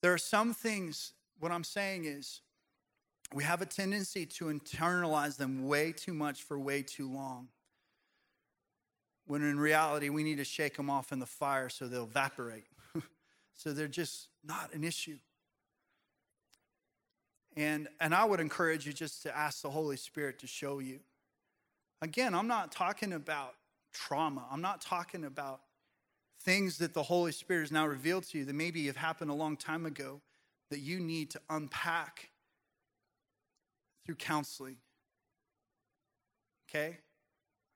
There 0.00 0.14
are 0.14 0.18
some 0.18 0.54
things, 0.54 1.12
what 1.38 1.52
I'm 1.52 1.64
saying 1.64 2.06
is, 2.06 2.40
we 3.34 3.44
have 3.44 3.60
a 3.60 3.66
tendency 3.66 4.24
to 4.24 4.46
internalize 4.46 5.36
them 5.36 5.66
way 5.66 5.92
too 5.92 6.14
much 6.14 6.42
for 6.42 6.58
way 6.58 6.82
too 6.82 7.10
long. 7.10 7.48
When 9.26 9.42
in 9.42 9.58
reality, 9.60 10.08
we 10.08 10.22
need 10.22 10.38
to 10.38 10.44
shake 10.44 10.76
them 10.76 10.88
off 10.88 11.12
in 11.12 11.18
the 11.18 11.26
fire 11.26 11.68
so 11.68 11.86
they'll 11.86 12.04
evaporate. 12.04 12.64
so 13.54 13.72
they're 13.72 13.86
just 13.86 14.28
not 14.42 14.72
an 14.72 14.82
issue. 14.82 15.18
And, 17.54 17.88
and 18.00 18.14
I 18.14 18.24
would 18.24 18.40
encourage 18.40 18.86
you 18.86 18.92
just 18.92 19.22
to 19.24 19.36
ask 19.36 19.60
the 19.62 19.70
Holy 19.70 19.96
Spirit 19.96 20.38
to 20.38 20.46
show 20.46 20.78
you. 20.78 21.00
Again, 22.00 22.34
I'm 22.34 22.46
not 22.46 22.72
talking 22.72 23.12
about 23.12 23.54
trauma. 23.92 24.46
I'm 24.50 24.62
not 24.62 24.80
talking 24.80 25.24
about 25.24 25.60
things 26.40 26.78
that 26.78 26.94
the 26.94 27.02
Holy 27.02 27.32
Spirit 27.32 27.62
has 27.62 27.72
now 27.72 27.86
revealed 27.86 28.24
to 28.28 28.38
you 28.38 28.44
that 28.46 28.54
maybe 28.54 28.86
have 28.86 28.96
happened 28.96 29.30
a 29.30 29.34
long 29.34 29.56
time 29.56 29.84
ago 29.84 30.22
that 30.70 30.78
you 30.78 31.00
need 31.00 31.30
to 31.32 31.40
unpack 31.50 32.30
through 34.08 34.14
counseling. 34.14 34.76
Okay? 36.70 36.96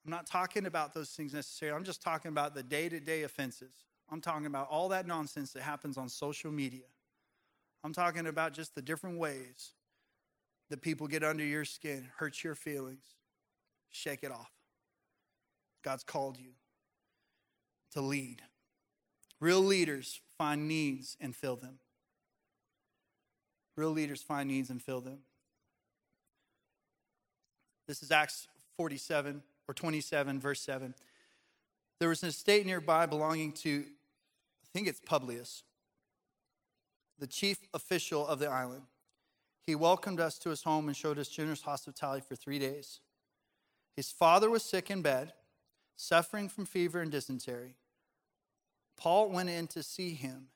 I'm 0.03 0.11
not 0.11 0.26
talking 0.26 0.64
about 0.64 0.95
those 0.95 1.11
things 1.11 1.35
necessarily. 1.35 1.76
I'm 1.76 1.85
just 1.85 2.01
talking 2.01 2.30
about 2.30 2.55
the 2.55 2.62
day 2.62 2.89
to 2.89 2.99
day 3.01 3.24
offenses. 3.24 3.74
I'm 4.11 4.22
talking 4.22 4.47
about 4.47 4.66
all 4.70 4.89
that 4.89 5.07
nonsense 5.07 5.53
that 5.53 5.62
happens 5.62 5.99
on 5.99 6.09
social 6.09 6.51
media. 6.51 6.87
I'm 7.85 7.93
talking 7.93 8.26
about 8.26 8.55
just 8.55 8.74
the 8.74 8.80
different 8.80 9.18
ways 9.18 9.72
that 10.70 10.80
people 10.80 11.07
get 11.07 11.22
under 11.22 11.45
your 11.45 11.66
skin, 11.66 12.09
hurt 12.16 12.43
your 12.43 12.55
feelings. 12.55 13.05
Shake 13.91 14.20
it 14.22 14.33
off. 14.33 14.53
God's 15.85 16.03
called 16.03 16.39
you 16.39 16.53
to 17.93 18.01
lead. 18.01 18.41
Real 19.39 19.61
leaders 19.61 20.22
find 20.39 20.66
needs 20.66 21.14
and 21.20 21.37
fill 21.37 21.57
them. 21.57 21.78
Real 23.76 23.91
leaders 23.91 24.22
find 24.22 24.49
needs 24.49 24.70
and 24.70 24.80
fill 24.80 25.03
them. 25.03 25.18
This 27.87 28.03
is 28.03 28.11
Acts 28.11 28.49
47 28.76 29.43
or 29.68 29.74
27, 29.74 30.41
verse 30.41 30.61
7. 30.61 30.95
There 31.99 32.09
was 32.09 32.22
an 32.22 32.28
estate 32.28 32.66
nearby 32.66 33.07
belonging 33.07 33.53
to, 33.53 33.85
I 33.85 34.66
think 34.72 34.89
it's 34.89 35.01
Publius, 35.01 35.62
the 37.18 37.26
chief 37.26 37.59
official 37.72 38.26
of 38.26 38.39
the 38.39 38.49
island. 38.49 38.83
He 39.64 39.74
welcomed 39.74 40.18
us 40.18 40.39
to 40.39 40.51
his 40.51 40.62
home 40.62 40.89
and 40.89 40.97
showed 40.97 41.18
us 41.18 41.28
generous 41.28 41.62
hospitality 41.62 42.24
for 42.28 42.35
three 42.35 42.59
days. 42.59 43.01
His 43.95 44.11
father 44.11 44.51
was 44.51 44.64
sick 44.64 44.91
in 44.91 45.03
bed, 45.03 45.33
suffering 45.95 46.49
from 46.49 46.66
fever 46.66 47.01
and 47.01 47.12
dysentery. 47.12 47.76
Paul 48.97 49.30
went 49.30 49.49
in 49.49 49.68
to 49.68 49.83
see 49.83 50.14
him, 50.14 50.49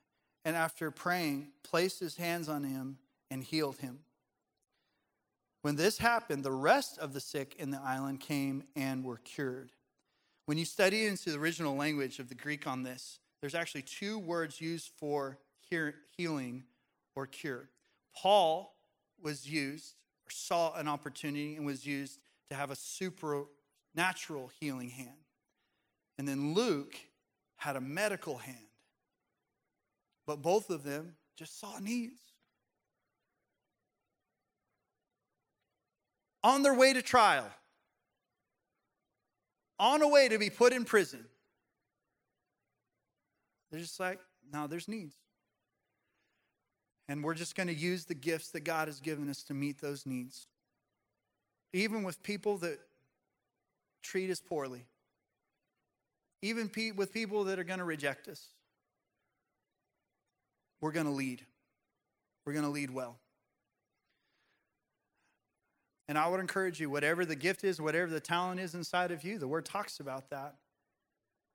and 0.43 0.55
after 0.55 0.91
praying, 0.91 1.49
placed 1.63 1.99
his 1.99 2.17
hands 2.17 2.49
on 2.49 2.63
him 2.63 2.97
and 3.31 3.43
healed 3.43 3.77
him. 3.77 3.99
When 5.67 5.75
this 5.75 5.97
happened, 5.97 6.45
the 6.45 6.51
rest 6.53 6.97
of 6.97 7.11
the 7.11 7.19
sick 7.19 7.57
in 7.59 7.71
the 7.71 7.81
island 7.83 8.21
came 8.21 8.63
and 8.77 9.03
were 9.03 9.17
cured. 9.17 9.73
When 10.45 10.57
you 10.57 10.63
study 10.63 11.05
into 11.05 11.29
the 11.29 11.37
original 11.37 11.75
language 11.75 12.19
of 12.19 12.29
the 12.29 12.35
Greek 12.35 12.65
on 12.65 12.83
this, 12.83 13.19
there's 13.41 13.53
actually 13.53 13.81
two 13.81 14.17
words 14.17 14.61
used 14.61 14.91
for 14.97 15.39
healing 16.15 16.63
or 17.17 17.27
cure. 17.27 17.67
Paul 18.15 18.77
was 19.21 19.45
used 19.45 19.95
or 20.25 20.31
saw 20.31 20.73
an 20.75 20.87
opportunity 20.87 21.57
and 21.57 21.65
was 21.65 21.85
used 21.85 22.21
to 22.49 22.55
have 22.55 22.71
a 22.71 22.75
supernatural 22.77 24.49
healing 24.61 24.91
hand. 24.91 25.19
And 26.17 26.25
then 26.25 26.53
Luke 26.53 26.95
had 27.57 27.75
a 27.75 27.81
medical 27.81 28.37
hand. 28.37 28.69
But 30.25 30.41
both 30.41 30.69
of 30.69 30.83
them 30.83 31.15
just 31.35 31.59
saw 31.59 31.77
needs. 31.79 32.21
On 36.47 36.63
their 36.63 36.73
way 36.73 36.93
to 36.93 37.01
trial, 37.01 37.45
on 39.77 40.01
a 40.01 40.07
way 40.07 40.29
to 40.29 40.37
be 40.37 40.49
put 40.49 40.71
in 40.71 40.85
prison, 40.85 41.25
they're 43.69 43.81
just 43.81 43.99
like, 43.99 44.17
now 44.53 44.65
there's 44.65 44.87
needs. 44.87 45.17
And 47.09 47.21
we're 47.21 47.33
just 47.33 47.57
going 47.57 47.67
to 47.67 47.73
use 47.73 48.05
the 48.05 48.15
gifts 48.15 48.51
that 48.51 48.61
God 48.61 48.87
has 48.87 49.01
given 49.01 49.29
us 49.29 49.43
to 49.43 49.53
meet 49.53 49.81
those 49.81 50.05
needs. 50.05 50.47
Even 51.73 52.03
with 52.03 52.23
people 52.23 52.57
that 52.59 52.79
treat 54.01 54.31
us 54.31 54.39
poorly, 54.39 54.85
even 56.41 56.71
with 56.95 57.11
people 57.11 57.43
that 57.43 57.59
are 57.59 57.65
going 57.65 57.79
to 57.79 57.85
reject 57.85 58.29
us. 58.29 58.47
We're 60.79 60.93
going 60.93 61.07
to 61.07 61.11
lead. 61.11 61.45
We're 62.45 62.53
going 62.53 62.63
to 62.63 62.71
lead 62.71 62.89
well. 62.89 63.17
And 66.07 66.17
I 66.17 66.27
would 66.27 66.39
encourage 66.39 66.79
you, 66.79 66.89
whatever 66.89 67.25
the 67.25 67.35
gift 67.35 67.63
is, 67.63 67.81
whatever 67.81 68.09
the 68.09 68.19
talent 68.19 68.59
is 68.59 68.73
inside 68.73 69.11
of 69.11 69.23
you, 69.23 69.37
the 69.37 69.47
word 69.47 69.65
talks 69.65 69.99
about 69.99 70.29
that. 70.29 70.55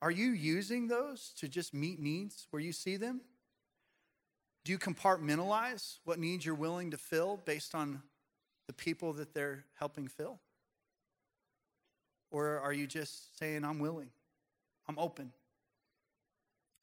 Are 0.02 0.10
you 0.10 0.32
using 0.32 0.88
those 0.88 1.32
to 1.38 1.48
just 1.48 1.72
meet 1.72 2.00
needs 2.00 2.46
where 2.50 2.60
you 2.60 2.72
see 2.72 2.96
them? 2.96 3.22
Do 4.64 4.72
you 4.72 4.78
compartmentalize 4.78 5.98
what 6.04 6.18
needs 6.18 6.44
you're 6.44 6.54
willing 6.54 6.90
to 6.90 6.98
fill 6.98 7.40
based 7.44 7.74
on 7.74 8.02
the 8.66 8.72
people 8.72 9.12
that 9.14 9.32
they're 9.32 9.64
helping 9.78 10.06
fill? 10.06 10.40
Or 12.30 12.58
are 12.60 12.72
you 12.72 12.86
just 12.86 13.38
saying, 13.38 13.64
I'm 13.64 13.78
willing? 13.78 14.10
I'm 14.88 14.98
open. 14.98 15.32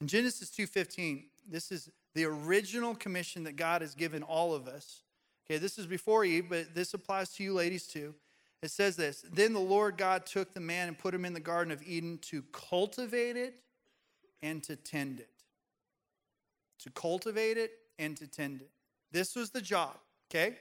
In 0.01 0.07
Genesis 0.07 0.49
2:15, 0.49 1.30
this 1.47 1.72
is 1.72 1.89
the 2.15 2.26
original 2.26 2.95
commission 2.95 3.43
that 3.43 3.55
God 3.55 3.82
has 3.82 3.95
given 3.95 4.24
all 4.24 4.53
of 4.53 4.67
us. 4.67 5.03
Okay, 5.50 5.58
this 5.58 5.80
is 5.80 5.88
before 5.88 6.24
Eve, 6.26 6.45
but 6.50 6.76
this 6.76 6.93
applies 6.93 7.30
to 7.36 7.43
you 7.43 7.54
ladies 7.54 7.88
too. 7.88 8.14
It 8.62 8.72
says 8.72 8.95
this 8.95 9.26
Then 9.34 9.54
the 9.54 9.60
Lord 9.60 9.97
God 9.97 10.26
took 10.26 10.54
the 10.54 10.60
man 10.60 10.88
and 10.88 10.97
put 10.97 11.14
him 11.14 11.26
in 11.26 11.34
the 11.34 11.39
Garden 11.39 11.72
of 11.72 11.82
Eden 11.88 12.20
to 12.24 12.43
cultivate 12.52 13.36
it 13.36 13.56
and 14.43 14.62
to 14.64 14.76
tend 14.76 15.20
it. 15.20 15.30
To 16.82 16.91
cultivate 16.91 17.58
it 17.58 17.72
and 17.97 18.16
to 18.18 18.28
tend 18.28 18.62
it. 18.62 18.70
This 19.12 19.36
was 19.36 19.50
the 19.50 19.62
job, 19.62 19.97
okay? 20.30 20.56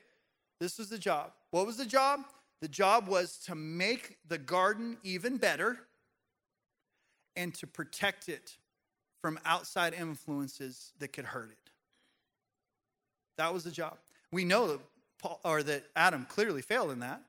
This 0.59 0.79
was 0.79 0.89
the 0.89 0.99
job. 0.99 1.33
What 1.51 1.67
was 1.67 1.77
the 1.77 1.87
job? 1.87 2.21
The 2.61 2.69
job 2.69 3.09
was 3.09 3.39
to 3.47 3.55
make 3.55 4.17
the 4.27 4.39
garden 4.39 4.97
even 5.05 5.37
better 5.37 5.79
and 7.37 7.55
to 7.55 7.67
protect 7.67 8.29
it 8.29 8.57
from 9.21 9.39
outside 9.45 9.95
influences 9.95 10.93
that 10.99 11.13
could 11.13 11.27
hurt 11.27 11.51
it. 11.51 11.71
That 13.37 13.53
was 13.53 13.63
the 13.63 13.71
job. 13.71 13.99
We 14.31 14.45
know 14.45 14.69
that 14.69 14.81
Paul, 15.19 15.41
or 15.45 15.63
that 15.63 15.85
Adam 15.97 16.27
clearly 16.29 16.63
failed 16.63 16.91
in 16.91 17.01
that. 17.01 17.23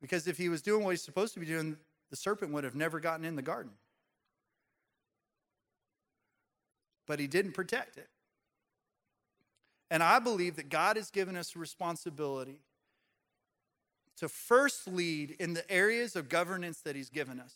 Because 0.00 0.26
if 0.26 0.38
he 0.38 0.48
was 0.48 0.62
doing 0.62 0.84
what 0.84 0.90
he's 0.90 1.02
supposed 1.02 1.34
to 1.34 1.40
be 1.40 1.46
doing, 1.46 1.76
the 2.10 2.16
serpent 2.16 2.52
would 2.52 2.64
have 2.64 2.74
never 2.74 3.00
gotten 3.00 3.24
in 3.24 3.36
the 3.36 3.42
garden. 3.42 3.72
But 7.06 7.18
he 7.18 7.26
didn't 7.26 7.52
protect 7.52 7.96
it. 7.96 8.08
And 9.90 10.02
I 10.02 10.18
believe 10.20 10.56
that 10.56 10.68
God 10.68 10.96
has 10.96 11.10
given 11.10 11.36
us 11.36 11.56
a 11.56 11.58
responsibility 11.58 12.60
to 14.18 14.28
first 14.28 14.86
lead 14.86 15.36
in 15.40 15.54
the 15.54 15.68
areas 15.70 16.14
of 16.14 16.28
governance 16.28 16.80
that 16.82 16.94
he's 16.94 17.10
given 17.10 17.40
us. 17.40 17.54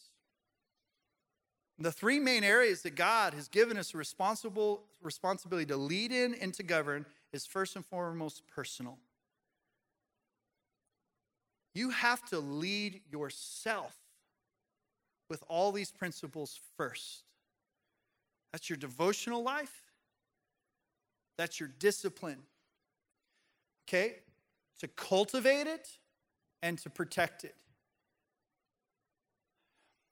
The 1.79 1.93
three 1.93 2.19
main 2.19 2.45
areas 2.45 2.83
that 2.83 2.95
God 2.95 3.35
has 3.35 3.49
given 3.49 3.77
us 3.77 3.95
a 3.95 3.99
responsible 3.99 4.83
responsibility 5.03 5.67
to 5.67 5.77
lead 5.77 6.13
in 6.13 6.35
and 6.35 6.55
to 6.55 6.63
govern 6.63 7.05
is 7.35 7.45
first 7.45 7.77
and 7.77 7.85
foremost 7.85 8.47
personal. 8.47 8.99
You 11.75 11.91
have 11.91 12.25
to 12.31 12.39
lead 12.39 13.03
yourself 13.11 13.95
with 15.29 15.43
all 15.49 15.73
these 15.73 15.91
principles 15.91 16.59
first. 16.77 17.25
That's 18.53 18.71
your 18.71 18.77
devotional 18.79 19.43
life. 19.43 19.83
That's 21.37 21.59
your 21.59 21.69
discipline. 21.79 22.45
Okay? 23.87 24.21
to 24.81 24.89
cultivate 24.89 25.67
it 25.67 25.89
and 26.63 26.79
to 26.79 26.91
protect 26.91 27.45
it. 27.45 27.55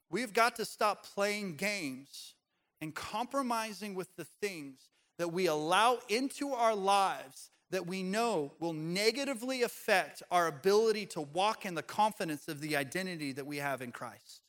We've 0.09 0.33
got 0.33 0.55
to 0.57 0.65
stop 0.65 1.05
playing 1.05 1.55
games 1.55 2.35
and 2.81 2.93
compromising 2.93 3.95
with 3.95 4.15
the 4.15 4.25
things 4.25 4.89
that 5.17 5.31
we 5.31 5.47
allow 5.47 5.99
into 6.09 6.53
our 6.53 6.75
lives 6.75 7.49
that 7.71 7.87
we 7.87 8.03
know 8.03 8.53
will 8.59 8.73
negatively 8.73 9.63
affect 9.63 10.21
our 10.29 10.47
ability 10.47 11.07
to 11.07 11.21
walk 11.21 11.65
in 11.65 11.73
the 11.73 11.81
confidence 11.81 12.47
of 12.47 12.61
the 12.61 12.75
identity 12.75 13.31
that 13.31 13.47
we 13.47 13.57
have 13.57 13.81
in 13.81 13.91
Christ. 13.91 14.41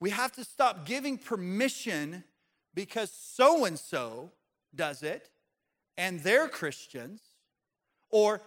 We 0.00 0.10
have 0.10 0.32
to 0.32 0.44
stop 0.44 0.84
giving 0.84 1.18
permission 1.18 2.24
because 2.74 3.12
so 3.12 3.64
and 3.64 3.78
so 3.78 4.32
does 4.74 5.02
it 5.02 5.30
and 5.96 6.20
they're 6.20 6.48
Christians, 6.48 7.20
or 8.10 8.40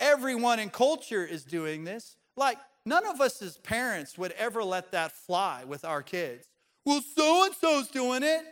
everyone 0.00 0.58
in 0.58 0.70
culture 0.70 1.24
is 1.24 1.44
doing 1.44 1.84
this. 1.84 2.16
Like, 2.36 2.58
none 2.84 3.06
of 3.06 3.20
us 3.20 3.40
as 3.40 3.58
parents 3.58 4.18
would 4.18 4.32
ever 4.32 4.64
let 4.64 4.92
that 4.92 5.12
fly 5.12 5.64
with 5.64 5.84
our 5.84 6.02
kids. 6.02 6.46
Well, 6.86 7.02
so 7.02 7.44
and 7.44 7.54
so's 7.54 7.88
doing 7.88 8.22
it. 8.22 8.42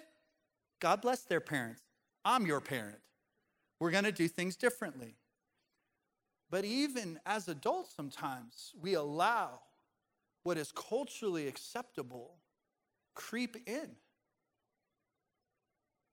God 0.80 1.01
bless 1.01 1.22
their 1.22 1.41
parents. 1.41 1.82
I'm 2.24 2.47
your 2.47 2.61
parent. 2.61 2.99
We're 3.78 3.93
going 3.93 4.05
to 4.05 4.12
do 4.12 4.26
things 4.26 4.57
differently. 4.57 5.14
But 6.51 6.64
even 6.64 7.20
as 7.24 7.47
adults, 7.47 7.95
sometimes 7.95 8.72
we 8.80 8.95
allow 8.95 9.61
what 10.43 10.59
is 10.59 10.72
culturally 10.72 11.47
acceptable 11.47 12.35
creep 13.14 13.57
in. 13.66 13.91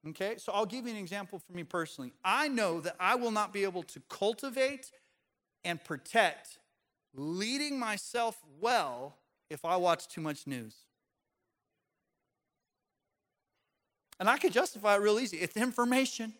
Okay, 0.09 0.35
so 0.37 0.51
I'll 0.51 0.65
give 0.65 0.85
you 0.85 0.91
an 0.91 0.97
example 0.97 1.39
for 1.39 1.53
me 1.53 1.63
personally. 1.63 2.13
I 2.23 2.47
know 2.47 2.81
that 2.81 2.95
I 2.99 3.15
will 3.15 3.31
not 3.31 3.51
be 3.51 3.63
able 3.63 3.83
to 3.83 4.01
cultivate 4.09 4.91
and 5.63 5.83
protect 5.83 6.59
leading 7.15 7.79
myself 7.79 8.39
well 8.59 9.17
if 9.49 9.65
I 9.65 9.75
watch 9.75 10.07
too 10.07 10.21
much 10.21 10.45
news. 10.47 10.75
And 14.21 14.29
I 14.29 14.37
could 14.37 14.53
justify 14.53 14.97
it 14.97 15.01
real 15.01 15.19
easy. 15.19 15.37
It's 15.37 15.57
information. 15.57 16.33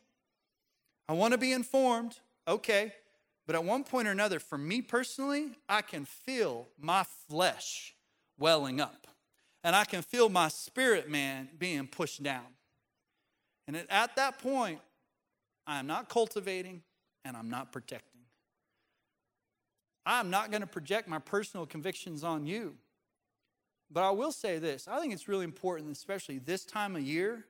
I 1.10 1.14
want 1.14 1.32
to 1.32 1.40
be 1.40 1.52
informed. 1.52 2.16
Okay. 2.48 2.94
But 3.48 3.56
at 3.56 3.64
one 3.64 3.84
point 3.84 4.08
or 4.08 4.12
another, 4.12 4.40
for 4.40 4.56
me 4.56 4.84
personally, 4.84 5.58
I 5.68 5.82
can 5.82 6.06
feel 6.06 6.68
my 6.80 7.04
flesh 7.28 7.96
welling 8.38 8.80
up. 8.80 9.08
And 9.64 9.76
I 9.76 9.86
can 9.86 10.04
feel 10.04 10.30
my 10.30 10.48
spirit 10.48 11.10
man 11.10 11.50
being 11.58 11.88
pushed 11.88 12.22
down. 12.22 12.46
And 13.68 13.76
at 13.90 14.16
that 14.16 14.38
point, 14.38 14.80
I'm 15.66 15.88
not 15.88 16.08
cultivating 16.08 16.84
and 17.26 17.36
I'm 17.36 17.50
not 17.50 17.72
protecting. 17.72 18.22
I'm 20.06 20.30
not 20.30 20.52
going 20.52 20.62
to 20.62 20.68
project 20.68 21.08
my 21.08 21.18
personal 21.18 21.66
convictions 21.66 22.24
on 22.24 22.46
you. 22.46 22.76
But 23.90 24.04
I 24.04 24.12
will 24.12 24.32
say 24.32 24.60
this 24.60 24.88
I 24.88 25.00
think 25.00 25.14
it's 25.14 25.28
really 25.28 25.46
important, 25.46 25.92
especially 25.92 26.38
this 26.38 26.64
time 26.64 26.96
of 26.96 27.02
year, 27.02 27.46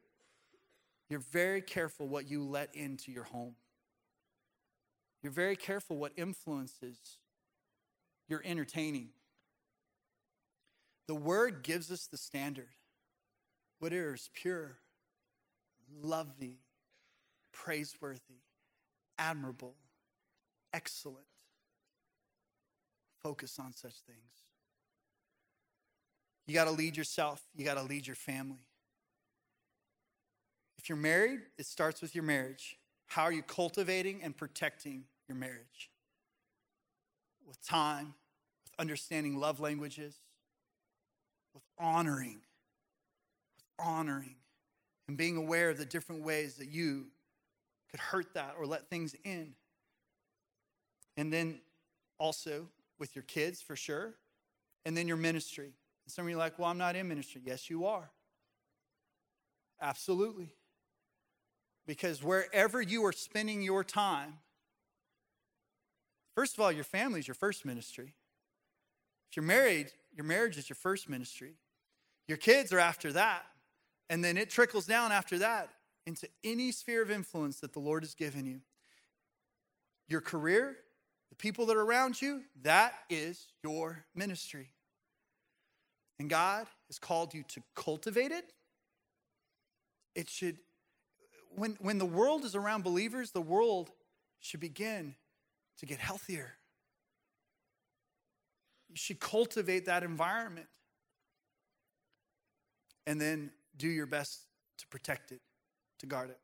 you're 1.12 1.20
very 1.20 1.62
careful 1.62 2.08
what 2.08 2.30
you 2.30 2.42
let 2.42 2.74
into 2.74 3.12
your 3.12 3.26
home. 3.26 3.56
You're 5.22 5.34
very 5.34 5.58
careful 5.58 5.98
what 5.98 6.14
influences 6.16 6.98
you're 8.30 8.42
entertaining. 8.46 9.10
The 11.08 11.16
word 11.16 11.64
gives 11.64 11.92
us 11.92 12.08
the 12.08 12.18
standard. 12.18 12.70
Whatever 13.80 14.14
is 14.14 14.30
pure, 14.34 14.78
lovely, 16.02 16.60
praiseworthy, 17.52 18.40
admirable, 19.20 19.76
excellent. 20.74 21.26
Focus 23.22 23.60
on 23.60 23.74
such 23.74 23.96
things. 24.08 24.46
You 26.48 26.54
got 26.54 26.66
to 26.66 26.72
lead 26.72 26.96
yourself, 26.96 27.42
you 27.54 27.66
got 27.66 27.76
to 27.76 27.84
lead 27.84 28.08
your 28.08 28.16
family. 28.16 28.71
If 30.82 30.90
you're 30.90 30.98
married, 30.98 31.42
it 31.60 31.68
starts 31.68 32.02
with 32.02 32.16
your 32.16 32.24
marriage. 32.24 32.78
How 33.06 33.24
are 33.24 33.32
you 33.32 33.44
cultivating 33.44 34.24
and 34.24 34.36
protecting 34.36 35.04
your 35.28 35.38
marriage? 35.38 35.92
With 37.46 37.64
time, 37.64 38.16
with 38.64 38.74
understanding 38.80 39.38
love 39.38 39.60
languages, 39.60 40.16
with 41.54 41.64
honoring, 41.78 42.42
with 43.56 43.86
honoring 43.86 44.38
and 45.08 45.18
being 45.18 45.38
aware 45.38 45.70
of 45.70 45.78
the 45.78 45.86
different 45.86 46.24
ways 46.24 46.56
that 46.56 46.70
you 46.70 47.08
could 47.92 48.00
hurt 48.00 48.34
that 48.34 48.56
or 48.58 48.66
let 48.66 48.90
things 48.90 49.16
in. 49.24 49.54
And 51.16 51.32
then 51.32 51.60
also 52.18 52.68
with 52.98 53.16
your 53.16 53.24
kids, 53.24 53.62
for 53.62 53.76
sure. 53.76 54.16
And 54.86 54.98
then 54.98 55.08
your 55.08 55.18
ministry. 55.18 55.74
Some 56.08 56.26
of 56.26 56.30
you 56.30 56.38
are 56.38 56.40
like, 56.40 56.58
well, 56.58 56.70
I'm 56.70 56.78
not 56.80 56.96
in 56.96 57.08
ministry. 57.08 57.42
Yes, 57.46 57.70
you 57.70 57.86
are. 57.86 58.10
Absolutely. 59.80 60.50
Because 61.88 62.24
wherever 62.24 62.82
you 62.82 63.06
are 63.06 63.12
spending 63.12 63.62
your 63.62 63.84
time, 63.84 64.40
first 66.36 66.54
of 66.56 66.62
all, 66.62 66.72
your 66.72 66.84
family 66.84 67.20
is 67.20 67.28
your 67.28 67.36
first 67.36 67.66
ministry. 67.66 68.14
If 69.30 69.36
you're 69.36 69.46
married, 69.46 69.92
your 70.16 70.26
marriage 70.26 70.58
is 70.58 70.70
your 70.70 70.76
first 70.76 71.10
ministry. 71.10 71.56
Your 72.28 72.38
kids 72.38 72.72
are 72.72 72.80
after 72.80 73.14
that. 73.14 73.44
And 74.10 74.24
then 74.24 74.38
it 74.38 74.50
trickles 74.50 74.86
down 74.86 75.12
after 75.12 75.38
that 75.40 75.70
into 76.06 76.28
any 76.44 76.72
sphere 76.72 77.02
of 77.02 77.12
influence 77.12 77.60
that 77.62 77.74
the 77.74 77.80
Lord 77.80 78.04
has 78.04 78.14
given 78.14 78.46
you. 78.46 78.62
Your 80.08 80.22
career, 80.22 80.78
the 81.30 81.36
people 81.36 81.66
that 81.68 81.78
are 81.78 81.84
around 81.84 82.22
you, 82.22 82.42
that 82.64 82.94
is 83.10 83.48
your 83.64 84.04
ministry. 84.14 84.72
And 86.20 86.30
God 86.30 86.68
has 86.88 87.00
called 87.00 87.34
you 87.34 87.44
to 87.50 87.64
cultivate 87.76 88.32
it. 88.32 88.52
It 90.14 90.30
should, 90.30 90.58
when, 91.56 91.78
when 91.80 91.98
the 91.98 92.06
world 92.06 92.46
is 92.46 92.56
around 92.56 92.84
believers, 92.84 93.32
the 93.32 93.42
world 93.42 93.92
should 94.40 94.60
begin 94.60 95.16
to 95.80 95.86
get 95.86 96.00
healthier. 96.00 96.54
You 98.90 98.96
should 98.96 99.20
cultivate 99.20 99.86
that 99.86 100.04
environment. 100.04 100.68
And 103.08 103.20
then 103.20 103.52
do 103.78 103.88
your 103.88 104.06
best 104.06 104.42
to 104.78 104.88
protect 104.88 105.32
it, 105.32 105.42
to 106.00 106.06
guard 106.06 106.30
it. 106.30 106.40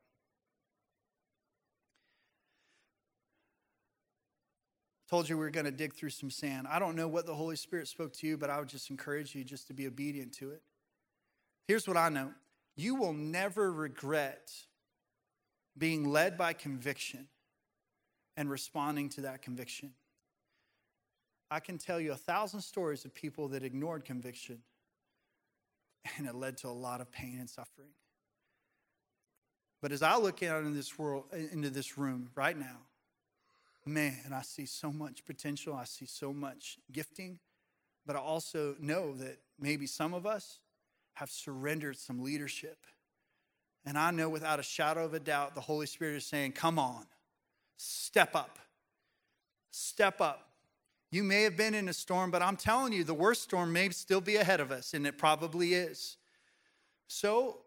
Told 5.10 5.30
you 5.30 5.38
we 5.38 5.44
were 5.44 5.52
going 5.52 5.66
to 5.66 5.72
dig 5.72 5.94
through 5.94 6.10
some 6.10 6.30
sand. 6.30 6.68
I 6.70 6.80
don't 6.80 6.96
know 6.96 7.08
what 7.08 7.26
the 7.26 7.34
Holy 7.34 7.56
Spirit 7.56 7.88
spoke 7.88 8.12
to 8.14 8.28
you, 8.28 8.38
but 8.38 8.50
I 8.50 8.60
would 8.60 8.68
just 8.68 8.90
encourage 8.90 9.36
you 9.36 9.44
just 9.44 9.68
to 9.68 9.74
be 9.74 9.88
obedient 9.88 10.34
to 10.34 10.52
it. 10.52 10.62
Here's 11.68 11.88
what 11.88 11.96
I 11.96 12.10
know 12.10 12.32
you 12.76 12.96
will 12.96 13.14
never 13.14 13.72
regret 13.72 14.52
being 15.78 16.10
led 16.10 16.38
by 16.38 16.54
conviction 16.54 17.28
and 18.36 18.50
responding 18.50 19.10
to 19.10 19.22
that 19.22 19.42
conviction. 19.42 19.92
I 21.50 21.60
can 21.60 21.78
tell 21.78 22.00
you 22.00 22.12
a 22.12 22.18
thousand 22.18 22.62
stories 22.62 23.06
of 23.06 23.14
people 23.14 23.48
that 23.50 23.64
ignored 23.64 24.06
conviction 24.06 24.60
and 26.18 26.28
it 26.28 26.36
led 26.36 26.58
to 26.58 26.68
a 26.68 26.70
lot 26.70 27.02
of 27.02 27.12
pain 27.12 27.38
and 27.40 27.50
suffering. 27.50 27.90
But 29.82 29.92
as 29.92 30.02
I 30.02 30.18
look 30.18 30.42
out 30.44 30.64
in 30.64 30.74
this 30.74 30.98
world, 30.98 31.26
into 31.52 31.70
this 31.70 31.98
room 31.98 32.30
right 32.36 32.58
now, 32.58 32.80
man, 33.86 34.34
I 34.34 34.42
see 34.42 34.66
so 34.66 34.92
much 34.92 35.26
potential. 35.26 35.74
I 35.74 35.86
see 35.86 36.06
so 36.06 36.34
much 36.34 36.78
gifting. 36.92 37.40
But 38.06 38.16
I 38.16 38.20
also 38.20 38.76
know 38.80 39.14
that 39.16 39.38
maybe 39.60 39.86
some 39.86 40.14
of 40.14 40.26
us 40.26 40.60
have 41.16 41.30
surrendered 41.30 41.98
some 41.98 42.24
leadership. 42.24 42.78
And 43.88 43.98
I 43.98 44.12
know 44.12 44.28
without 44.28 44.60
a 44.60 44.64
shadow 44.64 45.06
of 45.06 45.14
a 45.14 45.20
doubt, 45.20 45.56
the 45.56 45.62
Holy 45.62 45.86
Spirit 45.86 46.18
is 46.18 46.26
saying, 46.26 46.52
Come 46.52 46.78
on, 46.78 47.06
step 47.78 48.36
up. 48.36 48.60
Step 49.72 50.20
up. 50.20 50.50
You 51.10 51.24
may 51.24 51.44
have 51.44 51.56
been 51.56 51.74
in 51.74 51.88
a 51.88 51.94
storm, 51.94 52.30
but 52.30 52.42
I'm 52.42 52.58
telling 52.58 52.92
you, 52.92 53.06
the 53.06 53.14
worst 53.14 53.44
storm 53.44 53.72
may 53.72 53.88
still 53.92 54.20
be 54.20 54.36
ahead 54.36 54.60
of 54.60 54.72
us, 54.72 54.94
and 54.94 55.08
it 55.08 55.18
probably 55.18 55.74
is. 55.74 56.18
So 57.08 57.60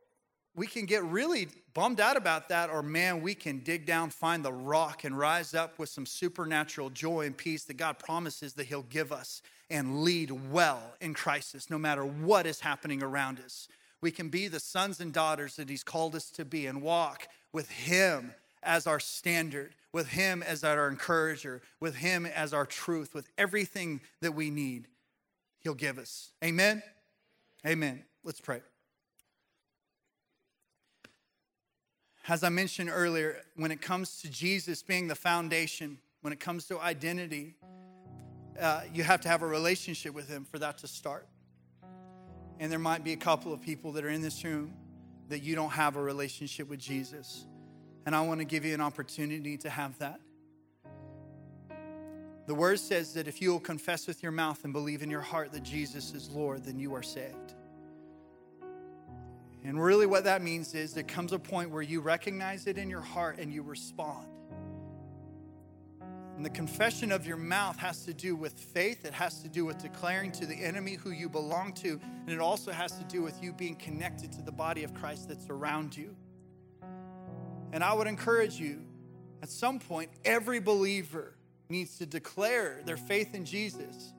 we 0.55 0.66
can 0.66 0.85
get 0.85 1.03
really 1.05 1.49
bummed 1.73 2.01
out 2.01 2.18
about 2.18 2.51
that, 2.51 2.68
or 2.68 2.83
man, 2.83 3.23
we 3.23 3.35
can 3.35 3.61
dig 3.61 3.87
down, 3.87 4.11
find 4.11 4.45
the 4.45 4.53
rock, 4.53 5.05
and 5.05 5.16
rise 5.16 5.55
up 5.55 5.79
with 5.79 5.89
some 5.89 6.05
supernatural 6.05 6.91
joy 6.91 7.25
and 7.25 7.35
peace 7.35 7.64
that 7.64 7.79
God 7.79 7.99
promises 7.99 8.53
that 8.55 8.66
He'll 8.66 8.83
give 8.83 9.11
us 9.11 9.41
and 9.71 10.03
lead 10.03 10.31
well 10.53 10.83
in 11.01 11.14
crisis, 11.14 11.71
no 11.71 11.79
matter 11.79 12.05
what 12.05 12.45
is 12.45 12.61
happening 12.61 13.03
around 13.03 13.41
us. 13.41 13.68
We 14.01 14.11
can 14.11 14.28
be 14.28 14.48
the 14.48 14.61
sons 14.61 15.01
and 15.01 15.12
daughters 15.12 15.57
that 15.57 15.68
He's 15.68 15.84
called 15.84 16.14
us 16.14 16.30
to 16.32 16.44
be 16.44 16.66
and 16.66 16.82
walk 16.82 17.28
with 17.53 17.70
Him 17.70 18.34
as 18.62 18.86
our 18.86 19.01
standard, 19.01 19.74
with 19.92 20.09
Him 20.09 20.42
as 20.42 20.64
our 20.64 20.88
encourager, 20.88 21.62
with 21.80 21.96
Him 21.96 22.26
as 22.26 22.53
our 22.55 22.66
truth, 22.66 23.14
with 23.14 23.28
everything 23.36 24.01
that 24.20 24.32
we 24.32 24.51
need, 24.51 24.88
He'll 25.61 25.74
give 25.74 25.98
us. 25.98 26.32
Amen? 26.42 26.82
Amen. 27.66 28.05
Let's 28.24 28.40
pray. 28.40 28.62
As 32.28 32.44
I 32.44 32.48
mentioned 32.48 32.90
earlier, 32.92 33.42
when 33.57 33.70
it 33.70 33.80
comes 33.80 34.20
to 34.22 34.30
Jesus 34.30 34.82
being 34.82 35.09
the 35.09 35.14
foundation, 35.14 35.98
when 36.20 36.32
it 36.32 36.40
comes 36.40 36.66
to 36.66 36.78
identity, 36.78 37.55
uh, 38.61 38.82
you 38.92 39.03
have 39.03 39.20
to 39.22 39.28
have 39.28 39.42
a 39.42 39.46
relationship 39.46 40.14
with 40.14 40.28
Him 40.28 40.44
for 40.44 40.59
that 40.59 40.78
to 40.78 40.86
start. 40.86 41.26
And 42.61 42.71
there 42.71 42.79
might 42.79 43.03
be 43.03 43.15
a 43.15 43.17
couple 43.17 43.55
of 43.55 43.63
people 43.63 43.93
that 43.93 44.05
are 44.05 44.11
in 44.11 44.21
this 44.21 44.45
room 44.45 44.75
that 45.31 45.43
you 45.43 45.55
don't 45.55 45.71
have 45.71 45.97
a 45.97 46.03
relationship 46.03 46.69
with 46.69 46.79
Jesus. 46.79 47.47
And 48.05 48.15
I 48.15 48.21
want 48.21 48.41
to 48.41 48.45
give 48.45 48.67
you 48.67 48.75
an 48.75 48.83
opportunity 48.83 49.57
to 49.59 49.71
have 49.71 49.99
that. 49.99 50.21
The 52.47 52.55
word 52.55 52.79
says 52.79 53.15
that 53.15 53.27
if 53.27 53.41
you 53.41 53.51
will 53.51 53.61
confess 53.61 54.07
with 54.07 54.23
your 54.23 54.33
mouth 54.33 54.63
and 54.65 54.73
believe 54.73 55.03
in 55.03 55.09
your 55.09 55.21
heart 55.23 55.53
that 55.53 55.63
Jesus 55.63 56.13
is 56.13 56.29
Lord, 56.29 56.65
then 56.65 56.79
you 56.79 56.95
are 56.95 57.03
saved. 57.03 57.55
And 59.65 59.83
really, 59.83 60.07
what 60.07 60.25
that 60.25 60.43
means 60.43 60.75
is 60.75 60.93
there 60.93 61.03
comes 61.03 61.33
a 61.33 61.39
point 61.39 61.71
where 61.71 61.83
you 61.83 62.01
recognize 62.01 62.67
it 62.67 62.77
in 62.77 62.91
your 62.91 63.01
heart 63.01 63.39
and 63.39 63.53
you 63.53 63.63
respond. 63.63 64.27
And 66.41 66.47
the 66.47 66.49
confession 66.49 67.12
of 67.12 67.26
your 67.26 67.36
mouth 67.36 67.76
has 67.80 68.07
to 68.07 68.14
do 68.14 68.34
with 68.34 68.55
faith, 68.55 69.05
it 69.05 69.12
has 69.12 69.43
to 69.43 69.49
do 69.51 69.66
with 69.66 69.76
declaring 69.76 70.32
to 70.32 70.47
the 70.47 70.55
enemy 70.55 70.95
who 70.95 71.11
you 71.11 71.28
belong 71.28 71.74
to, 71.74 72.01
and 72.03 72.30
it 72.30 72.41
also 72.41 72.72
has 72.72 72.93
to 72.93 73.05
do 73.05 73.20
with 73.20 73.43
you 73.43 73.53
being 73.53 73.76
connected 73.76 74.32
to 74.32 74.41
the 74.41 74.51
body 74.51 74.82
of 74.82 74.95
Christ 74.95 75.28
that's 75.28 75.51
around 75.51 75.95
you. 75.95 76.16
And 77.74 77.84
I 77.84 77.93
would 77.93 78.07
encourage 78.07 78.59
you 78.59 78.80
at 79.43 79.51
some 79.51 79.78
point, 79.78 80.12
every 80.24 80.61
believer 80.61 81.34
needs 81.68 81.99
to 81.99 82.07
declare 82.07 82.80
their 82.86 82.97
faith 82.97 83.34
in 83.34 83.45
Jesus. 83.45 84.14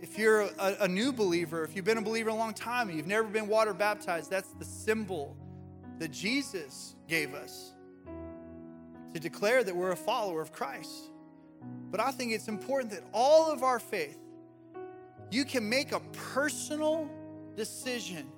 If 0.00 0.18
you're 0.18 0.40
a, 0.40 0.78
a, 0.80 0.88
new 0.88 1.12
believer, 1.12 1.62
if 1.62 1.76
you've 1.76 1.84
been 1.84 1.98
a 1.98 2.02
believer 2.02 2.30
a 2.30 2.34
long 2.34 2.54
time 2.54 2.88
and 2.88 2.96
you've 2.96 3.06
never 3.06 3.28
been 3.28 3.46
water 3.46 3.72
baptized, 3.72 4.32
that's 4.32 4.50
the 4.58 4.64
symbol 4.64 5.36
that 6.00 6.10
Jesus 6.10 6.96
gave 7.06 7.34
us 7.34 7.74
to 9.12 9.20
declare 9.20 9.64
that 9.64 9.74
we're 9.74 9.92
a 9.92 9.96
follower 9.96 10.40
of 10.40 10.52
Christ. 10.52 11.10
But 11.90 12.00
I 12.00 12.10
think 12.10 12.32
it's 12.32 12.48
important 12.48 12.92
that 12.92 13.04
all 13.12 13.50
of 13.50 13.62
our 13.62 13.78
faith, 13.78 14.18
you 15.30 15.44
can 15.44 15.68
make 15.68 15.92
a 15.92 16.00
personal 16.34 17.10
decision 17.56 18.30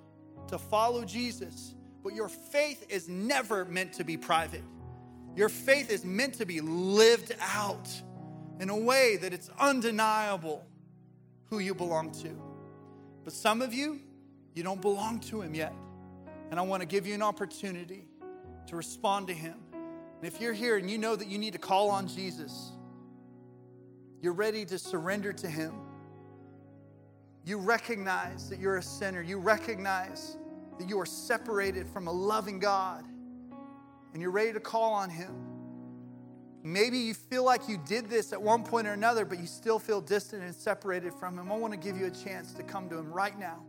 to 0.49 0.59
follow 0.59 1.05
Jesus, 1.05 1.75
but 2.03 2.15
your 2.15 2.29
faith 2.29 2.87
is 2.89 3.09
never 3.09 3.65
meant 3.65 3.93
to 3.95 4.05
be 4.05 4.17
private. 4.17 4.65
Your 5.37 5.49
faith 5.49 5.91
is 5.91 6.05
meant 6.05 6.35
to 6.35 6.47
be 6.47 6.61
lived 6.61 7.35
out 7.41 7.89
in 8.59 8.69
a 8.69 8.77
way 8.77 9.17
that 9.19 9.33
it's 9.33 9.51
undeniable 9.59 10.65
who 11.47 11.59
you 11.59 11.75
belong 11.75 12.11
to. 12.13 12.31
But 13.25 13.33
some 13.33 13.63
of 13.63 13.73
you, 13.73 14.01
you 14.55 14.63
don't 14.63 14.81
belong 14.81 15.21
to 15.21 15.41
Him 15.41 15.55
yet. 15.55 15.73
And 16.51 16.59
I 16.59 16.63
want 16.63 16.81
to 16.83 16.87
give 16.87 17.07
you 17.07 17.15
an 17.15 17.23
opportunity 17.23 18.07
to 18.67 18.77
respond 18.77 19.29
to 19.29 19.35
Him. 19.35 19.55
And 20.21 20.27
if 20.27 20.39
you're 20.39 20.53
here 20.53 20.77
and 20.77 20.91
you 20.91 20.99
know 20.99 21.17
that 21.17 21.29
you 21.29 21.39
need 21.39 21.55
to 21.55 21.59
call 21.59 21.89
on 21.89 22.07
Jesus, 22.07 22.73
you're 24.21 24.35
ready 24.35 24.67
to 24.67 24.79
surrender 24.79 25.33
to 25.33 25.49
Him. 25.49 25.73
You 27.47 27.57
recognize 27.57 28.51
that 28.51 28.59
you're 28.59 28.77
a 28.77 28.83
sinner. 28.83 29.23
You 29.23 29.39
recognize 29.39 30.37
that 30.79 30.91
you 30.91 31.01
are 31.01 31.07
separated 31.07 31.89
from 31.89 32.07
a 32.07 32.13
loving 32.13 32.59
God 32.59 33.03
and 34.13 34.21
you're 34.21 34.31
ready 34.31 34.53
to 34.53 34.61
call 34.61 34.93
on 34.93 35.09
Him. 35.09 35.35
Maybe 36.63 36.99
you 36.99 37.15
feel 37.15 37.43
like 37.43 37.67
you 37.67 37.79
did 37.87 38.11
this 38.11 38.35
at 38.35 38.43
one 38.43 38.63
point 38.63 38.87
or 38.87 38.93
another, 38.93 39.25
but 39.25 39.39
you 39.39 39.47
still 39.47 39.79
feel 39.79 40.03
distant 40.03 40.43
and 40.43 40.55
separated 40.55 41.15
from 41.15 41.39
Him. 41.39 41.51
I 41.51 41.57
want 41.57 41.73
to 41.73 41.79
give 41.79 41.97
you 41.97 42.05
a 42.05 42.11
chance 42.11 42.53
to 42.53 42.63
come 42.63 42.91
to 42.91 42.99
Him 42.99 43.11
right 43.11 43.39
now. 43.39 43.63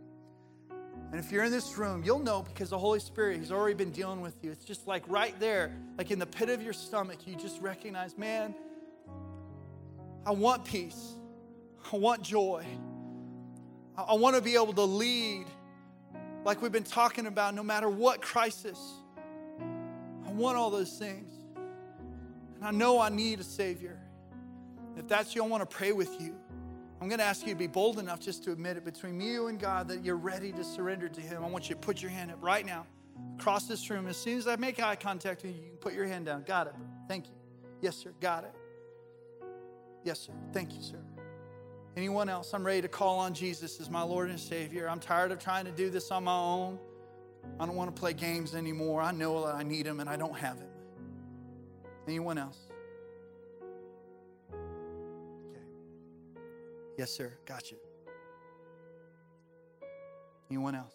And 1.12 1.20
if 1.20 1.30
you're 1.30 1.44
in 1.44 1.52
this 1.52 1.76
room, 1.76 2.02
you'll 2.02 2.18
know 2.20 2.42
because 2.42 2.70
the 2.70 2.78
Holy 2.78 2.98
Spirit, 2.98 3.38
He's 3.38 3.52
already 3.52 3.74
been 3.74 3.90
dealing 3.90 4.22
with 4.22 4.42
you. 4.42 4.50
It's 4.50 4.64
just 4.64 4.88
like 4.88 5.04
right 5.08 5.38
there, 5.38 5.70
like 5.98 6.10
in 6.10 6.18
the 6.18 6.26
pit 6.26 6.48
of 6.48 6.62
your 6.62 6.72
stomach, 6.72 7.26
you 7.26 7.36
just 7.36 7.60
recognize, 7.60 8.16
man, 8.16 8.54
I 10.24 10.30
want 10.30 10.64
peace. 10.64 11.12
I 11.92 11.96
want 11.96 12.22
joy. 12.22 12.64
I 13.96 14.14
want 14.14 14.36
to 14.36 14.42
be 14.42 14.54
able 14.54 14.72
to 14.72 14.84
lead 14.84 15.44
like 16.44 16.62
we've 16.62 16.72
been 16.72 16.82
talking 16.82 17.26
about, 17.26 17.54
no 17.54 17.62
matter 17.62 17.90
what 17.90 18.22
crisis. 18.22 18.80
I 20.26 20.32
want 20.32 20.56
all 20.56 20.70
those 20.70 20.92
things. 20.98 21.30
And 22.56 22.64
I 22.64 22.70
know 22.70 22.98
I 22.98 23.10
need 23.10 23.38
a 23.38 23.44
Savior. 23.44 24.00
If 24.96 25.08
that's 25.08 25.34
you, 25.34 25.44
I 25.44 25.46
want 25.46 25.68
to 25.68 25.76
pray 25.76 25.92
with 25.92 26.18
you. 26.20 26.34
I'm 27.02 27.08
going 27.08 27.18
to 27.18 27.24
ask 27.24 27.44
you 27.44 27.52
to 27.52 27.58
be 27.58 27.66
bold 27.66 27.98
enough 27.98 28.20
just 28.20 28.44
to 28.44 28.52
admit 28.52 28.76
it 28.76 28.84
between 28.84 29.20
you 29.20 29.48
and 29.48 29.58
God 29.58 29.88
that 29.88 30.04
you're 30.04 30.14
ready 30.14 30.52
to 30.52 30.62
surrender 30.62 31.08
to 31.08 31.20
Him. 31.20 31.42
I 31.42 31.48
want 31.48 31.68
you 31.68 31.74
to 31.74 31.80
put 31.80 32.00
your 32.00 32.12
hand 32.12 32.30
up 32.30 32.38
right 32.40 32.64
now 32.64 32.86
across 33.40 33.66
this 33.66 33.90
room. 33.90 34.06
As 34.06 34.16
soon 34.16 34.38
as 34.38 34.46
I 34.46 34.54
make 34.54 34.80
eye 34.80 34.94
contact 34.94 35.42
with 35.42 35.56
you, 35.56 35.62
you 35.62 35.68
can 35.70 35.78
put 35.78 35.94
your 35.94 36.04
hand 36.04 36.26
down. 36.26 36.44
Got 36.44 36.68
it. 36.68 36.74
Thank 37.08 37.26
you. 37.26 37.34
Yes, 37.80 37.96
sir. 37.96 38.12
Got 38.20 38.44
it. 38.44 38.54
Yes, 40.04 40.20
sir. 40.20 40.32
Thank 40.52 40.76
you, 40.76 40.80
sir. 40.80 41.00
Anyone 41.96 42.28
else? 42.28 42.54
I'm 42.54 42.64
ready 42.64 42.82
to 42.82 42.88
call 42.88 43.18
on 43.18 43.34
Jesus 43.34 43.80
as 43.80 43.90
my 43.90 44.02
Lord 44.02 44.30
and 44.30 44.38
Savior. 44.38 44.88
I'm 44.88 45.00
tired 45.00 45.32
of 45.32 45.40
trying 45.40 45.64
to 45.64 45.72
do 45.72 45.90
this 45.90 46.12
on 46.12 46.22
my 46.22 46.38
own. 46.38 46.78
I 47.58 47.66
don't 47.66 47.74
want 47.74 47.92
to 47.92 48.00
play 48.00 48.12
games 48.12 48.54
anymore. 48.54 49.02
I 49.02 49.10
know 49.10 49.44
that 49.44 49.56
I 49.56 49.64
need 49.64 49.88
him 49.88 49.98
and 49.98 50.08
I 50.08 50.16
don't 50.16 50.38
have 50.38 50.56
him. 50.56 50.68
Anyone 52.06 52.38
else? 52.38 52.68
Yes, 56.96 57.10
sir. 57.10 57.32
Gotcha. 57.46 57.76
Anyone 60.50 60.74
else? 60.74 60.94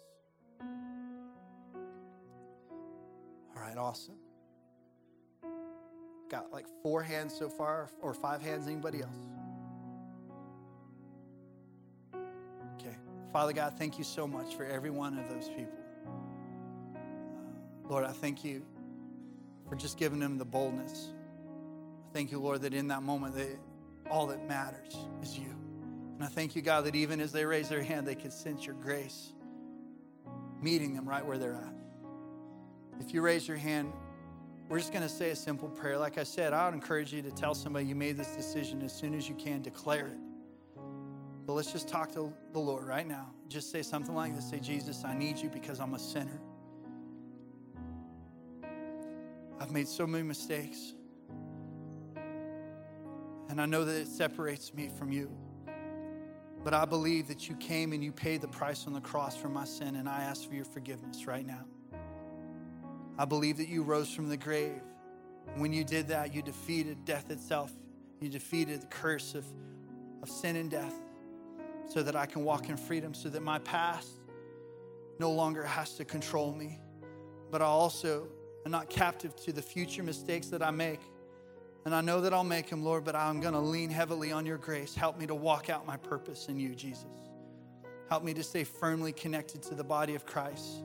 All 3.56 3.62
right, 3.62 3.76
awesome. 3.76 4.14
Got 6.30 6.52
like 6.52 6.66
four 6.82 7.02
hands 7.02 7.34
so 7.36 7.48
far, 7.48 7.88
or 8.00 8.14
five 8.14 8.40
hands. 8.40 8.66
Anybody 8.68 9.02
else? 9.02 9.16
Okay. 12.74 12.94
Father 13.32 13.52
God, 13.52 13.74
thank 13.78 13.98
you 13.98 14.04
so 14.04 14.26
much 14.26 14.54
for 14.54 14.64
every 14.64 14.90
one 14.90 15.18
of 15.18 15.28
those 15.28 15.48
people. 15.48 15.72
Lord, 17.88 18.04
I 18.04 18.12
thank 18.12 18.44
you 18.44 18.62
for 19.68 19.74
just 19.74 19.98
giving 19.98 20.20
them 20.20 20.38
the 20.38 20.44
boldness. 20.44 21.08
Thank 22.12 22.30
you, 22.30 22.38
Lord, 22.38 22.62
that 22.62 22.74
in 22.74 22.88
that 22.88 23.02
moment, 23.02 23.34
they, 23.34 23.56
all 24.10 24.26
that 24.28 24.46
matters 24.46 24.96
is 25.22 25.38
you. 25.38 25.54
And 26.18 26.24
I 26.24 26.28
thank 26.28 26.56
you, 26.56 26.62
God, 26.62 26.84
that 26.86 26.96
even 26.96 27.20
as 27.20 27.30
they 27.30 27.44
raise 27.44 27.68
their 27.68 27.82
hand, 27.82 28.04
they 28.04 28.16
can 28.16 28.32
sense 28.32 28.66
your 28.66 28.74
grace 28.74 29.32
meeting 30.60 30.92
them 30.92 31.08
right 31.08 31.24
where 31.24 31.38
they're 31.38 31.54
at. 31.54 31.72
If 32.98 33.14
you 33.14 33.22
raise 33.22 33.46
your 33.46 33.56
hand, 33.56 33.92
we're 34.68 34.80
just 34.80 34.92
going 34.92 35.04
to 35.04 35.08
say 35.08 35.30
a 35.30 35.36
simple 35.36 35.68
prayer. 35.68 35.96
Like 35.96 36.18
I 36.18 36.24
said, 36.24 36.52
I 36.52 36.64
would 36.64 36.74
encourage 36.74 37.12
you 37.12 37.22
to 37.22 37.30
tell 37.30 37.54
somebody 37.54 37.86
you 37.86 37.94
made 37.94 38.16
this 38.16 38.34
decision 38.34 38.82
as 38.82 38.92
soon 38.92 39.14
as 39.14 39.28
you 39.28 39.36
can, 39.36 39.62
declare 39.62 40.08
it. 40.08 40.18
But 41.46 41.52
let's 41.52 41.70
just 41.70 41.86
talk 41.86 42.10
to 42.14 42.32
the 42.52 42.58
Lord 42.58 42.84
right 42.84 43.06
now. 43.06 43.30
Just 43.46 43.70
say 43.70 43.82
something 43.82 44.14
like 44.14 44.34
this 44.34 44.50
Say, 44.50 44.58
Jesus, 44.58 45.04
I 45.04 45.14
need 45.14 45.38
you 45.38 45.48
because 45.48 45.78
I'm 45.78 45.94
a 45.94 45.98
sinner. 46.00 46.40
I've 49.60 49.70
made 49.70 49.86
so 49.86 50.04
many 50.04 50.24
mistakes. 50.24 50.94
And 53.48 53.60
I 53.60 53.66
know 53.66 53.84
that 53.84 53.94
it 53.94 54.08
separates 54.08 54.74
me 54.74 54.90
from 54.98 55.12
you. 55.12 55.30
But 56.64 56.74
I 56.74 56.84
believe 56.84 57.28
that 57.28 57.48
you 57.48 57.56
came 57.56 57.92
and 57.92 58.02
you 58.02 58.12
paid 58.12 58.40
the 58.40 58.48
price 58.48 58.86
on 58.86 58.92
the 58.92 59.00
cross 59.00 59.36
for 59.36 59.48
my 59.48 59.64
sin, 59.64 59.96
and 59.96 60.08
I 60.08 60.22
ask 60.22 60.48
for 60.48 60.54
your 60.54 60.64
forgiveness 60.64 61.26
right 61.26 61.46
now. 61.46 61.64
I 63.18 63.24
believe 63.24 63.56
that 63.56 63.68
you 63.68 63.82
rose 63.82 64.12
from 64.12 64.28
the 64.28 64.36
grave. 64.36 64.80
When 65.56 65.72
you 65.72 65.84
did 65.84 66.08
that, 66.08 66.34
you 66.34 66.42
defeated 66.42 67.04
death 67.04 67.30
itself. 67.30 67.72
You 68.20 68.28
defeated 68.28 68.82
the 68.82 68.86
curse 68.86 69.34
of, 69.34 69.44
of 70.22 70.28
sin 70.28 70.56
and 70.56 70.70
death 70.70 70.94
so 71.86 72.02
that 72.02 72.14
I 72.14 72.26
can 72.26 72.44
walk 72.44 72.68
in 72.68 72.76
freedom, 72.76 73.14
so 73.14 73.28
that 73.30 73.42
my 73.42 73.58
past 73.60 74.08
no 75.18 75.30
longer 75.30 75.64
has 75.64 75.94
to 75.94 76.04
control 76.04 76.52
me. 76.52 76.78
But 77.50 77.62
I 77.62 77.66
also 77.66 78.28
I'm 78.64 78.72
not 78.72 78.90
captive 78.90 79.34
to 79.44 79.52
the 79.52 79.62
future 79.62 80.02
mistakes 80.02 80.48
that 80.48 80.62
I 80.62 80.70
make. 80.70 81.00
And 81.88 81.94
I 81.94 82.02
know 82.02 82.20
that 82.20 82.34
I'll 82.34 82.44
make 82.44 82.68
them, 82.68 82.84
Lord, 82.84 83.02
but 83.02 83.16
I'm 83.16 83.40
going 83.40 83.54
to 83.54 83.60
lean 83.60 83.88
heavily 83.88 84.30
on 84.30 84.44
your 84.44 84.58
grace. 84.58 84.94
Help 84.94 85.18
me 85.18 85.26
to 85.26 85.34
walk 85.34 85.70
out 85.70 85.86
my 85.86 85.96
purpose 85.96 86.48
in 86.50 86.60
you, 86.60 86.74
Jesus. 86.74 87.30
Help 88.10 88.22
me 88.22 88.34
to 88.34 88.42
stay 88.42 88.62
firmly 88.62 89.10
connected 89.10 89.62
to 89.62 89.74
the 89.74 89.84
body 89.84 90.14
of 90.14 90.26
Christ. 90.26 90.82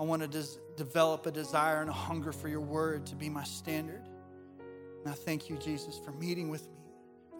I 0.00 0.02
want 0.02 0.22
to 0.22 0.26
des- 0.26 0.58
develop 0.76 1.24
a 1.26 1.30
desire 1.30 1.82
and 1.82 1.88
a 1.88 1.92
hunger 1.92 2.32
for 2.32 2.48
your 2.48 2.60
word 2.60 3.06
to 3.06 3.14
be 3.14 3.28
my 3.28 3.44
standard. 3.44 4.08
And 5.04 5.08
I 5.08 5.14
thank 5.14 5.48
you, 5.48 5.56
Jesus, 5.56 6.00
for 6.04 6.10
meeting 6.10 6.48
with 6.48 6.68
me, 6.68 6.80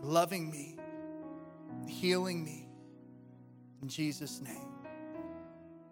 loving 0.01 0.53
me, 0.53 0.79
healing 1.89 2.45
me. 2.45 2.69
In 3.83 3.89
Jesus' 3.89 4.41
name, 4.41 4.69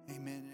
amen. 0.08 0.47